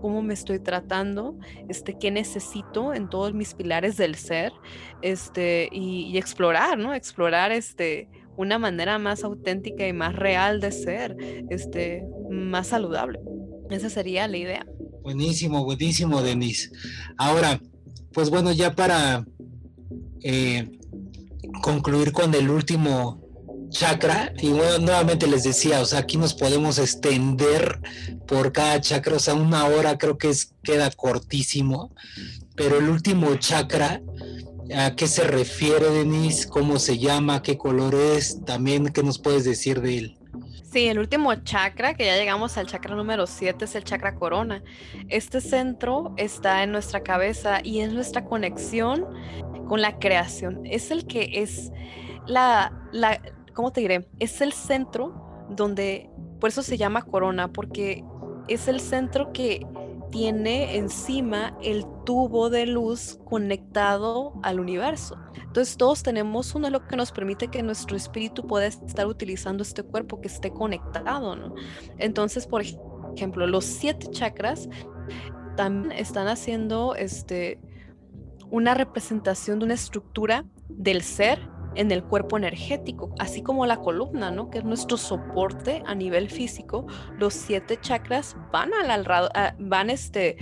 cómo 0.00 0.22
me 0.22 0.34
estoy 0.34 0.58
tratando, 0.58 1.36
este, 1.68 1.98
qué 1.98 2.10
necesito 2.10 2.94
en 2.94 3.08
todos 3.08 3.34
mis 3.34 3.54
pilares 3.54 3.96
del 3.96 4.14
ser, 4.14 4.52
este, 5.02 5.68
y, 5.72 6.16
explorar, 6.16 6.78
¿no? 6.78 6.94
Explorar 6.94 7.52
este, 7.52 8.08
una 8.36 8.58
manera 8.58 8.98
más 8.98 9.24
auténtica 9.24 9.86
y 9.86 9.92
más 9.92 10.14
real 10.14 10.60
de 10.60 10.72
ser, 10.72 11.16
este, 11.50 12.04
más 12.30 12.68
saludable. 12.68 13.20
Esa 13.70 13.90
sería 13.90 14.28
la 14.28 14.36
idea. 14.36 14.66
Buenísimo, 15.02 15.64
buenísimo, 15.64 16.22
Denise. 16.22 16.70
Ahora, 17.16 17.60
pues 18.12 18.30
bueno, 18.30 18.52
ya 18.52 18.74
para 18.74 19.24
eh, 20.22 20.70
concluir 21.62 22.12
con 22.12 22.34
el 22.34 22.50
último 22.50 23.25
chakra, 23.70 24.32
y 24.38 24.48
bueno, 24.48 24.78
nuevamente 24.78 25.26
les 25.26 25.44
decía, 25.44 25.80
o 25.80 25.84
sea, 25.84 26.00
aquí 26.00 26.16
nos 26.16 26.34
podemos 26.34 26.78
extender 26.78 27.80
por 28.26 28.52
cada 28.52 28.80
chakra, 28.80 29.16
o 29.16 29.18
sea, 29.18 29.34
una 29.34 29.66
hora 29.66 29.98
creo 29.98 30.18
que 30.18 30.30
es, 30.30 30.52
queda 30.62 30.90
cortísimo, 30.90 31.92
pero 32.54 32.78
el 32.78 32.88
último 32.88 33.34
chakra, 33.36 34.00
¿a 34.74 34.94
qué 34.96 35.06
se 35.06 35.24
refiere, 35.24 35.90
Denise? 35.90 36.48
¿Cómo 36.48 36.78
se 36.78 36.98
llama? 36.98 37.42
¿Qué 37.42 37.58
color 37.58 37.94
es? 37.94 38.44
También, 38.44 38.88
¿qué 38.88 39.02
nos 39.02 39.18
puedes 39.18 39.44
decir 39.44 39.80
de 39.80 39.98
él? 39.98 40.18
Sí, 40.72 40.88
el 40.88 40.98
último 40.98 41.34
chakra, 41.36 41.94
que 41.94 42.04
ya 42.04 42.16
llegamos 42.16 42.58
al 42.58 42.66
chakra 42.66 42.94
número 42.94 43.26
7, 43.26 43.64
es 43.64 43.74
el 43.76 43.84
chakra 43.84 44.14
corona. 44.14 44.62
Este 45.08 45.40
centro 45.40 46.12
está 46.16 46.62
en 46.64 46.72
nuestra 46.72 47.02
cabeza 47.02 47.60
y 47.62 47.80
es 47.80 47.92
nuestra 47.92 48.24
conexión 48.24 49.06
con 49.68 49.80
la 49.80 49.98
creación. 49.98 50.66
Es 50.66 50.90
el 50.90 51.06
que 51.06 51.30
es 51.34 51.70
la, 52.26 52.72
la, 52.92 53.20
¿cómo 53.56 53.72
te 53.72 53.80
diré? 53.80 54.06
Es 54.20 54.40
el 54.42 54.52
centro 54.52 55.46
donde, 55.50 56.10
por 56.38 56.50
eso 56.50 56.62
se 56.62 56.76
llama 56.76 57.02
corona, 57.02 57.48
porque 57.48 58.04
es 58.46 58.68
el 58.68 58.80
centro 58.80 59.32
que 59.32 59.66
tiene 60.12 60.76
encima 60.76 61.56
el 61.62 61.84
tubo 62.04 62.50
de 62.50 62.66
luz 62.66 63.18
conectado 63.24 64.34
al 64.42 64.60
universo. 64.60 65.16
Entonces 65.42 65.76
todos 65.76 66.02
tenemos 66.02 66.54
uno 66.54 66.70
lo 66.70 66.86
que 66.86 66.96
nos 66.96 67.10
permite 67.10 67.48
que 67.48 67.62
nuestro 67.62 67.96
espíritu 67.96 68.46
pueda 68.46 68.66
estar 68.66 69.06
utilizando 69.06 69.62
este 69.62 69.82
cuerpo 69.82 70.20
que 70.20 70.28
esté 70.28 70.50
conectado, 70.50 71.34
¿no? 71.34 71.54
Entonces, 71.98 72.46
por 72.46 72.62
ejemplo, 73.16 73.46
los 73.46 73.64
siete 73.64 74.08
chakras 74.10 74.68
también 75.56 75.92
están 75.92 76.28
haciendo 76.28 76.94
este, 76.94 77.58
una 78.50 78.74
representación 78.74 79.58
de 79.58 79.64
una 79.64 79.74
estructura 79.74 80.44
del 80.68 81.02
ser 81.02 81.55
en 81.76 81.92
el 81.92 82.02
cuerpo 82.02 82.36
energético, 82.36 83.14
así 83.18 83.42
como 83.42 83.66
la 83.66 83.78
columna, 83.78 84.30
¿no? 84.30 84.50
Que 84.50 84.58
es 84.58 84.64
nuestro 84.64 84.96
soporte 84.96 85.82
a 85.86 85.94
nivel 85.94 86.30
físico. 86.30 86.86
Los 87.18 87.34
siete 87.34 87.78
chakras 87.80 88.36
van 88.52 88.72
al, 88.74 89.06
van 89.58 89.90
este 89.90 90.36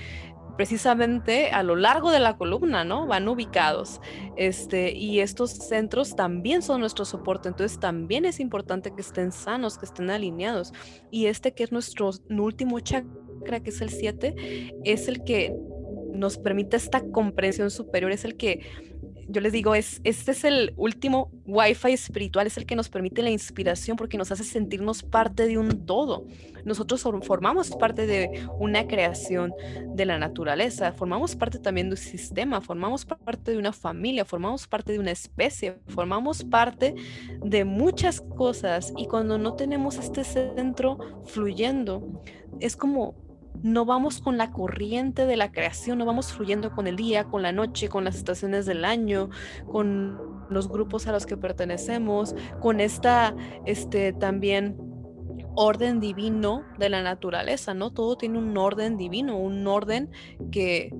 precisamente 0.56 1.50
a 1.50 1.62
lo 1.62 1.76
largo 1.76 2.10
de 2.10 2.20
la 2.20 2.36
columna, 2.36 2.84
¿no? 2.84 3.06
Van 3.06 3.28
ubicados. 3.28 4.00
Este, 4.36 4.92
y 4.92 5.20
estos 5.20 5.50
centros 5.50 6.16
también 6.16 6.62
son 6.62 6.80
nuestro 6.80 7.04
soporte, 7.04 7.48
entonces 7.48 7.78
también 7.78 8.24
es 8.24 8.40
importante 8.40 8.94
que 8.94 9.00
estén 9.00 9.32
sanos, 9.32 9.78
que 9.78 9.86
estén 9.86 10.10
alineados. 10.10 10.72
Y 11.10 11.26
este 11.26 11.54
que 11.54 11.64
es 11.64 11.72
nuestro 11.72 12.10
último 12.30 12.80
chakra, 12.80 13.60
que 13.60 13.70
es 13.70 13.80
el 13.80 13.90
7, 13.90 14.72
es 14.84 15.08
el 15.08 15.24
que 15.24 15.54
nos 16.12 16.38
permite 16.38 16.76
esta 16.76 17.02
comprensión 17.10 17.70
superior, 17.70 18.12
es 18.12 18.24
el 18.24 18.36
que 18.36 18.60
yo 19.28 19.40
les 19.40 19.52
digo, 19.52 19.74
es, 19.74 20.00
este 20.04 20.32
es 20.32 20.44
el 20.44 20.74
último 20.76 21.30
wifi 21.46 21.92
espiritual, 21.92 22.46
es 22.46 22.56
el 22.56 22.66
que 22.66 22.76
nos 22.76 22.88
permite 22.88 23.22
la 23.22 23.30
inspiración 23.30 23.96
porque 23.96 24.18
nos 24.18 24.30
hace 24.32 24.44
sentirnos 24.44 25.02
parte 25.02 25.46
de 25.46 25.58
un 25.58 25.86
todo. 25.86 26.26
Nosotros 26.64 27.02
formamos 27.22 27.70
parte 27.70 28.06
de 28.06 28.46
una 28.58 28.86
creación 28.86 29.52
de 29.94 30.06
la 30.06 30.18
naturaleza, 30.18 30.92
formamos 30.92 31.36
parte 31.36 31.58
también 31.58 31.88
de 31.88 31.94
un 31.94 31.98
sistema, 31.98 32.60
formamos 32.60 33.04
parte 33.04 33.50
de 33.50 33.58
una 33.58 33.72
familia, 33.72 34.24
formamos 34.24 34.66
parte 34.66 34.92
de 34.92 34.98
una 34.98 35.10
especie, 35.10 35.76
formamos 35.88 36.42
parte 36.44 36.94
de 37.42 37.64
muchas 37.64 38.20
cosas 38.20 38.92
y 38.96 39.06
cuando 39.06 39.38
no 39.38 39.54
tenemos 39.54 39.98
este 39.98 40.24
centro 40.24 40.98
fluyendo, 41.26 42.22
es 42.60 42.76
como 42.76 43.23
no 43.62 43.84
vamos 43.84 44.20
con 44.20 44.36
la 44.36 44.50
corriente 44.50 45.26
de 45.26 45.36
la 45.36 45.52
creación, 45.52 45.98
no 45.98 46.04
vamos 46.04 46.32
fluyendo 46.32 46.72
con 46.72 46.86
el 46.86 46.96
día, 46.96 47.24
con 47.24 47.42
la 47.42 47.52
noche, 47.52 47.88
con 47.88 48.04
las 48.04 48.16
estaciones 48.16 48.66
del 48.66 48.84
año, 48.84 49.30
con 49.70 50.18
los 50.50 50.68
grupos 50.68 51.06
a 51.06 51.12
los 51.12 51.26
que 51.26 51.36
pertenecemos, 51.36 52.34
con 52.60 52.80
esta, 52.80 53.34
este, 53.64 54.12
también 54.12 54.76
orden 55.56 56.00
divino 56.00 56.64
de 56.78 56.88
la 56.88 57.02
naturaleza, 57.02 57.74
¿no? 57.74 57.90
Todo 57.90 58.16
tiene 58.16 58.38
un 58.38 58.56
orden 58.56 58.96
divino, 58.96 59.38
un 59.38 59.66
orden 59.66 60.10
que 60.50 60.92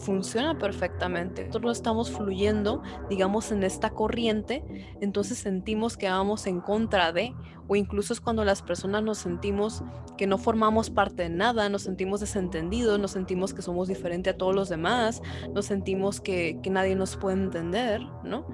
funciona 0.00 0.58
perfectamente. 0.58 1.42
Nosotros 1.46 1.64
no 1.64 1.72
estamos 1.72 2.10
fluyendo, 2.10 2.82
digamos, 3.08 3.52
en 3.52 3.62
esta 3.62 3.90
corriente, 3.90 4.64
entonces 5.00 5.38
sentimos 5.38 5.96
que 5.96 6.08
vamos 6.08 6.46
en 6.46 6.60
contra 6.60 7.12
de, 7.12 7.34
o 7.68 7.76
incluso 7.76 8.12
es 8.12 8.20
cuando 8.20 8.44
las 8.44 8.62
personas 8.62 9.02
nos 9.02 9.18
sentimos 9.18 9.84
que 10.18 10.26
no 10.26 10.38
formamos 10.38 10.90
parte 10.90 11.22
de 11.22 11.28
nada, 11.28 11.68
nos 11.68 11.82
sentimos 11.82 12.20
desentendidos, 12.20 12.98
nos 12.98 13.12
sentimos 13.12 13.54
que 13.54 13.62
somos 13.62 13.88
diferentes 13.88 14.34
a 14.34 14.36
todos 14.36 14.54
los 14.54 14.68
demás, 14.68 15.22
nos 15.54 15.66
sentimos 15.66 16.20
que, 16.20 16.58
que 16.62 16.70
nadie 16.70 16.96
nos 16.96 17.16
puede 17.16 17.36
entender, 17.36 18.00
¿no? 18.24 18.46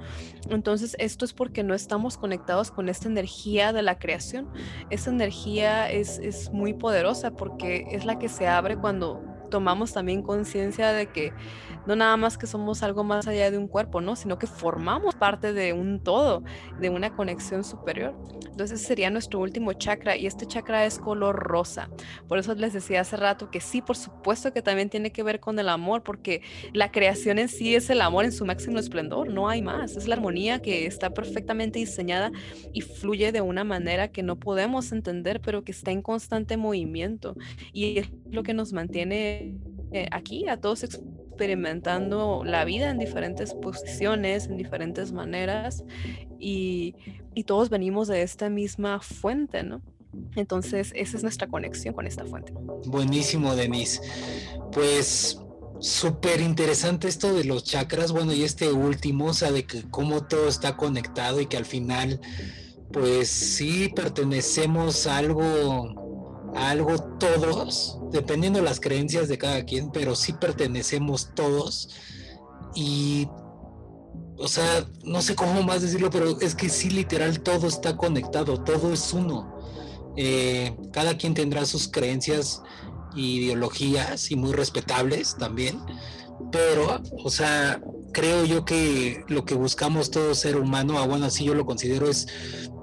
Entonces 0.50 0.96
esto 0.98 1.24
es 1.24 1.32
porque 1.32 1.62
no 1.62 1.74
estamos 1.74 2.18
conectados 2.18 2.70
con 2.70 2.88
esta 2.88 3.08
energía 3.08 3.72
de 3.72 3.82
la 3.82 3.98
creación. 3.98 4.48
Esta 4.90 5.10
energía 5.10 5.90
es, 5.90 6.18
es 6.18 6.52
muy 6.52 6.74
poderosa 6.74 7.30
porque 7.30 7.86
es 7.90 8.04
la 8.04 8.18
que 8.18 8.28
se 8.28 8.46
abre 8.46 8.76
cuando 8.76 9.35
tomamos 9.56 9.94
también 9.94 10.20
conciencia 10.20 10.92
de 10.92 11.06
que 11.06 11.32
no 11.86 11.96
nada 11.96 12.16
más 12.16 12.38
que 12.38 12.46
somos 12.46 12.82
algo 12.82 13.04
más 13.04 13.26
allá 13.26 13.50
de 13.50 13.58
un 13.58 13.68
cuerpo, 13.68 14.00
¿no? 14.00 14.16
Sino 14.16 14.38
que 14.38 14.46
formamos 14.46 15.14
parte 15.14 15.52
de 15.52 15.72
un 15.72 16.02
todo, 16.02 16.42
de 16.80 16.90
una 16.90 17.14
conexión 17.14 17.64
superior. 17.64 18.14
Entonces 18.50 18.82
sería 18.82 19.10
nuestro 19.10 19.40
último 19.40 19.72
chakra 19.72 20.16
y 20.16 20.26
este 20.26 20.46
chakra 20.46 20.86
es 20.86 20.98
color 20.98 21.36
rosa. 21.36 21.90
Por 22.28 22.38
eso 22.38 22.54
les 22.54 22.72
decía 22.72 23.00
hace 23.00 23.16
rato 23.16 23.50
que 23.50 23.60
sí, 23.60 23.82
por 23.82 23.96
supuesto 23.96 24.52
que 24.52 24.62
también 24.62 24.90
tiene 24.90 25.12
que 25.12 25.22
ver 25.22 25.40
con 25.40 25.58
el 25.58 25.68
amor, 25.68 26.02
porque 26.02 26.42
la 26.72 26.90
creación 26.90 27.38
en 27.38 27.48
sí 27.48 27.74
es 27.74 27.90
el 27.90 28.00
amor 28.00 28.24
en 28.24 28.32
su 28.32 28.44
máximo 28.46 28.78
esplendor, 28.78 29.28
no 29.28 29.48
hay 29.48 29.62
más. 29.62 29.96
Es 29.96 30.08
la 30.08 30.14
armonía 30.14 30.60
que 30.60 30.86
está 30.86 31.10
perfectamente 31.10 31.78
diseñada 31.78 32.30
y 32.72 32.80
fluye 32.80 33.32
de 33.32 33.40
una 33.40 33.64
manera 33.64 34.08
que 34.08 34.22
no 34.22 34.36
podemos 34.36 34.92
entender, 34.92 35.40
pero 35.40 35.64
que 35.64 35.72
está 35.72 35.90
en 35.90 36.02
constante 36.02 36.56
movimiento 36.56 37.36
y 37.72 37.98
es 37.98 38.10
lo 38.30 38.42
que 38.42 38.54
nos 38.54 38.72
mantiene 38.72 39.56
eh, 39.92 40.08
aquí 40.10 40.48
a 40.48 40.56
todos 40.58 40.84
experimentando 40.84 42.42
la 42.44 42.64
vida 42.64 42.90
en 42.90 42.98
diferentes 42.98 43.54
posiciones, 43.54 44.46
en 44.46 44.56
diferentes 44.56 45.12
maneras 45.12 45.84
y, 46.38 46.94
y 47.34 47.44
todos 47.44 47.70
venimos 47.70 48.08
de 48.08 48.22
esta 48.22 48.48
misma 48.48 49.00
fuente, 49.00 49.62
¿no? 49.62 49.82
Entonces, 50.34 50.92
esa 50.94 51.16
es 51.16 51.22
nuestra 51.22 51.46
conexión 51.46 51.94
con 51.94 52.06
esta 52.06 52.24
fuente. 52.24 52.52
Buenísimo, 52.86 53.54
Denise. 53.54 54.00
Pues 54.72 55.40
súper 55.80 56.40
interesante 56.40 57.08
esto 57.08 57.34
de 57.34 57.44
los 57.44 57.64
chakras, 57.64 58.12
bueno, 58.12 58.32
y 58.32 58.42
este 58.44 58.72
último, 58.72 59.26
o 59.26 59.34
sea, 59.34 59.52
de 59.52 59.66
que 59.66 59.82
cómo 59.90 60.24
todo 60.24 60.48
está 60.48 60.76
conectado 60.76 61.40
y 61.40 61.46
que 61.46 61.56
al 61.56 61.66
final, 61.66 62.20
pues 62.92 63.28
sí 63.28 63.90
pertenecemos 63.94 65.06
a 65.06 65.18
algo 65.18 66.05
algo 66.56 66.98
todos, 67.18 67.98
dependiendo 68.10 68.58
de 68.58 68.64
las 68.64 68.80
creencias 68.80 69.28
de 69.28 69.38
cada 69.38 69.64
quien, 69.64 69.90
pero 69.90 70.14
sí 70.14 70.32
pertenecemos 70.32 71.34
todos. 71.34 71.90
Y, 72.74 73.28
o 74.38 74.48
sea, 74.48 74.86
no 75.04 75.22
sé 75.22 75.34
cómo 75.34 75.62
más 75.62 75.82
decirlo, 75.82 76.10
pero 76.10 76.40
es 76.40 76.54
que 76.54 76.68
sí, 76.68 76.90
literal, 76.90 77.40
todo 77.40 77.66
está 77.68 77.96
conectado, 77.96 78.62
todo 78.62 78.92
es 78.92 79.12
uno. 79.12 79.54
Eh, 80.16 80.74
cada 80.92 81.16
quien 81.16 81.34
tendrá 81.34 81.66
sus 81.66 81.88
creencias 81.88 82.62
ideologías 83.14 84.30
y 84.30 84.36
muy 84.36 84.52
respetables 84.52 85.36
también, 85.36 85.78
pero, 86.52 87.02
o 87.22 87.30
sea, 87.30 87.80
creo 88.12 88.44
yo 88.44 88.64
que 88.64 89.24
lo 89.28 89.44
que 89.44 89.54
buscamos 89.54 90.10
todo 90.10 90.34
ser 90.34 90.56
humano, 90.56 90.98
ah, 90.98 91.06
bueno, 91.06 91.26
así 91.26 91.44
yo 91.44 91.54
lo 91.54 91.66
considero, 91.66 92.08
es 92.08 92.26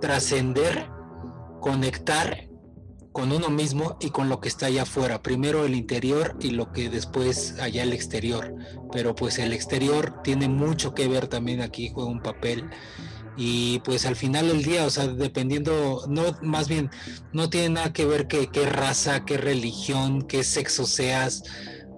trascender 0.02 0.90
conectar 1.60 2.50
con 3.14 3.32
uno 3.32 3.50
mismo 3.50 3.96
y 4.02 4.10
con 4.10 4.28
lo 4.28 4.42
que 4.42 4.50
está 4.50 4.66
allá 4.66 4.82
afuera. 4.82 5.22
Primero 5.22 5.66
el 5.66 5.76
interior 5.76 6.36
y 6.42 6.50
lo 6.50 6.74
que 6.74 6.90
después 6.90 7.60
allá 7.60 7.84
el 7.84 7.94
exterior. 7.94 8.56
Pero 8.92 9.16
pues 9.16 9.38
el 9.38 9.54
exterior 9.54 10.22
tiene 10.24 10.50
mucho 10.50 10.94
que 10.94 11.08
ver 11.08 11.28
también 11.28 11.62
aquí, 11.62 11.92
juega 11.94 12.10
un 12.10 12.22
papel. 12.22 12.70
Y 13.38 13.80
pues 13.80 14.06
al 14.06 14.16
final 14.16 14.48
del 14.48 14.64
día, 14.64 14.86
o 14.86 14.90
sea, 14.90 15.08
dependiendo, 15.08 16.06
no, 16.08 16.38
más 16.42 16.68
bien, 16.68 16.90
no 17.32 17.50
tiene 17.50 17.70
nada 17.70 17.94
que 17.94 18.06
ver 18.06 18.28
que, 18.28 18.48
qué 18.48 18.66
raza, 18.66 19.26
qué 19.26 19.38
religión, 19.38 20.24
qué 20.24 20.44
sexo 20.44 20.86
seas. 20.86 21.44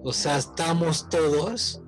O 0.04 0.12
sea, 0.12 0.36
estamos 0.36 1.08
todos, 1.08 1.82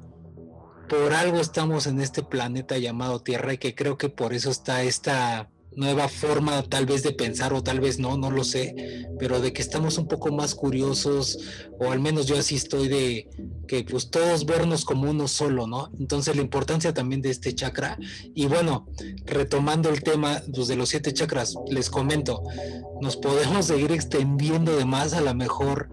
por 0.89 1.13
algo 1.13 1.39
estamos 1.39 1.87
en 1.87 2.01
este 2.01 2.23
planeta 2.23 2.79
llamado 2.79 3.21
Tierra 3.21 3.53
y 3.53 3.59
que 3.59 3.75
creo 3.75 3.99
que 3.99 4.09
por 4.09 4.33
eso 4.33 4.51
está 4.51 4.83
esta 4.83 5.51
nueva 5.77 6.09
forma 6.09 6.63
tal 6.63 6.87
vez 6.87 7.03
de 7.03 7.13
pensar 7.13 7.53
o 7.53 7.63
tal 7.63 7.81
vez 7.81 7.99
no, 7.99 8.17
no 8.17 8.31
lo 8.31 8.45
sé, 8.45 9.09
pero 9.19 9.41
de 9.41 9.53
que 9.53 9.63
estamos 9.63 9.99
un 9.99 10.09
poco 10.09 10.33
más 10.33 10.55
curiosos 10.55 11.39
o 11.79 11.93
al 11.93 12.01
menos 12.01 12.27
yo 12.27 12.37
así 12.37 12.57
estoy 12.57 12.89
de 12.89 13.29
que 13.67 13.85
pues 13.85 14.11
todos 14.11 14.45
vernos 14.45 14.85
como 14.85 15.11
uno 15.11 15.29
solo, 15.29 15.67
¿no? 15.67 15.91
Entonces 15.99 16.35
la 16.35 16.43
importancia 16.43 16.93
también 16.93 17.23
de 17.23 17.31
este 17.31 17.55
chakra 17.55 17.99
y 18.35 18.47
bueno, 18.47 18.87
retomando 19.25 19.89
el 19.91 20.03
tema 20.03 20.43
pues, 20.53 20.69
de 20.69 20.77
los 20.77 20.89
siete 20.89 21.13
chakras, 21.13 21.55
les 21.69 21.91
comento, 21.91 22.43
nos 23.01 23.17
podemos 23.17 23.67
seguir 23.67 23.93
extendiendo 23.93 24.77
de 24.77 24.85
más 24.85 25.13
a 25.13 25.21
lo 25.21 25.35
mejor 25.35 25.91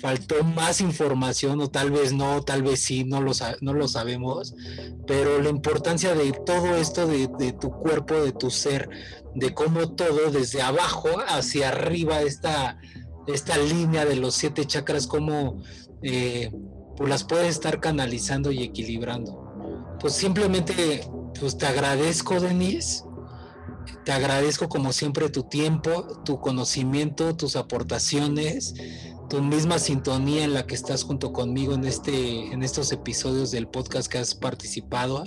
faltó 0.00 0.42
más 0.42 0.80
información 0.80 1.60
o 1.60 1.70
tal 1.70 1.90
vez 1.90 2.12
no, 2.12 2.42
tal 2.42 2.62
vez 2.62 2.80
sí, 2.80 3.04
no 3.04 3.20
lo, 3.20 3.32
no 3.60 3.74
lo 3.74 3.86
sabemos, 3.86 4.54
pero 5.06 5.40
la 5.40 5.50
importancia 5.50 6.14
de 6.14 6.32
todo 6.32 6.76
esto 6.76 7.06
de, 7.06 7.28
de, 7.38 7.52
tu 7.52 7.70
cuerpo, 7.70 8.14
de 8.14 8.32
tu 8.32 8.50
ser, 8.50 8.88
de 9.34 9.52
cómo 9.52 9.92
todo 9.92 10.30
desde 10.30 10.62
abajo 10.62 11.08
hacia 11.28 11.68
arriba, 11.68 12.22
esta, 12.22 12.78
esta 13.26 13.58
línea 13.58 14.04
de 14.04 14.16
los 14.16 14.34
siete 14.34 14.64
chakras, 14.64 15.06
cómo 15.06 15.62
eh, 16.02 16.50
pues 16.96 17.08
las 17.08 17.24
puedes 17.24 17.48
estar 17.48 17.80
canalizando 17.80 18.50
y 18.52 18.62
equilibrando. 18.62 19.98
Pues 20.00 20.14
simplemente 20.14 21.06
pues 21.38 21.56
te 21.56 21.66
agradezco, 21.66 22.40
Denise. 22.40 23.04
Te 24.04 24.12
agradezco 24.12 24.68
como 24.68 24.92
siempre 24.92 25.28
tu 25.30 25.44
tiempo, 25.44 26.22
tu 26.24 26.40
conocimiento, 26.40 27.36
tus 27.36 27.56
aportaciones 27.56 28.74
tu 29.30 29.40
misma 29.40 29.78
sintonía 29.78 30.42
en 30.42 30.54
la 30.54 30.66
que 30.66 30.74
estás 30.74 31.04
junto 31.04 31.32
conmigo 31.32 31.72
en 31.74 31.84
este 31.84 32.52
en 32.52 32.64
estos 32.64 32.90
episodios 32.90 33.52
del 33.52 33.68
podcast 33.68 34.10
que 34.10 34.18
has 34.18 34.34
participado. 34.34 35.22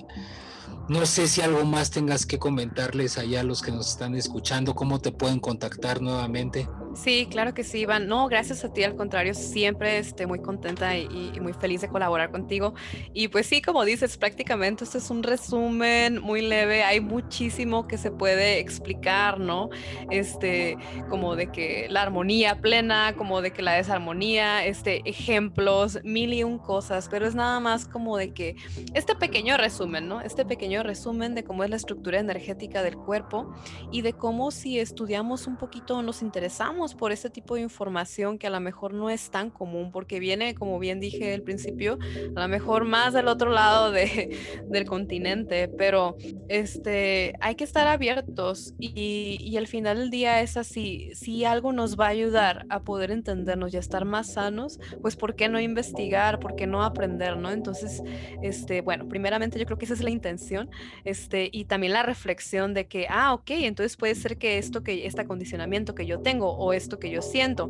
No 0.89 1.05
sé 1.05 1.27
si 1.27 1.39
algo 1.39 1.63
más 1.63 1.91
tengas 1.91 2.25
que 2.25 2.39
comentarles 2.39 3.17
allá 3.17 3.39
a 3.39 3.43
los 3.43 3.61
que 3.61 3.71
nos 3.71 3.89
están 3.91 4.15
escuchando, 4.15 4.75
cómo 4.75 4.99
te 4.99 5.13
pueden 5.13 5.39
contactar 5.39 6.01
nuevamente. 6.01 6.67
Sí, 6.93 7.27
claro 7.31 7.53
que 7.53 7.63
sí, 7.63 7.79
Iván. 7.79 8.07
No, 8.07 8.27
gracias 8.27 8.63
a 8.63 8.71
ti, 8.71 8.83
al 8.83 8.95
contrario, 8.95 9.33
siempre 9.33 9.97
estoy 9.97 10.27
muy 10.27 10.39
contenta 10.39 10.95
y, 10.95 11.39
muy 11.41 11.53
feliz 11.53 11.81
de 11.81 11.87
colaborar 11.87 12.31
contigo. 12.31 12.75
Y 13.13 13.29
pues 13.29 13.47
sí, 13.47 13.61
como 13.61 13.83
dices, 13.83 14.17
prácticamente 14.17 14.83
esto 14.83 14.97
es 14.97 15.09
un 15.09 15.23
resumen 15.23 16.21
muy 16.21 16.41
leve. 16.41 16.83
Hay 16.83 16.99
muchísimo 16.99 17.87
que 17.87 17.97
se 17.97 18.11
puede 18.11 18.59
explicar, 18.59 19.39
¿no? 19.39 19.69
Este, 20.11 20.77
como 21.09 21.35
de 21.35 21.51
que 21.51 21.87
la 21.89 22.03
armonía 22.03 22.61
plena, 22.61 23.15
como 23.17 23.41
de 23.41 23.51
que 23.51 23.61
la 23.61 23.73
desarmonía, 23.73 24.65
este, 24.65 25.01
ejemplos, 25.09 25.99
mil 26.03 26.33
y 26.33 26.43
un 26.43 26.59
cosas, 26.59 27.07
pero 27.09 27.25
es 27.25 27.33
nada 27.35 27.59
más 27.59 27.85
como 27.85 28.17
de 28.17 28.33
que 28.33 28.55
este 28.93 29.15
pequeño 29.15 29.57
resumen, 29.57 30.07
¿no? 30.07 30.21
Este 30.21 30.45
pequeño 30.45 30.72
resumen 30.81 31.35
de 31.35 31.43
cómo 31.43 31.63
es 31.63 31.69
la 31.69 31.75
estructura 31.75 32.19
energética 32.19 32.81
del 32.81 32.97
cuerpo 32.97 33.53
y 33.91 34.01
de 34.01 34.13
cómo 34.13 34.49
si 34.49 34.79
estudiamos 34.79 35.45
un 35.45 35.57
poquito 35.57 36.01
nos 36.01 36.23
interesamos 36.23 36.95
por 36.95 37.11
este 37.11 37.29
tipo 37.29 37.55
de 37.55 37.61
información 37.61 38.39
que 38.39 38.47
a 38.47 38.49
lo 38.49 38.59
mejor 38.59 38.93
no 38.93 39.11
es 39.11 39.29
tan 39.29 39.51
común 39.51 39.91
porque 39.91 40.19
viene, 40.19 40.55
como 40.55 40.79
bien 40.79 40.99
dije 40.99 41.33
al 41.33 41.43
principio, 41.43 41.99
a 42.35 42.41
lo 42.41 42.47
mejor 42.47 42.85
más 42.85 43.13
del 43.13 43.27
otro 43.27 43.51
lado 43.51 43.91
de, 43.91 44.35
del 44.67 44.85
continente, 44.85 45.67
pero 45.67 46.15
este, 46.47 47.33
hay 47.41 47.55
que 47.55 47.63
estar 47.63 47.87
abiertos 47.87 48.73
y, 48.79 49.37
y, 49.39 49.57
al 49.57 49.67
final 49.67 49.97
del 49.99 50.09
día 50.09 50.41
es 50.41 50.57
así, 50.57 51.11
si 51.13 51.45
algo 51.45 51.73
nos 51.73 51.99
va 51.99 52.05
a 52.05 52.09
ayudar 52.09 52.65
a 52.69 52.83
poder 52.83 53.11
entendernos 53.11 53.73
y 53.73 53.77
a 53.77 53.79
estar 53.79 54.05
más 54.05 54.33
sanos, 54.33 54.79
pues 55.01 55.15
¿por 55.15 55.35
qué 55.35 55.49
no 55.49 55.59
investigar? 55.59 56.39
¿Por 56.39 56.55
qué 56.55 56.65
no 56.65 56.83
aprender? 56.83 57.03
¿no? 57.37 57.51
Entonces, 57.51 58.01
este, 58.41 58.81
bueno, 58.81 59.07
primeramente 59.07 59.59
yo 59.59 59.65
creo 59.65 59.77
que 59.77 59.85
esa 59.85 59.93
es 59.93 60.03
la 60.03 60.09
intención 60.09 60.62
este, 61.03 61.49
y 61.51 61.65
también 61.65 61.93
la 61.93 62.03
reflexión 62.03 62.73
de 62.73 62.87
que, 62.87 63.07
ah, 63.09 63.33
ok, 63.33 63.51
entonces 63.51 63.97
puede 63.97 64.15
ser 64.15 64.37
que 64.37 64.57
esto, 64.57 64.83
que 64.83 65.05
este 65.05 65.21
acondicionamiento 65.21 65.95
que 65.95 66.05
yo 66.05 66.19
tengo 66.21 66.51
o 66.51 66.73
esto 66.73 66.99
que 66.99 67.09
yo 67.09 67.21
siento. 67.21 67.69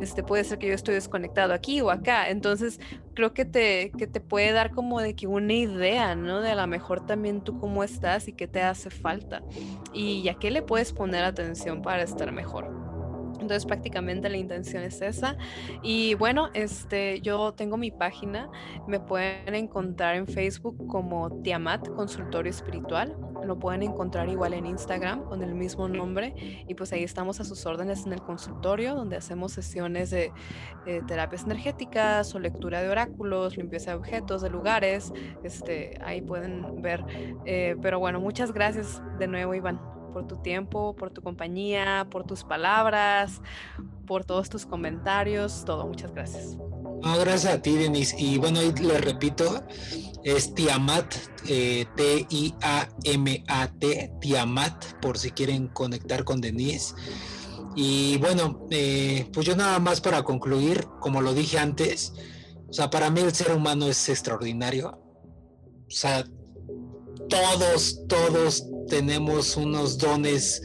Este, 0.00 0.22
puede 0.22 0.44
ser 0.44 0.58
que 0.58 0.68
yo 0.68 0.74
estoy 0.74 0.94
desconectado 0.94 1.52
aquí 1.52 1.80
o 1.80 1.90
acá. 1.90 2.28
Entonces, 2.30 2.80
creo 3.14 3.34
que 3.34 3.44
te, 3.44 3.92
que 3.96 4.06
te 4.06 4.20
puede 4.20 4.52
dar 4.52 4.70
como 4.70 5.00
de 5.00 5.14
que 5.14 5.26
una 5.26 5.52
idea, 5.52 6.14
¿no? 6.14 6.40
De 6.40 6.50
a 6.50 6.54
lo 6.54 6.66
mejor 6.66 7.04
también 7.06 7.42
tú 7.42 7.58
cómo 7.58 7.84
estás 7.84 8.28
y 8.28 8.32
qué 8.32 8.46
te 8.46 8.62
hace 8.62 8.90
falta. 8.90 9.42
Y 9.92 10.28
a 10.28 10.34
qué 10.34 10.50
le 10.50 10.62
puedes 10.62 10.92
poner 10.92 11.24
atención 11.24 11.82
para 11.82 12.02
estar 12.02 12.32
mejor. 12.32 12.87
Entonces 13.40 13.64
prácticamente 13.66 14.28
la 14.28 14.36
intención 14.36 14.82
es 14.82 15.00
esa. 15.00 15.36
Y 15.82 16.14
bueno, 16.14 16.48
este, 16.54 17.20
yo 17.20 17.52
tengo 17.52 17.76
mi 17.76 17.90
página, 17.90 18.50
me 18.86 19.00
pueden 19.00 19.54
encontrar 19.54 20.16
en 20.16 20.26
Facebook 20.26 20.86
como 20.88 21.42
Tiamat 21.42 21.88
Consultorio 21.88 22.50
Espiritual, 22.50 23.16
lo 23.44 23.58
pueden 23.58 23.82
encontrar 23.82 24.28
igual 24.28 24.52
en 24.54 24.66
Instagram 24.66 25.24
con 25.24 25.42
el 25.42 25.54
mismo 25.54 25.88
nombre 25.88 26.34
y 26.66 26.74
pues 26.74 26.92
ahí 26.92 27.04
estamos 27.04 27.40
a 27.40 27.44
sus 27.44 27.64
órdenes 27.66 28.04
en 28.04 28.12
el 28.12 28.20
consultorio 28.20 28.94
donde 28.94 29.16
hacemos 29.16 29.52
sesiones 29.52 30.10
de 30.10 30.32
terapias 31.06 31.44
energéticas 31.44 32.34
o 32.34 32.38
lectura 32.38 32.82
de 32.82 32.88
oráculos, 32.88 33.56
limpieza 33.56 33.92
de 33.92 33.96
objetos, 33.96 34.42
de 34.42 34.50
lugares, 34.50 35.12
este, 35.42 35.98
ahí 36.02 36.20
pueden 36.20 36.82
ver. 36.82 37.04
Eh, 37.44 37.76
pero 37.80 37.98
bueno, 37.98 38.20
muchas 38.20 38.52
gracias 38.52 39.02
de 39.18 39.26
nuevo 39.26 39.54
Iván 39.54 39.97
por 40.18 40.26
tu 40.26 40.36
tiempo, 40.42 40.96
por 40.96 41.12
tu 41.12 41.22
compañía, 41.22 42.08
por 42.10 42.24
tus 42.24 42.42
palabras, 42.42 43.40
por 44.04 44.24
todos 44.24 44.48
tus 44.48 44.66
comentarios, 44.66 45.64
todo. 45.64 45.86
Muchas 45.86 46.12
gracias. 46.12 46.56
gracias 47.20 47.54
a 47.54 47.62
ti, 47.62 47.76
Denise. 47.76 48.16
Y 48.18 48.36
bueno, 48.38 48.58
ahí 48.58 48.72
le 48.82 48.98
repito, 48.98 49.62
es 50.24 50.52
Tiamat, 50.54 51.14
eh, 51.46 51.86
T-I-A-M-A-T, 51.94 52.50
Tiamat, 54.20 54.84
por 55.00 55.18
si 55.18 55.30
quieren 55.30 55.68
conectar 55.68 56.24
con 56.24 56.40
Denise. 56.40 56.96
Y 57.76 58.18
bueno, 58.18 58.66
eh, 58.72 59.30
pues 59.32 59.46
yo 59.46 59.54
nada 59.54 59.78
más 59.78 60.00
para 60.00 60.24
concluir, 60.24 60.84
como 60.98 61.20
lo 61.20 61.32
dije 61.32 61.60
antes, 61.60 62.12
o 62.68 62.72
sea, 62.72 62.90
para 62.90 63.08
mí 63.08 63.20
el 63.20 63.32
ser 63.32 63.52
humano 63.52 63.86
es 63.86 64.08
extraordinario. 64.08 65.00
O 65.86 65.90
sea, 65.90 66.24
todos, 67.28 68.04
todos 68.08 68.64
tenemos 68.88 69.56
unos 69.56 69.98
dones 69.98 70.62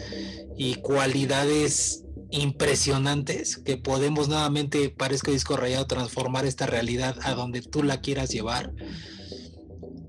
y 0.58 0.76
cualidades 0.76 2.04
impresionantes 2.32 3.58
que 3.58 3.78
podemos 3.78 4.28
nuevamente, 4.28 4.90
parezco 4.90 5.32
disco 5.32 5.56
rayado, 5.56 5.86
transformar 5.86 6.46
esta 6.46 6.66
realidad 6.66 7.16
a 7.24 7.34
donde 7.36 7.62
tú 7.62 7.84
la 7.84 8.02
quieras 8.02 8.30
llevar. 8.30 8.74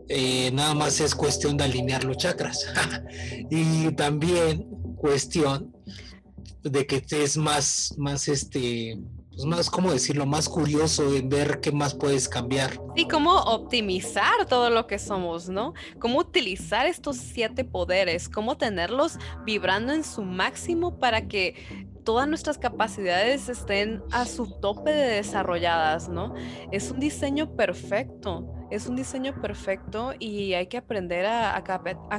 Eh, 0.08 0.50
nada 0.52 0.74
más 0.74 1.00
es 1.00 1.14
cuestión 1.14 1.56
de 1.56 1.64
alinear 1.64 2.04
los 2.04 2.16
chakras. 2.16 2.66
y 3.50 3.90
también 3.92 4.66
cuestión 4.96 5.74
de 6.62 6.86
que 6.86 7.04
es 7.10 7.36
más, 7.36 7.94
más 7.98 8.28
este, 8.28 8.98
pues 9.34 9.46
más, 9.46 9.70
¿cómo 9.70 9.90
decirlo? 9.90 10.26
Más 10.26 10.48
curioso 10.48 11.14
en 11.14 11.28
ver 11.28 11.60
qué 11.60 11.72
más 11.72 11.94
puedes 11.94 12.28
cambiar. 12.28 12.80
Y 12.94 13.08
cómo 13.08 13.34
optimizar 13.34 14.46
todo 14.48 14.70
lo 14.70 14.86
que 14.86 14.98
somos, 14.98 15.48
¿no? 15.48 15.74
Cómo 15.98 16.20
utilizar 16.20 16.86
estos 16.86 17.16
siete 17.16 17.64
poderes, 17.64 18.28
cómo 18.28 18.56
tenerlos 18.56 19.18
vibrando 19.44 19.92
en 19.92 20.04
su 20.04 20.22
máximo 20.22 20.98
para 20.98 21.26
que 21.26 21.86
todas 22.04 22.28
nuestras 22.28 22.58
capacidades 22.58 23.48
estén 23.48 24.02
a 24.12 24.26
su 24.26 24.46
tope 24.60 24.90
de 24.92 25.16
desarrolladas, 25.16 26.08
¿no? 26.08 26.34
Es 26.70 26.90
un 26.90 27.00
diseño 27.00 27.56
perfecto 27.56 28.53
es 28.70 28.86
un 28.86 28.96
diseño 28.96 29.34
perfecto 29.40 30.12
y 30.18 30.54
hay 30.54 30.66
que 30.66 30.76
aprender 30.76 31.26
a, 31.26 31.62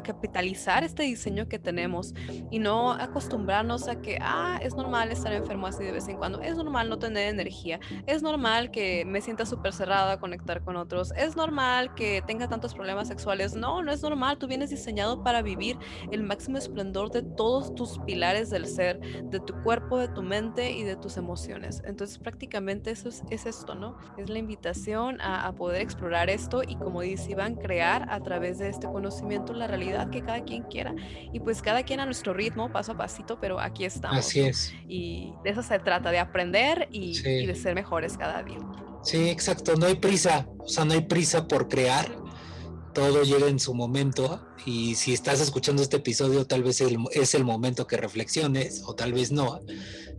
capitalizar 0.04 0.84
este 0.84 1.04
diseño 1.04 1.48
que 1.48 1.60
tenemos 1.60 2.14
y 2.52 2.60
no 2.60 2.92
acostumbrarnos 2.92 3.88
a 3.88 4.02
que, 4.02 4.18
ah, 4.22 4.60
es 4.62 4.76
normal 4.76 5.12
estar 5.12 5.34
enfermo 5.34 5.68
así 5.68 5.84
de 5.84 5.92
vez 5.92 6.08
en 6.08 6.18
cuando, 6.18 6.42
es 6.42 6.56
normal 6.56 6.90
no 6.90 7.00
tener 7.00 7.30
energía, 7.30 7.80
es 8.06 8.22
normal 8.22 8.72
que 8.72 9.06
me 9.06 9.22
sienta 9.22 9.46
súper 9.46 9.74
cerrada 9.74 10.14
a 10.14 10.20
conectar 10.20 10.64
con 10.64 10.76
otros, 10.76 11.12
es 11.16 11.36
normal 11.36 11.94
que 11.96 12.24
tenga 12.26 12.48
tantos 12.48 12.74
problemas 12.74 13.08
sexuales. 13.08 13.56
No, 13.56 13.82
no 13.82 13.92
es 13.92 14.02
normal, 14.02 14.38
tú 14.38 14.48
vienes 14.48 14.70
diseñado 14.70 15.24
para 15.24 15.42
vivir 15.42 15.78
el 16.12 16.24
máximo 16.24 16.58
esplendor 16.58 17.12
de 17.12 17.22
todos 17.22 17.74
tus 17.76 18.00
pilares 18.00 18.50
del 18.50 18.68
ser, 18.68 19.00
de 19.00 19.40
tu 19.40 19.54
cuerpo, 19.64 19.98
de 19.98 20.08
tu 20.08 20.22
mente 20.22 20.72
y 20.72 20.84
de 20.84 20.96
tus 20.96 21.18
emociones. 21.18 21.82
Entonces 21.86 22.18
prácticamente 22.18 22.92
eso 22.92 23.10
es, 23.10 23.46
esto, 23.46 23.76
¿no? 23.76 23.98
Es 24.18 24.30
la 24.30 24.40
invitación 24.40 25.22
a, 25.22 25.48
a 25.48 25.54
poder 25.54 25.82
explorar 25.82 26.30
esto 26.36 26.62
y 26.66 26.76
como 26.76 27.02
dice 27.02 27.32
Iván, 27.32 27.56
crear 27.56 28.08
a 28.12 28.20
través 28.22 28.60
de 28.60 28.70
este 28.70 28.88
conocimiento 28.88 29.54
la 29.54 29.66
realidad 29.68 30.10
que 30.10 30.22
cada 30.22 30.44
quien 30.44 30.64
quiera. 30.64 30.94
Y 31.34 31.40
pues 31.40 31.62
cada 31.62 31.84
quien 31.84 32.00
a 32.00 32.06
nuestro 32.06 32.34
ritmo, 32.34 32.72
paso 32.72 32.92
a 32.92 32.98
pasito, 32.98 33.40
pero 33.40 33.60
aquí 33.60 33.86
estamos. 33.86 34.20
Así 34.20 34.42
es. 34.42 34.74
Y 34.88 35.34
de 35.44 35.50
eso 35.50 35.64
se 35.64 35.80
trata, 35.80 36.12
de 36.12 36.20
aprender 36.20 36.88
y, 36.92 37.18
y 37.26 37.46
de 37.46 37.56
ser 37.56 37.74
mejores 37.74 38.18
cada 38.18 38.44
día. 38.44 38.60
Sí, 39.02 39.30
exacto, 39.30 39.76
no 39.76 39.86
hay 39.86 39.96
prisa, 39.96 40.48
o 40.60 40.68
sea, 40.68 40.84
no 40.84 40.94
hay 40.94 41.02
prisa 41.02 41.48
por 41.48 41.68
crear, 41.68 42.08
todo 42.96 43.24
llega 43.24 43.48
en 43.48 43.60
su 43.60 43.76
momento 43.76 44.42
y 44.66 44.96
si 44.96 45.14
estás 45.14 45.42
escuchando 45.42 45.84
este 45.84 45.98
episodio 45.98 46.48
tal 46.48 46.64
vez 46.64 46.82
es 47.12 47.36
el 47.36 47.44
momento 47.44 47.86
que 47.86 47.98
reflexiones 47.98 48.82
o 48.86 48.96
tal 48.96 49.12
vez 49.12 49.32
no, 49.32 49.60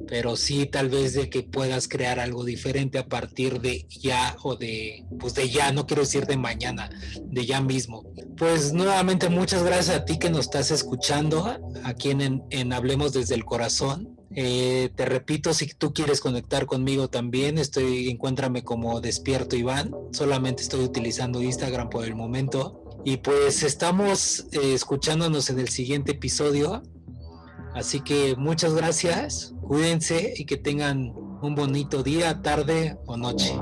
pero 0.07 0.37
sí 0.37 0.67
tal 0.67 0.91
vez 0.91 1.15
de 1.15 1.31
que 1.31 1.43
puedas 1.43 1.89
crear 1.89 2.21
algo 2.21 2.45
diferente 2.45 2.99
a 2.99 3.07
partir 3.07 3.61
de 3.61 3.87
ya 3.89 4.37
o 4.43 4.57
de 4.57 5.05
pues 5.19 5.35
de 5.35 5.49
ya, 5.49 5.73
no 5.73 5.87
quiero 5.87 6.03
decir 6.03 6.27
de 6.27 6.37
mañana, 6.37 6.91
de 7.23 7.47
ya 7.47 7.63
mismo. 7.63 8.05
Pues 8.37 8.75
nuevamente 8.75 9.31
muchas 9.31 9.65
gracias 9.65 9.97
a 9.97 10.05
ti 10.05 10.19
que 10.19 10.29
nos 10.29 10.41
estás 10.43 10.71
escuchando 10.71 11.59
aquí 11.83 12.11
en, 12.11 12.45
en 12.51 12.73
Hablemos 12.75 13.15
desde 13.15 13.35
el 13.35 13.45
Corazón. 13.47 14.16
Eh, 14.39 14.91
te 14.95 15.07
repito, 15.07 15.55
si 15.55 15.67
tú 15.67 15.95
quieres 15.95 16.21
conectar 16.21 16.67
conmigo 16.67 17.09
también, 17.09 17.57
estoy, 17.57 18.11
encuéntrame 18.11 18.63
como 18.63 19.01
Despierto 19.01 19.57
Iván. 19.57 19.93
Solamente 20.13 20.63
estoy 20.63 20.85
utilizando 20.85 21.43
Instagram 21.43 21.89
por 21.89 22.05
el 22.05 22.15
momento. 22.15 22.83
Y 23.03 23.17
pues 23.17 23.63
estamos 23.63 24.47
eh, 24.53 24.75
escuchándonos 24.75 25.49
en 25.49 25.59
el 25.59 25.69
siguiente 25.69 26.13
episodio. 26.13 26.83
Así 27.75 28.01
que 28.01 28.37
muchas 28.37 28.75
gracias, 28.75 29.55
cuídense 29.63 30.35
y 30.37 30.45
que 30.45 30.57
tengan 30.57 31.13
un 31.43 31.55
bonito 31.55 32.03
día, 32.03 32.43
tarde 32.43 32.99
o 33.07 33.17
noche. 33.17 33.55